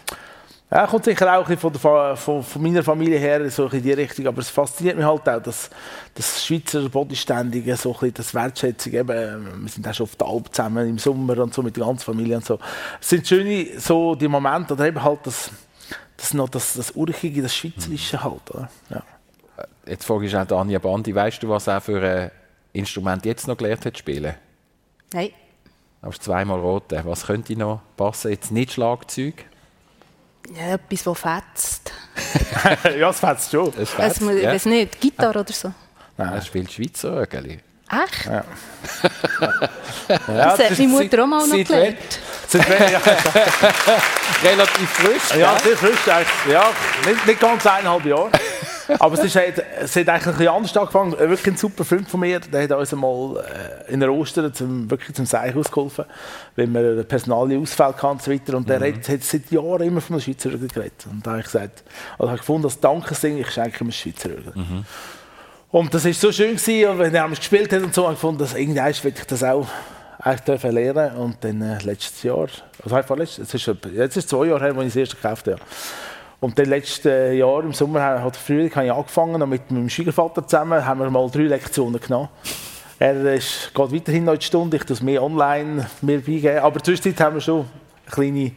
Ja, 0.70 0.86
kommt 0.86 1.04
sicher 1.04 1.32
auch 1.32 1.48
ein 1.48 1.56
bisschen 1.56 1.78
von, 1.78 1.94
der, 1.94 2.16
von, 2.16 2.42
von 2.42 2.62
meiner 2.62 2.82
Familie 2.82 3.18
her, 3.18 3.50
so 3.50 3.68
in 3.68 3.82
die 3.82 3.92
Richtung. 3.92 4.26
Aber 4.26 4.40
es 4.40 4.50
fasziniert 4.50 4.96
mich 4.96 5.06
halt 5.06 5.26
auch, 5.26 5.42
dass 5.42 5.70
das 6.14 6.44
Schweizer 6.44 6.86
Bodenständige, 6.90 7.74
so 7.74 7.88
ein 7.88 7.92
bisschen 7.94 8.14
das 8.14 8.34
Wertschätzung, 8.34 8.92
eben, 8.92 9.62
wir 9.62 9.68
sind 9.70 9.88
auch 9.88 9.94
schon 9.94 10.04
auf 10.04 10.16
der 10.16 10.26
Alp 10.26 10.54
zusammen 10.54 10.86
im 10.86 10.98
Sommer 10.98 11.38
und 11.38 11.54
so 11.54 11.62
mit 11.62 11.74
der 11.74 11.86
ganzen 11.86 12.04
Familie 12.04 12.36
und 12.36 12.44
so. 12.44 12.58
Es 13.00 13.08
sind 13.08 13.26
schöne 13.26 13.80
so 13.80 14.14
die 14.14 14.28
Momente, 14.28 14.74
oder 14.74 14.86
eben 14.86 15.02
halt 15.02 15.20
das, 15.24 15.50
das 16.18 16.34
noch 16.34 16.50
das, 16.50 16.74
das 16.74 16.90
Urchige, 16.90 17.40
das 17.40 17.56
Schweizerische 17.56 18.22
halt, 18.22 18.50
oder? 18.50 18.68
Ja. 18.90 19.02
Jetzt 19.86 20.04
frage 20.04 20.26
ich 20.26 20.36
auch 20.36 20.50
Anja 20.50 20.78
Bandi, 20.78 21.14
weißt 21.14 21.42
du, 21.42 21.48
was 21.48 21.66
er 21.66 21.80
für 21.80 22.02
ein 22.02 22.30
Instrument 22.74 23.24
jetzt 23.24 23.48
noch 23.48 23.56
gelernt 23.56 23.86
hat 23.86 23.94
zu 23.94 24.00
spielen? 24.00 24.34
Nein. 25.14 25.30
Du 26.02 26.08
hast 26.08 26.22
zweimal 26.22 26.60
rote. 26.60 27.00
Was 27.04 27.26
könnte 27.26 27.56
noch 27.56 27.80
passen? 27.96 28.30
Jetzt 28.30 28.52
nicht 28.52 28.72
Schlagzeug. 28.72 29.46
Ja, 30.54 30.74
etwas, 30.74 31.02
das 31.04 31.18
fetzt. 31.18 31.92
ja, 32.84 32.98
das 33.08 33.20
fetzt 33.20 33.50
schon. 33.50 33.68
Es 33.78 33.94
Also, 33.98 34.26
fetzt, 34.26 34.36
ich 34.38 34.42
ja. 34.42 34.52
weiß 34.52 34.64
nicht, 34.66 35.00
Gitarre 35.00 35.40
oder 35.40 35.52
so. 35.52 35.72
Er 36.16 36.40
spielt 36.42 36.72
Schweizer 36.72 37.16
Rögeli. 37.16 37.60
Echt? 37.90 38.30
Ja, 40.26 40.56
das 40.56 40.58
hat 40.60 40.78
meine 40.78 40.88
Mutter 40.88 41.22
auch 41.22 41.26
mal 41.26 41.46
noch 41.46 41.54
gelernt. 41.54 41.98
Relativ 44.42 44.88
frisch. 44.90 45.36
ja, 45.38 45.58
sehr 45.58 45.76
frisch. 45.76 46.08
eigentlich. 46.08 46.52
Ja, 46.52 46.70
nicht, 47.06 47.26
nicht 47.26 47.40
ganz 47.40 47.66
eineinhalb 47.66 48.04
Jahre. 48.06 48.30
Aber 48.98 49.14
es, 49.14 49.24
ist, 49.24 49.36
halt- 49.36 49.62
es 49.80 49.94
hat 49.96 50.08
eigentlich 50.08 50.26
ein 50.26 50.32
bisschen 50.32 50.48
anders 50.48 50.76
angefangen. 50.76 51.12
Äh, 51.14 51.28
Wirklich 51.28 51.54
ein 51.54 51.56
super 51.56 51.84
Freund 51.84 52.08
von 52.08 52.20
mir, 52.20 52.40
der 52.40 52.62
hat 52.64 52.72
uns 52.72 52.92
einmal 52.92 53.36
äh, 53.88 53.92
in 53.92 54.00
der 54.00 54.12
Ostern 54.12 54.52
zum, 54.54 54.90
wirklich 54.90 55.14
zum 55.14 55.26
Seich 55.26 55.54
ausgeholfen, 55.54 56.04
weil 56.56 56.66
wir 56.72 56.80
einen 56.80 57.04
Personalausfall 57.04 57.92
hatten 57.94 58.06
und 58.06 58.22
so 58.22 58.30
weiter. 58.32 58.56
Und 58.56 58.68
der 58.68 58.80
hat, 58.80 59.08
hat 59.08 59.22
seit 59.22 59.50
Jahren 59.50 59.82
immer 59.82 60.00
von 60.00 60.14
einem 60.14 60.22
Schweizer 60.22 60.52
Rügel 60.52 60.68
geredet. 60.68 61.06
Und 61.10 61.26
da 61.26 61.30
habe 61.32 61.40
ich 61.40 61.46
gesagt, 61.46 61.82
also 62.18 62.28
habe 62.28 62.36
ich 62.36 62.40
gefunden, 62.40 62.64
als 62.66 62.80
Dankesding, 62.80 63.38
ich 63.38 63.50
schenke 63.50 63.78
ihm 63.84 63.86
einen 63.86 63.92
Schweizer 63.92 64.30
Rügel. 64.30 64.52
Und 65.70 65.92
das 65.92 66.04
war 66.06 66.12
so 66.14 66.32
schön, 66.32 66.56
gewesen, 66.56 66.88
und 66.90 66.98
wenn 66.98 67.14
er 67.14 67.28
gespielt 67.28 67.72
hat 67.72 67.82
und 67.82 67.94
so, 67.94 68.04
habe 68.04 68.14
ich 68.14 68.18
gefunden, 68.20 68.38
dass 68.40 68.54
irgendwann 68.54 68.86
will 69.02 69.12
ich 69.14 69.24
das 69.26 69.44
auch 69.44 69.66
dürfen 70.46 70.72
lernen. 70.72 71.14
Und 71.16 71.36
dann 71.44 71.60
äh, 71.60 71.78
letztes 71.82 72.22
Jahr, 72.22 72.48
also 72.82 73.02
vorletztes, 73.02 73.52
ist, 73.52 73.66
jetzt 73.66 74.16
ist 74.16 74.24
es 74.24 74.26
zwei 74.26 74.46
Jahre 74.46 74.64
her, 74.64 74.74
als 74.76 74.86
ich 74.86 74.92
das 74.94 74.96
erste 74.96 75.16
gekauft 75.16 75.46
habe. 75.46 75.58
Und 76.40 76.58
dann 76.58 76.66
letztes 76.66 77.36
Jahr 77.36 77.62
im 77.64 77.72
Sommer, 77.72 78.22
hat 78.22 78.36
Frühling, 78.36 78.72
habe 78.74 78.86
ich 78.86 78.92
angefangen 78.92 79.42
und 79.42 79.48
mit 79.48 79.70
meinem 79.70 79.88
Schwiegervater 79.88 80.46
zusammen 80.46 80.84
haben 80.84 81.00
wir 81.00 81.10
mal 81.10 81.28
drei 81.30 81.42
Lektionen 81.42 82.00
genommen. 82.00 82.28
Er 83.00 83.34
ist, 83.34 83.72
geht 83.74 83.92
weiterhin 83.92 84.24
noch 84.24 84.34
in 84.34 84.38
die 84.38 84.46
Stunde, 84.46 84.76
ich 84.76 84.84
tue 84.84 84.94
es 84.94 85.02
mehr 85.02 85.22
online 85.22 85.86
mir 86.00 86.20
beigeben. 86.20 86.58
Aber 86.58 86.80
zwischendurch 86.82 87.20
haben 87.20 87.34
wir 87.36 87.40
schon 87.40 87.60
eine 87.60 87.66
kleine 88.10 88.52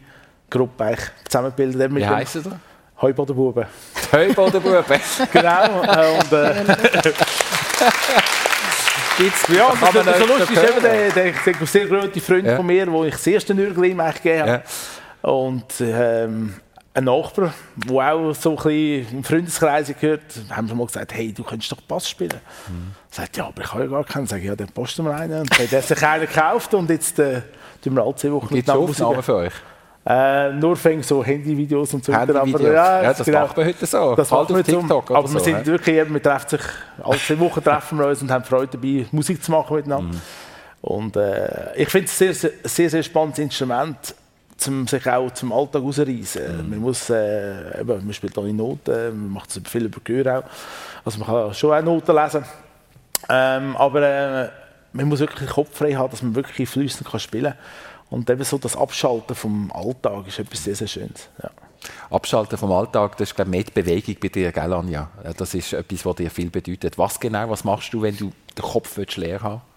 Gruppe 0.50 0.84
eigentlich 0.84 1.12
zusammengebildet. 1.28 1.96
Wie 1.96 2.06
heisst 2.06 2.36
er? 2.38 2.60
Heubodenbuben. 3.02 3.66
Heubodenbuben. 4.12 4.84
genau. 5.34 5.84
äh, 5.84 6.20
und, 6.20 6.32
äh, 6.34 6.54
Gibt's, 9.18 9.48
Ja, 9.56 9.66
und 9.68 9.82
das, 9.82 9.92
das, 9.94 10.08
öfter 10.08 10.28
Lustige 10.28 10.60
ist 10.60 10.70
eben, 10.70 10.82
der, 10.82 11.12
der, 11.12 11.32
der 11.32 11.68
sehr 11.68 11.88
gute 11.88 12.20
Freund 12.20 12.46
Ja. 12.46 12.56
von 12.56 12.66
mir, 12.66 12.92
wo 12.92 13.04
ich 13.04 13.14
das 13.14 13.28
erste 13.28 13.54
Nürgel 13.54 13.86
ihm 13.86 13.98
gegeben 13.98 14.42
habe. 14.42 14.52
Ja. 14.52 15.30
Und 15.30 15.66
ähm, 15.82 16.56
ein 16.94 17.04
Nachbar, 17.06 17.54
der 17.76 18.14
auch 18.14 18.34
so 18.34 18.52
ein 18.52 18.56
bisschen 18.58 19.18
im 19.18 19.24
Freundeskreis 19.24 19.94
gehört, 20.00 20.22
haben 20.50 20.68
wir 20.68 20.76
mal 20.76 20.88
gesagt, 20.88 21.14
hey, 21.14 21.32
du 21.32 21.44
könntest 21.44 21.72
doch 21.72 21.82
Bass 21.82 22.10
spielen. 22.10 22.40
Mhm. 22.68 22.92
Sagt, 23.10 23.38
ja, 23.38 23.48
aber 23.48 23.62
ich 23.62 23.72
habe 23.72 23.84
ja 23.84 23.90
gar 23.90 24.04
keinen. 24.04 24.28
Sag 24.28 24.40
ich, 24.40 24.46
ja, 24.46 24.56
dann 24.56 24.68
posten 24.68 25.06
wir 25.06 25.16
einen. 25.16 25.42
Und 25.42 25.52
dann 25.52 25.66
hat 25.66 25.74
er 25.74 25.82
sich 25.82 26.04
einen 26.04 26.28
gekauft 26.28 26.74
und 26.74 26.90
jetzt 26.90 27.18
äh, 27.20 27.42
tun 27.84 27.96
wir 27.96 28.04
alle 28.04 28.16
zwei 28.16 28.32
Wochen 28.32 28.54
Gibt 28.54 28.68
es 28.68 28.76
Aufnahmen 28.76 29.24
für 29.24 29.36
euch? 29.36 29.54
Äh, 30.04 30.54
nur 30.54 30.76
fängt 30.76 31.06
so 31.06 31.24
Handyvideos 31.24 31.94
und 31.94 32.04
so 32.04 32.12
weiter. 32.12 32.42
Aber, 32.42 32.60
Ja, 32.60 33.04
ja, 33.04 33.14
das 33.14 33.24
genau. 33.24 33.42
macht 33.42 33.56
man 33.56 33.68
heute 33.68 33.86
so. 33.86 34.16
Das 34.16 34.32
wir 34.32 34.38
auf 34.38 34.48
TikTok 34.48 35.10
oder 35.12 35.20
Aber 35.20 35.32
wir 35.32 35.40
so, 35.40 35.46
sind 35.46 35.58
hä? 35.58 35.66
wirklich, 35.66 36.12
wir 36.12 36.24
treffen 36.24 36.50
sich, 36.50 36.62
alle 37.04 37.20
zwei 37.20 37.40
Wochen 37.40 37.64
treffen 37.64 38.00
wir 38.00 38.08
uns 38.08 38.22
und 38.22 38.32
haben 38.32 38.44
Freude 38.44 38.78
dabei, 38.78 39.06
Musik 39.12 39.44
zu 39.44 39.52
machen 39.52 39.76
miteinander. 39.76 40.16
Mhm. 40.16 40.22
Und 40.82 41.16
äh, 41.16 41.76
ich 41.76 41.90
finde 41.90 42.08
es 42.08 42.20
ein 42.20 42.34
sehr, 42.34 42.52
sehr, 42.64 42.90
sehr 42.90 43.04
spannendes 43.04 43.40
Instrument, 43.40 44.16
um 44.68 44.88
sich 44.88 45.08
auch 45.08 45.32
zum 45.32 45.52
Alltag 45.52 45.82
rauszureißen. 45.82 46.66
Mhm. 46.66 46.70
Man 46.70 46.80
muss, 46.80 47.10
äh, 47.10 47.82
eben, 47.82 48.06
man 48.06 48.14
spielt 48.14 48.38
alle 48.38 48.54
Noten, 48.54 48.92
man 48.92 49.30
macht 49.34 49.52
viel 49.68 49.86
über 49.86 50.00
Gehör 50.04 50.40
auch. 50.40 50.44
Also 51.06 51.20
man 51.20 51.28
kann 51.28 51.54
schon 51.54 51.74
auch 51.74 51.84
Noten 51.84 52.16
lesen. 52.16 52.46
Ähm, 53.30 53.76
aber 53.78 54.02
äh, 54.02 54.50
man 54.94 55.08
muss 55.08 55.20
wirklich 55.20 55.40
den 55.40 55.50
Kopf 55.50 55.78
frei 55.78 55.94
haben, 55.94 56.12
dass 56.12 56.22
man 56.22 56.36
wirklich 56.36 56.70
fließend 56.70 57.10
kann 57.10 57.20
spielen 57.20 57.54
kann. 57.54 57.58
Und 58.10 58.30
eben 58.30 58.44
so 58.44 58.58
das 58.58 58.76
Abschalten 58.76 59.36
vom 59.36 59.72
Alltag 59.74 60.28
ist 60.28 60.40
etwas 60.40 60.64
sehr, 60.64 60.76
sehr 60.76 60.88
Schönes. 60.88 61.30
Ja. 61.42 61.50
Abschalten 62.10 62.58
vom 62.58 62.72
Alltag, 62.72 63.18
das 63.18 63.30
ist 63.30 63.36
glaube 63.36 63.50
ich, 63.50 63.56
mehr 63.56 63.64
die 63.64 63.72
Bewegung 63.72 64.16
bei 64.22 64.28
dir, 64.28 64.52
gell, 64.52 64.74
Anja? 64.74 65.10
Das 65.38 65.54
ist 65.54 65.74
etwas, 65.74 66.06
was 66.06 66.16
dir 66.18 66.30
viel 66.30 66.50
bedeutet. 66.50 66.98
Was 66.98 67.20
genau, 67.20 67.50
was 67.50 67.64
machst 67.64 67.94
du, 67.94 68.02
wenn 68.02 68.16
du 68.18 68.32
den 68.58 68.64
Kopf 68.64 68.98
willst 68.98 69.18
leer 69.18 69.42
haben 69.42 69.62
Ich 69.62 69.71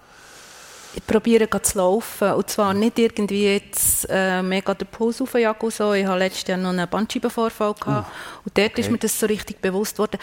probiere 1.02 1.46
gerade 1.46 1.62
zu 1.62 1.78
laufen. 1.78 2.32
Und 2.32 2.50
zwar 2.50 2.74
nicht 2.74 2.98
irgendwie 2.98 3.52
jetzt 3.52 4.06
äh, 4.10 4.42
mega 4.42 4.74
den 4.74 4.86
Puls 4.88 5.20
aufjagen 5.20 5.70
so. 5.70 5.92
Ich 5.92 6.06
hatte 6.06 6.18
letztes 6.18 6.48
Jahr 6.48 6.58
noch 6.58 6.70
einen 6.70 6.88
Bandscheibenvorfall. 6.88 7.74
Gehabt. 7.74 8.10
und 8.44 8.58
dort 8.58 8.78
ist 8.78 8.90
mir 8.90 8.98
das 8.98 9.18
so 9.18 9.26
richtig 9.26 9.60
bewusst 9.60 9.98
worden. 9.98 10.18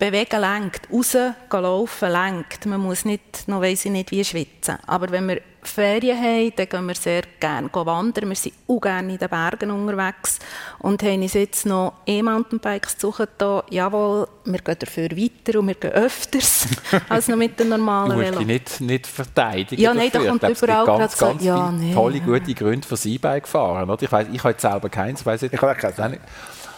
Bewegen 0.00 0.40
lenkt, 0.40 0.88
raus 0.90 1.16
laufen 1.52 2.10
lenkt. 2.10 2.64
Man 2.66 2.80
muss 2.80 3.04
nicht, 3.04 3.46
noch 3.46 3.60
weiss 3.60 3.84
ich 3.84 3.90
nicht, 3.92 4.10
wie 4.10 4.24
schwitzen. 4.24 4.78
Aber 4.86 5.10
wenn 5.10 5.28
wir 5.28 5.42
Ferien 5.62 6.16
haben, 6.18 6.52
dann 6.56 6.68
gehen 6.70 6.86
wir 6.86 6.94
sehr 6.94 7.22
gerne 7.38 7.68
wandern. 7.70 8.30
Wir 8.30 8.34
sind 8.34 8.54
auch 8.66 8.80
gerne 8.80 9.12
in 9.12 9.18
den 9.18 9.28
Bergen 9.28 9.70
unterwegs 9.70 10.38
und 10.78 11.02
haben 11.02 11.20
uns 11.20 11.34
jetzt 11.34 11.66
noch 11.66 11.92
E-Mountainbikes 12.06 12.94
gesucht. 12.94 13.28
Da. 13.36 13.62
Jawohl, 13.68 14.26
wir 14.46 14.58
gehen 14.60 14.76
dafür 14.78 15.10
weiter 15.10 15.58
und 15.58 15.66
wir 15.68 15.74
gehen 15.74 15.92
öfters 15.92 16.66
als 17.10 17.28
noch 17.28 17.36
mit 17.36 17.60
dem 17.60 17.68
Du 17.68 17.76
normalen 17.76 18.12
musst 18.16 18.24
Velo. 18.24 18.38
dich 18.38 18.46
nicht, 18.46 18.80
nicht 18.80 19.06
verteidigen. 19.06 19.82
Ja, 19.82 19.92
nein, 19.92 20.08
da 20.10 20.18
kommt 20.20 20.40
gibt 20.40 20.62
überall 20.62 20.86
ganz, 20.86 21.18
so- 21.18 21.26
ganz 21.26 21.44
ja, 21.44 21.70
nee, 21.70 21.92
tolle, 21.92 22.20
gute 22.20 22.54
Gründe 22.54 22.88
fürs 22.88 23.04
E-Bike 23.04 23.46
fahren. 23.46 23.90
Oder? 23.90 24.02
Ich, 24.02 24.10
weiss, 24.10 24.28
ich 24.32 24.38
habe 24.38 24.52
jetzt 24.52 24.62
selber 24.62 24.88
keins. 24.88 25.26
Weiss 25.26 25.42
nicht, 25.42 25.52
Ich 25.52 25.60
habe 25.60 25.74
keins. 25.74 25.96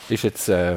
Ist 0.08 0.24
jetzt, 0.24 0.48
äh, 0.48 0.74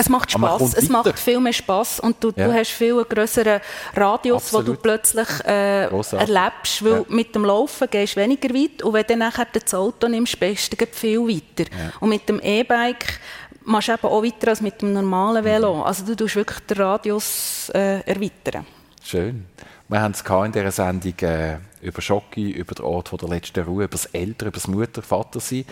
Es 0.00 0.08
macht 0.08 0.30
Spaß. 0.30 0.62
Es 0.74 0.88
weiter. 0.88 0.92
macht 0.92 1.18
viel 1.18 1.40
mehr 1.40 1.52
Spaß 1.52 2.00
und 2.00 2.22
du, 2.22 2.32
Ja. 2.36 2.46
du 2.46 2.54
hast 2.54 2.70
viel 2.70 2.94
einen 2.94 3.08
grösseren 3.08 3.60
Radius, 3.96 4.52
wo 4.52 4.58
du 4.58 4.72
Absolut. 4.72 4.82
plötzlich 4.82 5.28
äh, 5.44 5.84
erlebst, 5.86 6.84
weil 6.84 6.92
Ja. 6.92 7.04
mit 7.08 7.34
dem 7.34 7.44
Laufen 7.44 7.88
gehst 7.90 8.14
du 8.16 8.20
weniger 8.20 8.48
weit 8.54 8.82
und 8.82 8.92
wenn 8.92 9.02
du 9.02 9.08
dann 9.08 9.18
nachher 9.18 9.46
das 9.52 9.74
Auto 9.74 10.06
nimmst, 10.06 10.38
bist 10.38 10.80
du 10.80 10.86
viel 10.92 11.18
weiter. 11.20 11.68
Und 12.00 12.10
mit 12.10 12.28
dem 12.28 12.38
E-Bike 12.40 13.18
machst 13.64 13.88
du 13.88 13.92
eben 13.92 14.06
auch 14.06 14.22
weiter 14.22 14.48
als 14.48 14.60
mit 14.60 14.80
dem 14.80 14.92
normalen 14.92 15.44
Velo. 15.44 15.82
Also 15.82 16.04
du 16.06 16.14
tust 16.14 16.36
wirklich 16.36 16.60
den 16.60 16.78
Radius 16.78 17.70
äh, 17.74 18.00
erweitern. 18.08 18.64
schön. 19.04 19.46
Wir 19.90 20.02
haben 20.02 20.12
es 20.12 20.20
in 20.20 20.52
dieser 20.52 20.70
Sendung 20.70 21.14
äh, 21.22 21.56
über 21.80 22.02
Schocki, 22.02 22.50
über 22.50 22.74
den 22.74 22.84
Ort 22.84 23.08
von 23.08 23.18
der 23.18 23.30
letzten 23.30 23.64
Ruhe, 23.64 23.84
über 23.84 23.92
das 23.92 24.04
Eltern, 24.06 24.48
über 24.48 24.56
das 24.58 24.68
Mutter, 24.68 25.00
Vater 25.00 25.40
sein. 25.40 25.64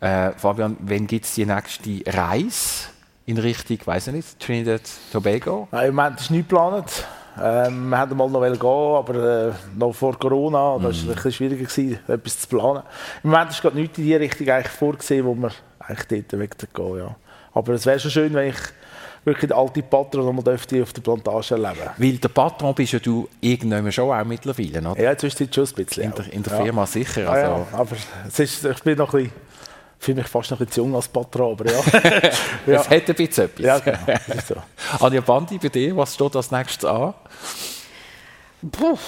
Äh, 0.00 0.30
Fabian, 0.38 0.76
wann 0.80 1.08
gibt 1.08 1.24
es 1.24 1.34
die 1.34 1.44
nächste 1.44 2.00
Reise 2.06 2.86
in 3.28 3.36
Richtung, 3.36 3.78
weiß 3.84 4.06
ich 4.06 4.14
nicht, 4.14 4.40
Trinidad 4.40 4.80
Tobago? 5.12 5.68
Nein, 5.70 5.88
Im 5.88 5.94
Moment 5.94 6.18
ist 6.18 6.30
nichts 6.30 6.48
geplant. 6.48 7.06
Ähm, 7.40 7.90
wir 7.90 7.98
wollten 7.98 8.16
mal 8.16 8.30
noch 8.30 8.58
gehen, 8.58 8.96
aber 8.96 9.48
äh, 9.48 9.52
noch 9.76 9.92
vor 9.92 10.18
Corona, 10.18 10.76
da 10.78 10.84
war 10.84 10.90
es 10.90 11.02
ein 11.02 11.08
bisschen 11.08 11.32
schwieriger, 11.32 11.64
gewesen, 11.64 11.98
etwas 12.08 12.40
zu 12.40 12.48
planen. 12.48 12.82
Im 13.22 13.30
Moment 13.30 13.50
ist 13.50 13.60
gerade 13.60 13.76
nichts 13.76 13.98
in 13.98 14.04
die 14.04 14.14
Richtung 14.16 14.48
eigentlich 14.48 14.72
vorgesehen, 14.72 15.26
wo 15.26 15.34
wir 15.34 15.50
eigentlich 15.78 16.26
dort 16.26 16.40
weggehen. 16.40 16.98
Ja. 16.98 17.16
Aber 17.52 17.74
es 17.74 17.84
wäre 17.84 18.00
schon 18.00 18.10
schön, 18.10 18.32
wenn 18.32 18.48
ich 18.48 18.56
wirklich 19.24 19.50
den 19.50 19.58
alten 19.58 19.82
Patron 19.82 20.24
noch 20.24 20.32
mal 20.32 20.42
dürfte 20.42 20.82
auf 20.82 20.92
der 20.94 21.02
Plantage 21.02 21.54
erleben 21.54 21.90
Weil 21.98 22.16
der 22.16 22.28
Patron 22.30 22.74
bist 22.74 22.94
ja 22.94 22.98
du 22.98 23.28
irgendwann 23.42 23.92
schon 23.92 24.10
auch 24.10 24.24
mittlerweile, 24.24 24.90
oder? 24.90 25.00
Ja, 25.00 25.10
jetzt 25.10 25.22
ist 25.22 25.38
es 25.40 25.54
schon 25.54 25.66
ein 25.66 25.84
bisschen. 25.84 26.04
In 26.04 26.14
der, 26.14 26.32
in 26.32 26.42
der 26.42 26.52
ja. 26.54 26.62
Firma 26.62 26.86
sicher. 26.86 27.22
Ja, 27.22 27.30
Also, 27.30 27.66
ja, 27.72 27.78
aber 27.78 27.96
es 28.26 28.38
ist, 28.38 28.64
ich 28.64 28.82
bin 28.82 28.96
noch 28.96 29.12
ein 29.12 29.24
bisschen, 29.24 29.47
fühle 29.98 30.18
mich 30.18 30.28
fast 30.28 30.50
noch 30.50 30.60
ein 30.60 30.66
bisschen 30.66 30.84
zu 30.84 30.88
jung 30.88 30.94
als 30.94 31.08
Patron, 31.08 31.52
aber 31.52 31.70
ja. 31.70 31.80
ja. 32.66 32.80
Es 32.80 32.90
hat 32.90 33.08
ein 33.08 33.14
bisschen 33.14 33.44
etwas. 33.44 33.64
ja, 33.64 33.78
genau. 33.78 33.98
Das 34.06 34.36
ist 34.36 34.48
so. 34.48 34.54
Anja 35.04 35.20
Bandi, 35.20 35.58
bei 35.58 35.68
dir, 35.68 35.96
was 35.96 36.14
steht 36.14 36.36
als 36.36 36.50
nächstes 36.50 36.84
an? 36.84 37.14
Puh, 38.72 38.98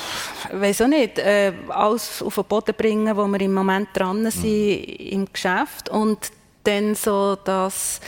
ich 0.52 0.60
weiß 0.60 0.82
auch 0.82 0.88
nicht. 0.88 1.18
Äh, 1.18 1.52
alles 1.68 2.22
auf 2.22 2.34
den 2.34 2.44
Boden 2.44 2.74
bringen, 2.76 3.16
wo 3.16 3.26
wir 3.26 3.40
im 3.40 3.52
Moment 3.52 3.88
dran 3.92 4.30
sind 4.30 4.84
im 4.84 5.26
Geschäft. 5.32 5.88
Und 5.88 6.30
dann 6.62 6.94
so 6.94 7.36
das 7.36 8.00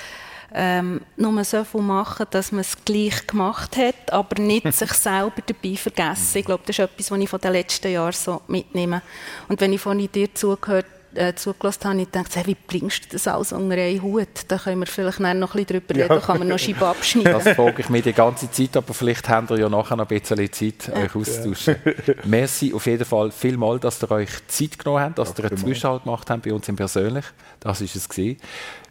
ähm, 0.54 1.00
nur 1.16 1.42
so 1.44 1.64
viel 1.64 1.80
machen, 1.80 2.26
dass 2.30 2.52
man 2.52 2.60
es 2.60 2.84
gleich 2.84 3.26
gemacht 3.26 3.76
hat, 3.76 4.12
aber 4.12 4.40
nicht 4.40 4.72
sich 4.72 4.92
selber 4.92 5.42
dabei 5.44 5.76
vergessen. 5.76 6.38
Ich 6.38 6.44
glaube, 6.44 6.62
das 6.66 6.78
ist 6.78 6.84
etwas, 6.84 7.10
was 7.10 7.18
ich 7.18 7.28
von 7.28 7.40
den 7.40 7.52
letzten 7.52 7.92
Jahren 7.92 8.12
so 8.12 8.42
mitnehme. 8.46 9.02
Und 9.48 9.60
wenn 9.60 9.72
ich 9.72 9.80
vorhin 9.80 10.10
dir 10.12 10.32
zugehört 10.34 10.86
äh, 11.14 11.34
zugelassen 11.34 11.84
habe, 11.84 12.00
ich 12.02 12.08
dachte, 12.08 12.40
hey, 12.40 12.46
wie 12.46 12.56
bringst 12.66 13.04
du 13.04 13.08
das 13.12 13.28
alles 13.28 13.52
unter 13.52 13.76
einen 13.76 14.02
Hut? 14.02 14.28
Da 14.48 14.58
können 14.58 14.80
wir 14.80 14.86
vielleicht 14.86 15.20
noch 15.20 15.28
ein 15.28 15.38
bisschen 15.40 15.66
drüber 15.66 15.94
reden, 15.94 16.14
ja. 16.14 16.20
kann 16.20 16.38
man 16.38 16.48
noch 16.48 16.58
Scheiben 16.58 16.82
abschneiden. 16.82 17.32
Das 17.32 17.48
frage 17.48 17.82
ich 17.82 17.88
mich 17.88 18.02
die 18.02 18.12
ganze 18.12 18.50
Zeit, 18.50 18.76
aber 18.76 18.94
vielleicht 18.94 19.28
habt 19.28 19.50
ihr 19.50 19.58
ja 19.58 19.68
nachher 19.68 19.96
noch 19.96 20.08
ein 20.08 20.20
bisschen 20.20 20.52
Zeit, 20.52 20.88
ja. 20.88 21.02
euch 21.02 21.14
auszutauschen. 21.14 21.76
Ja. 22.06 22.14
Merci 22.24 22.72
auf 22.74 22.86
jeden 22.86 23.04
Fall 23.04 23.30
vielmal, 23.30 23.78
dass 23.78 24.02
ihr 24.02 24.10
euch 24.10 24.30
Zeit 24.48 24.78
genommen 24.78 25.02
habt, 25.02 25.18
dass 25.18 25.38
ihr 25.38 25.44
einen 25.44 25.56
Zwischenhalt 25.56 26.04
gemacht 26.04 26.30
habt 26.30 26.42
bei 26.42 26.52
uns 26.52 26.68
im 26.68 26.76
Persönlich. 26.76 27.24
Das 27.60 27.80
ist 27.80 27.96
es 27.96 28.08
gewesen. 28.08 28.38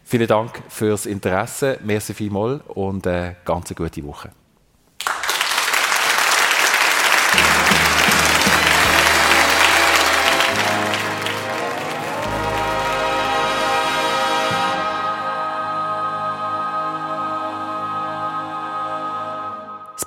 Vielen 0.04 0.26
Dank 0.26 0.62
fürs 0.68 1.06
Interesse, 1.06 1.78
merci 1.84 2.12
vielmal 2.12 2.60
und 2.68 3.06
äh, 3.06 3.34
ganz 3.44 3.70
eine 3.70 3.76
gute 3.76 4.04
Woche. 4.04 4.30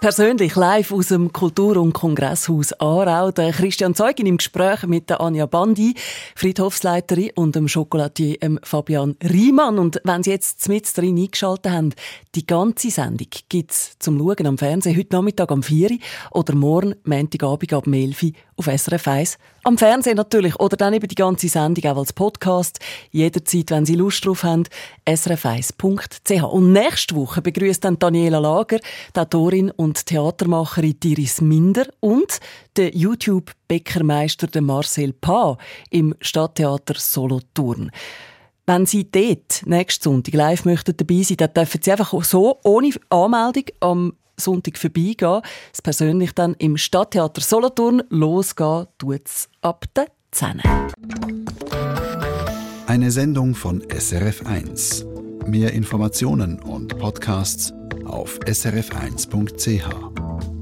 Persönlich 0.05 0.55
live 0.55 0.91
aus 0.91 1.07
dem 1.07 1.33
Kultur- 1.33 1.77
und 1.77 1.93
Kongresshaus 1.93 2.73
Aarau. 2.73 3.31
Der 3.31 3.51
Christian 3.51 3.95
Zeugin 3.95 4.27
im 4.27 4.37
Gespräch 4.37 4.83
mit 4.83 5.09
der 5.09 5.19
Anja 5.19 5.47
Bandi, 5.47 5.95
Friedhofsleiterin 6.35 7.31
und 7.33 7.55
dem 7.55 7.67
Schokolatier 7.67 8.37
Fabian 8.61 9.15
Riemann. 9.23 9.79
Und 9.79 9.99
wenn 10.03 10.21
Sie 10.21 10.29
jetzt 10.29 10.69
mit 10.69 10.95
drin 10.95 11.17
eingeschaltet 11.17 11.71
haben, 11.71 11.93
die 12.35 12.45
ganze 12.45 12.91
Sendung 12.91 13.29
gibt 13.49 13.71
es 13.71 13.97
zum 13.97 14.19
Schauen 14.19 14.45
am 14.45 14.59
Fernsehen 14.59 14.95
heute 14.95 15.15
Nachmittag 15.15 15.51
am 15.51 15.63
4 15.63 15.89
Uhr 15.89 15.97
oder 16.33 16.53
morgen 16.53 16.93
Montagabend 17.03 17.73
ab 17.73 17.87
11 17.87 18.21
Uhr 18.21 18.31
auf 18.57 18.67
SRF 18.67 19.07
1. 19.07 19.37
Am 19.63 19.77
Fernsehen 19.77 20.15
natürlich 20.17 20.59
oder 20.59 20.77
dann 20.77 20.93
eben 20.93 21.07
die 21.07 21.15
ganze 21.15 21.49
Sendung 21.49 21.91
auch 21.91 21.97
als 21.97 22.13
Podcast. 22.13 22.79
Jederzeit, 23.11 23.71
wenn 23.71 23.85
Sie 23.85 23.95
Lust 23.95 24.25
drauf 24.25 24.43
haben, 24.43 24.63
srf1.ch. 25.05 26.43
Und 26.43 26.71
nächste 26.71 27.15
Woche 27.15 27.41
begrüßt 27.41 27.83
dann 27.83 27.99
Daniela 27.99 28.39
Lager, 28.39 28.79
die 29.15 29.19
Autorin 29.19 29.71
und 29.71 30.05
Theatermacherin 30.05 30.95
Iris 31.03 31.41
Minder 31.41 31.85
und 31.99 32.39
der 32.77 32.95
YouTube-Bäckermeister 32.95 34.61
Marcel 34.61 35.13
Pa 35.13 35.57
im 35.89 36.15
Stadttheater 36.21 36.95
Solothurn. 36.97 37.91
Wenn 38.67 38.85
Sie 38.85 39.09
dort 39.09 39.61
nächsten 39.65 40.03
Sonntag 40.03 40.33
live 40.33 40.65
möchten 40.65 40.97
dabei 40.97 41.21
sein, 41.21 41.37
dann 41.37 41.53
dürfen 41.53 41.81
Sie 41.83 41.91
einfach 41.91 42.23
so 42.23 42.59
ohne 42.63 42.89
Anmeldung 43.09 43.65
am 43.79 44.13
Sonntag 44.37 44.77
vorbeigehen. 44.77 45.41
Es 45.73 45.81
persönlich 45.81 46.33
dann 46.33 46.53
im 46.55 46.77
Stadttheater 46.77 47.41
Solothurn 47.41 48.03
losgehen, 48.09 48.87
tut 48.97 49.21
es 49.25 49.49
ab 49.61 49.85
der 49.95 50.07
10. 50.31 50.61
Eine 52.87 53.11
Sendung 53.11 53.55
von 53.55 53.81
SRF1. 53.83 55.05
Mehr 55.47 55.73
Informationen 55.73 56.59
und 56.59 56.97
Podcasts 56.97 57.73
auf 58.05 58.39
srf1.ch. 58.39 60.54